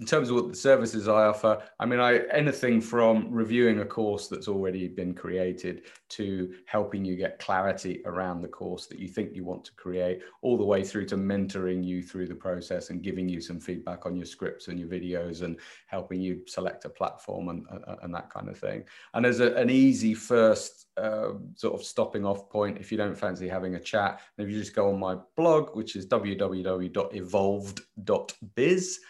in 0.00 0.06
terms 0.06 0.30
of 0.30 0.36
what 0.36 0.48
the 0.48 0.56
services 0.56 1.08
I 1.08 1.26
offer, 1.26 1.62
I 1.78 1.84
mean, 1.84 2.00
I 2.00 2.20
anything 2.28 2.80
from 2.80 3.30
reviewing 3.30 3.80
a 3.80 3.84
course 3.84 4.28
that's 4.28 4.48
already 4.48 4.88
been 4.88 5.12
created 5.12 5.82
to 6.10 6.54
helping 6.64 7.04
you 7.04 7.16
get 7.16 7.38
clarity 7.38 8.00
around 8.06 8.40
the 8.40 8.48
course 8.48 8.86
that 8.86 8.98
you 8.98 9.08
think 9.08 9.34
you 9.34 9.44
want 9.44 9.62
to 9.66 9.74
create, 9.74 10.22
all 10.40 10.56
the 10.56 10.64
way 10.64 10.82
through 10.82 11.04
to 11.08 11.18
mentoring 11.18 11.84
you 11.84 12.02
through 12.02 12.28
the 12.28 12.34
process 12.34 12.88
and 12.88 13.02
giving 13.02 13.28
you 13.28 13.42
some 13.42 13.60
feedback 13.60 14.06
on 14.06 14.16
your 14.16 14.24
scripts 14.24 14.68
and 14.68 14.80
your 14.80 14.88
videos 14.88 15.42
and 15.42 15.58
helping 15.86 16.22
you 16.22 16.40
select 16.46 16.86
a 16.86 16.88
platform 16.88 17.50
and, 17.50 17.66
and 18.02 18.14
that 18.14 18.30
kind 18.30 18.48
of 18.48 18.58
thing. 18.58 18.82
And 19.12 19.26
as 19.26 19.40
a, 19.40 19.52
an 19.54 19.68
easy 19.68 20.14
first 20.14 20.86
uh, 20.96 21.32
sort 21.56 21.78
of 21.78 21.84
stopping 21.84 22.24
off 22.24 22.48
point, 22.48 22.78
if 22.78 22.90
you 22.90 22.96
don't 22.96 23.18
fancy 23.18 23.48
having 23.48 23.74
a 23.74 23.80
chat, 23.80 24.22
then 24.36 24.46
if 24.46 24.52
you 24.52 24.58
just 24.58 24.74
go 24.74 24.90
on 24.90 24.98
my 24.98 25.16
blog, 25.36 25.76
which 25.76 25.94
is 25.94 26.06
www.evolved.biz 26.06 29.00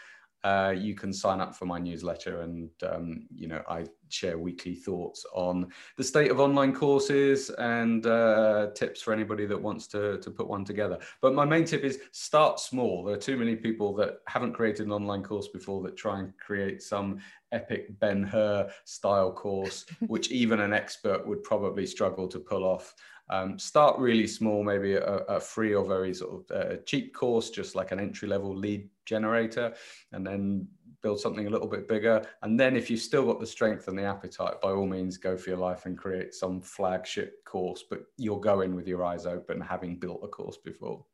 uh, 0.45 0.75
you 0.77 0.95
can 0.95 1.13
sign 1.13 1.41
up 1.41 1.55
for 1.55 1.67
my 1.67 1.79
newsletter 1.79 2.43
and 2.43 2.71
um, 2.83 3.27
you 3.35 3.47
know 3.47 3.63
i 3.69 3.85
share 4.13 4.39
weekly 4.39 4.75
thoughts 4.75 5.25
on 5.33 5.69
the 5.97 6.05
state 6.05 6.31
of 6.31 6.41
online 6.41 6.75
courses 6.75 7.51
and 7.51 8.07
uh, 8.07 8.69
tips 8.75 9.01
for 9.01 9.13
anybody 9.13 9.47
that 9.47 9.61
wants 9.61 9.87
to, 9.89 10.19
to 10.19 10.31
put 10.31 10.49
one 10.49 10.65
together. 10.65 10.99
But 11.21 11.35
my 11.35 11.45
main 11.45 11.65
tip 11.65 11.85
is 11.85 12.01
start 12.13 12.61
small. 12.61 13.05
There 13.05 13.15
are 13.15 13.19
too 13.19 13.37
many 13.37 13.57
people 13.57 13.95
that 13.97 14.19
haven't 14.27 14.53
created 14.53 14.87
an 14.87 14.93
online 14.93 15.23
course 15.23 15.49
before 15.49 15.83
that 15.83 15.97
try 15.97 16.19
and 16.19 16.37
create 16.39 16.83
some 16.83 17.19
epic 17.53 17.99
ben 17.99 18.23
hur 18.23 18.71
style 18.85 19.33
course 19.33 19.85
which 20.07 20.31
even 20.31 20.61
an 20.61 20.73
expert 20.73 21.27
would 21.27 21.43
probably 21.43 21.85
struggle 21.85 22.29
to 22.29 22.39
pull 22.39 22.65
off 22.65 22.95
um, 23.31 23.59
start 23.59 23.99
really 23.99 24.27
small, 24.27 24.63
maybe 24.65 24.95
a, 24.95 25.03
a, 25.03 25.41
free 25.41 25.73
or 25.73 25.87
very 25.87 26.13
sort 26.13 26.51
of 26.51 26.57
uh, 26.57 26.77
cheap 26.85 27.15
course, 27.15 27.51
just 27.51 27.77
like 27.77 27.93
an 27.93 28.01
entry 28.01 28.29
level 28.29 28.55
lead 28.55 28.89
generator, 29.07 29.73
and 30.13 30.27
then 30.27 30.67
build 31.01 31.21
something 31.21 31.47
a 31.47 31.51
little 31.51 31.69
bit 31.69 31.89
bigger. 31.89 32.27
And 32.43 32.59
then 32.59 32.77
if 32.77 32.91
you've 32.91 33.01
still 33.01 33.25
got 33.25 33.41
the 33.41 33.47
strength 33.47 33.89
and 33.89 33.97
the 33.97 34.03
appetite, 34.03 34.61
by 34.61 34.71
all 34.71 34.87
means, 34.87 35.17
go 35.17 35.37
for 35.37 35.51
your 35.51 35.59
life 35.59 35.87
and 35.87 35.97
create 35.97 36.35
some 36.35 36.61
flagship 36.61 37.45
course, 37.45 37.85
but 37.89 38.03
you'll 38.19 38.41
go 38.41 38.63
in 38.63 38.75
with 38.75 38.89
your 38.89 39.05
eyes 39.05 39.27
open, 39.27 39.61
having 39.61 39.97
built 39.97 40.21
a 40.25 40.29
course 40.29 40.59
before. 40.59 41.05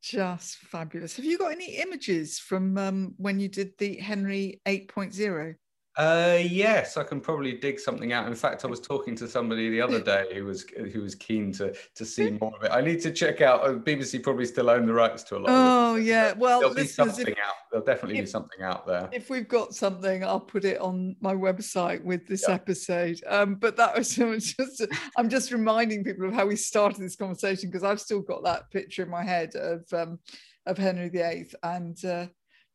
Just 0.00 0.58
fabulous. 0.58 1.16
Have 1.16 1.24
you 1.24 1.36
got 1.38 1.50
any 1.50 1.76
images 1.76 2.38
from 2.38 2.78
um, 2.78 3.14
when 3.16 3.40
you 3.40 3.48
did 3.48 3.76
the 3.78 3.96
Henry 3.96 4.60
8.0? 4.64 5.56
Uh, 5.98 6.38
yes, 6.40 6.96
I 6.96 7.02
can 7.02 7.20
probably 7.20 7.54
dig 7.54 7.80
something 7.80 8.12
out. 8.12 8.28
In 8.28 8.34
fact, 8.36 8.64
I 8.64 8.68
was 8.68 8.78
talking 8.78 9.16
to 9.16 9.26
somebody 9.26 9.68
the 9.68 9.80
other 9.80 10.00
day 10.00 10.26
who 10.32 10.44
was 10.44 10.64
who 10.92 11.02
was 11.02 11.16
keen 11.16 11.52
to 11.54 11.74
to 11.96 12.04
see 12.04 12.30
more 12.40 12.54
of 12.56 12.62
it. 12.62 12.70
I 12.70 12.80
need 12.80 13.00
to 13.00 13.10
check 13.10 13.40
out. 13.40 13.64
Uh, 13.64 13.72
BBC 13.72 14.22
probably 14.22 14.46
still 14.46 14.70
own 14.70 14.86
the 14.86 14.92
rights 14.92 15.24
to 15.24 15.36
a 15.36 15.40
lot. 15.40 15.46
Oh 15.48 15.96
yeah, 15.96 16.34
well, 16.34 16.60
there'll 16.60 16.74
be 16.76 16.86
something 16.86 17.26
if, 17.26 17.32
out. 17.32 17.54
There'll 17.72 17.84
definitely 17.84 18.18
if, 18.18 18.26
be 18.26 18.30
something 18.30 18.62
out 18.62 18.86
there. 18.86 19.08
If 19.12 19.28
we've 19.28 19.48
got 19.48 19.74
something, 19.74 20.22
I'll 20.22 20.38
put 20.38 20.64
it 20.64 20.80
on 20.80 21.16
my 21.20 21.34
website 21.34 22.04
with 22.04 22.28
this 22.28 22.48
episode. 22.48 23.20
Um, 23.26 23.56
but 23.56 23.76
that 23.76 23.98
was 23.98 24.14
just 24.14 24.86
I'm 25.16 25.28
just 25.28 25.50
reminding 25.50 26.04
people 26.04 26.28
of 26.28 26.32
how 26.32 26.46
we 26.46 26.54
started 26.54 27.00
this 27.00 27.16
conversation 27.16 27.70
because 27.70 27.82
I've 27.82 28.00
still 28.00 28.20
got 28.20 28.44
that 28.44 28.70
picture 28.70 29.02
in 29.02 29.10
my 29.10 29.24
head 29.24 29.56
of 29.56 29.84
um, 29.92 30.20
of 30.64 30.78
Henry 30.78 31.08
VIII 31.08 31.48
and. 31.64 32.04
Uh, 32.04 32.26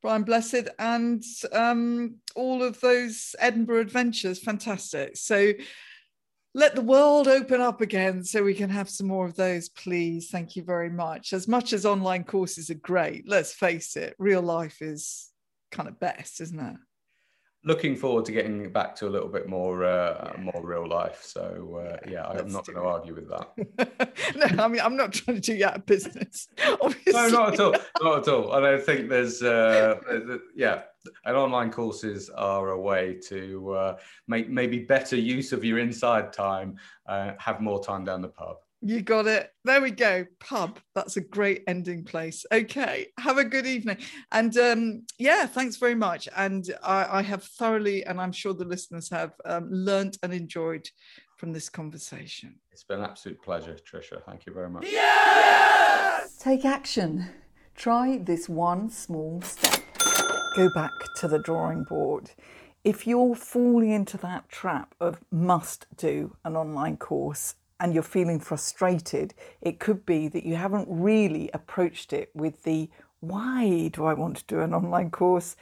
Brian 0.03 0.23
Blessed, 0.23 0.67
and 0.77 1.23
um, 1.53 2.17
all 2.35 2.61
of 2.61 2.79
those 2.81 3.35
Edinburgh 3.39 3.79
adventures. 3.79 4.37
Fantastic. 4.37 5.15
So 5.15 5.53
let 6.53 6.75
the 6.75 6.81
world 6.81 7.27
open 7.27 7.61
up 7.61 7.79
again 7.79 8.23
so 8.23 8.43
we 8.43 8.53
can 8.53 8.69
have 8.69 8.89
some 8.89 9.07
more 9.07 9.25
of 9.25 9.35
those, 9.35 9.69
please. 9.69 10.29
Thank 10.29 10.57
you 10.57 10.63
very 10.63 10.89
much. 10.89 11.31
As 11.31 11.47
much 11.47 11.71
as 11.71 11.85
online 11.85 12.25
courses 12.25 12.69
are 12.69 12.75
great, 12.75 13.27
let's 13.27 13.53
face 13.53 13.95
it, 13.95 14.13
real 14.19 14.41
life 14.41 14.81
is 14.81 15.31
kind 15.71 15.87
of 15.87 15.99
best, 15.99 16.41
isn't 16.41 16.59
it? 16.59 16.75
Looking 17.65 17.95
forward 17.95 18.25
to 18.25 18.31
getting 18.31 18.69
back 18.71 18.95
to 18.95 19.07
a 19.07 19.09
little 19.09 19.29
bit 19.29 19.47
more 19.47 19.85
uh, 19.85 20.33
more 20.37 20.61
real 20.63 20.87
life. 20.87 21.21
So 21.23 21.85
uh, 21.85 21.97
yeah, 22.09 22.25
I'm 22.25 22.51
not 22.51 22.65
going 22.65 22.77
to 22.77 22.83
argue 22.83 23.15
with 23.15 23.29
that. 23.29 24.35
no, 24.35 24.63
I 24.63 24.67
mean 24.67 24.81
I'm 24.81 24.95
not 24.95 25.13
trying 25.13 25.35
to 25.35 25.41
do 25.41 25.55
you 25.55 25.65
out 25.65 25.77
of 25.77 25.85
business. 25.85 26.47
Obviously. 26.81 27.13
No, 27.13 27.27
not 27.29 27.53
at 27.53 27.59
all. 27.59 27.75
Not 28.01 28.19
at 28.19 28.27
all. 28.27 28.53
And 28.53 28.65
I 28.65 28.77
think 28.77 29.09
there's 29.09 29.41
uh, 29.41 29.95
yeah, 30.55 30.83
and 31.25 31.35
online 31.35 31.71
courses 31.71 32.29
are 32.29 32.69
a 32.69 32.79
way 32.79 33.17
to 33.27 33.73
uh, 33.73 33.97
make 34.27 34.49
maybe 34.49 34.79
better 34.79 35.15
use 35.15 35.53
of 35.53 35.63
your 35.63 35.79
inside 35.79 36.33
time, 36.33 36.75
uh, 37.07 37.31
have 37.37 37.61
more 37.61 37.83
time 37.83 38.03
down 38.03 38.21
the 38.21 38.29
pub. 38.29 38.57
You 38.85 39.01
got 39.01 39.27
it. 39.27 39.49
There 39.63 39.81
we 39.81 39.91
go. 39.91 40.25
Pub. 40.41 40.77
That's 40.93 41.15
a 41.15 41.21
great 41.21 41.63
ending 41.67 42.03
place. 42.03 42.45
Okay. 42.51 43.07
Have 43.17 43.37
a 43.37 43.45
good 43.45 43.65
evening. 43.65 43.97
And 44.33 44.55
um, 44.57 45.03
yeah, 45.17 45.45
thanks 45.45 45.77
very 45.77 45.95
much. 45.95 46.27
And 46.35 46.65
I, 46.83 47.19
I, 47.19 47.21
have 47.21 47.45
thoroughly, 47.45 48.05
and 48.05 48.19
I'm 48.19 48.33
sure 48.33 48.53
the 48.53 48.65
listeners 48.65 49.09
have 49.09 49.31
um, 49.45 49.69
learned 49.71 50.17
and 50.21 50.33
enjoyed 50.33 50.89
from 51.37 51.53
this 51.53 51.69
conversation. 51.69 52.55
It's 52.73 52.83
been 52.83 52.99
an 52.99 53.05
absolute 53.05 53.41
pleasure, 53.41 53.77
Tricia. 53.89 54.21
Thank 54.25 54.45
you 54.45 54.53
very 54.53 54.69
much. 54.69 54.85
Yes! 54.85 56.35
Take 56.37 56.65
action. 56.65 57.29
Try 57.75 58.17
this 58.17 58.49
one 58.49 58.89
small 58.89 59.41
step. 59.43 59.81
Go 60.57 60.69
back 60.73 60.91
to 61.21 61.29
the 61.29 61.39
drawing 61.39 61.85
board. 61.85 62.31
If 62.83 63.07
you're 63.07 63.35
falling 63.35 63.91
into 63.91 64.17
that 64.17 64.49
trap 64.49 64.93
of 64.99 65.21
must 65.31 65.85
do 65.95 66.35
an 66.43 66.57
online 66.57 66.97
course, 66.97 67.55
and 67.83 67.93
you're 67.93 68.01
feeling 68.01 68.39
frustrated, 68.39 69.33
it 69.61 69.77
could 69.77 70.05
be 70.05 70.29
that 70.29 70.45
you 70.45 70.55
haven't 70.55 70.87
really 70.89 71.49
approached 71.53 72.13
it 72.13 72.31
with 72.33 72.63
the 72.63 72.89
why 73.19 73.89
do 73.89 74.05
I 74.05 74.13
want 74.13 74.37
to 74.37 74.45
do 74.47 74.61
an 74.61 74.73
online 74.73 75.11
course? 75.11 75.57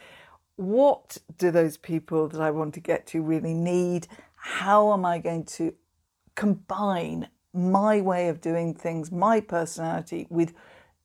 What 0.54 1.18
do 1.36 1.50
those 1.50 1.76
people 1.76 2.28
that 2.28 2.40
I 2.40 2.52
want 2.52 2.74
to 2.74 2.80
get 2.80 3.08
to 3.08 3.22
really 3.22 3.54
need? 3.54 4.06
How 4.36 4.92
am 4.92 5.04
I 5.04 5.18
going 5.18 5.44
to 5.56 5.74
combine 6.36 7.28
my 7.52 8.00
way 8.00 8.28
of 8.28 8.40
doing 8.40 8.72
things, 8.72 9.10
my 9.10 9.40
personality, 9.40 10.28
with 10.30 10.54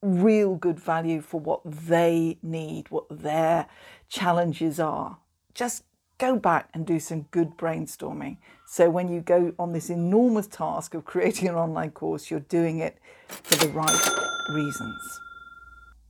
real 0.03 0.53
good 0.53 0.79
value 0.79 1.21
for 1.21 1.39
what 1.39 1.61
they 1.65 2.37
need, 2.43 2.91
what 2.91 3.05
their 3.09 3.65
challenges 4.07 4.79
are? 4.79 5.17
Just 5.55 5.83
go 6.17 6.35
back 6.35 6.69
and 6.73 6.85
do 6.85 6.99
some 6.99 7.23
good 7.31 7.57
brainstorming. 7.57 8.37
So 8.65 8.89
when 8.89 9.07
you 9.07 9.21
go 9.21 9.53
on 9.59 9.73
this 9.73 9.89
enormous 9.89 10.47
task 10.47 10.93
of 10.93 11.05
creating 11.05 11.47
an 11.47 11.55
online 11.55 11.91
course, 11.91 12.31
you're 12.31 12.39
doing 12.41 12.79
it 12.79 12.97
for 13.27 13.55
the 13.55 13.69
right 13.69 14.09
reasons. 14.49 15.19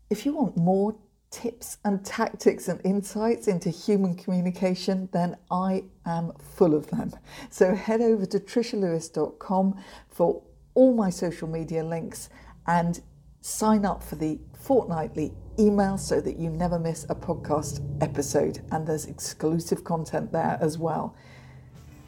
If 0.10 0.26
you 0.26 0.36
want 0.36 0.56
more 0.56 0.96
tips 1.30 1.78
and 1.84 2.06
tactics 2.06 2.68
and 2.70 2.80
insights 2.86 3.48
into 3.48 3.70
human 3.70 4.16
communication, 4.16 5.10
then 5.12 5.36
I 5.52 5.84
am 6.06 6.32
full 6.56 6.74
of 6.74 6.88
them. 6.90 7.12
So 7.50 7.76
head 7.76 8.02
over 8.02 8.26
to 8.26 8.40
tricialewis.com 8.40 9.84
for 10.08 10.42
all 10.74 10.94
my 10.94 11.10
social 11.10 11.48
media 11.48 11.84
links 11.84 12.30
and 12.66 13.02
sign 13.42 13.86
up 13.86 14.04
for 14.04 14.16
the 14.16 14.40
fortnightly 14.58 15.34
email 15.60 15.98
so 15.98 16.22
that 16.22 16.38
you 16.38 16.50
never 16.50 16.80
miss 16.80 17.06
a 17.10 17.16
podcast 17.16 17.82
episode. 18.02 18.62
And 18.72 18.88
there's 18.88 19.06
exclusive 19.06 19.84
content 19.84 20.32
there 20.32 20.58
as 20.62 20.78
well. 20.78 21.16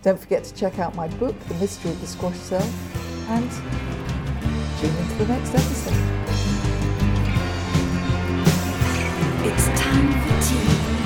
Don't 0.01 0.19
forget 0.19 0.43
to 0.45 0.55
check 0.55 0.79
out 0.79 0.95
my 0.95 1.07
book, 1.07 1.37
The 1.47 1.55
Mystery 1.55 1.91
of 1.91 1.99
the 2.01 2.07
Squash 2.07 2.37
Cell, 2.37 2.69
and 3.27 3.51
tune 4.79 4.95
into 4.95 5.15
the 5.15 5.27
next 5.27 5.53
episode. 5.53 6.19
It's 9.45 9.67
time 9.79 10.11
for 10.21 10.47
tea. 10.47 10.98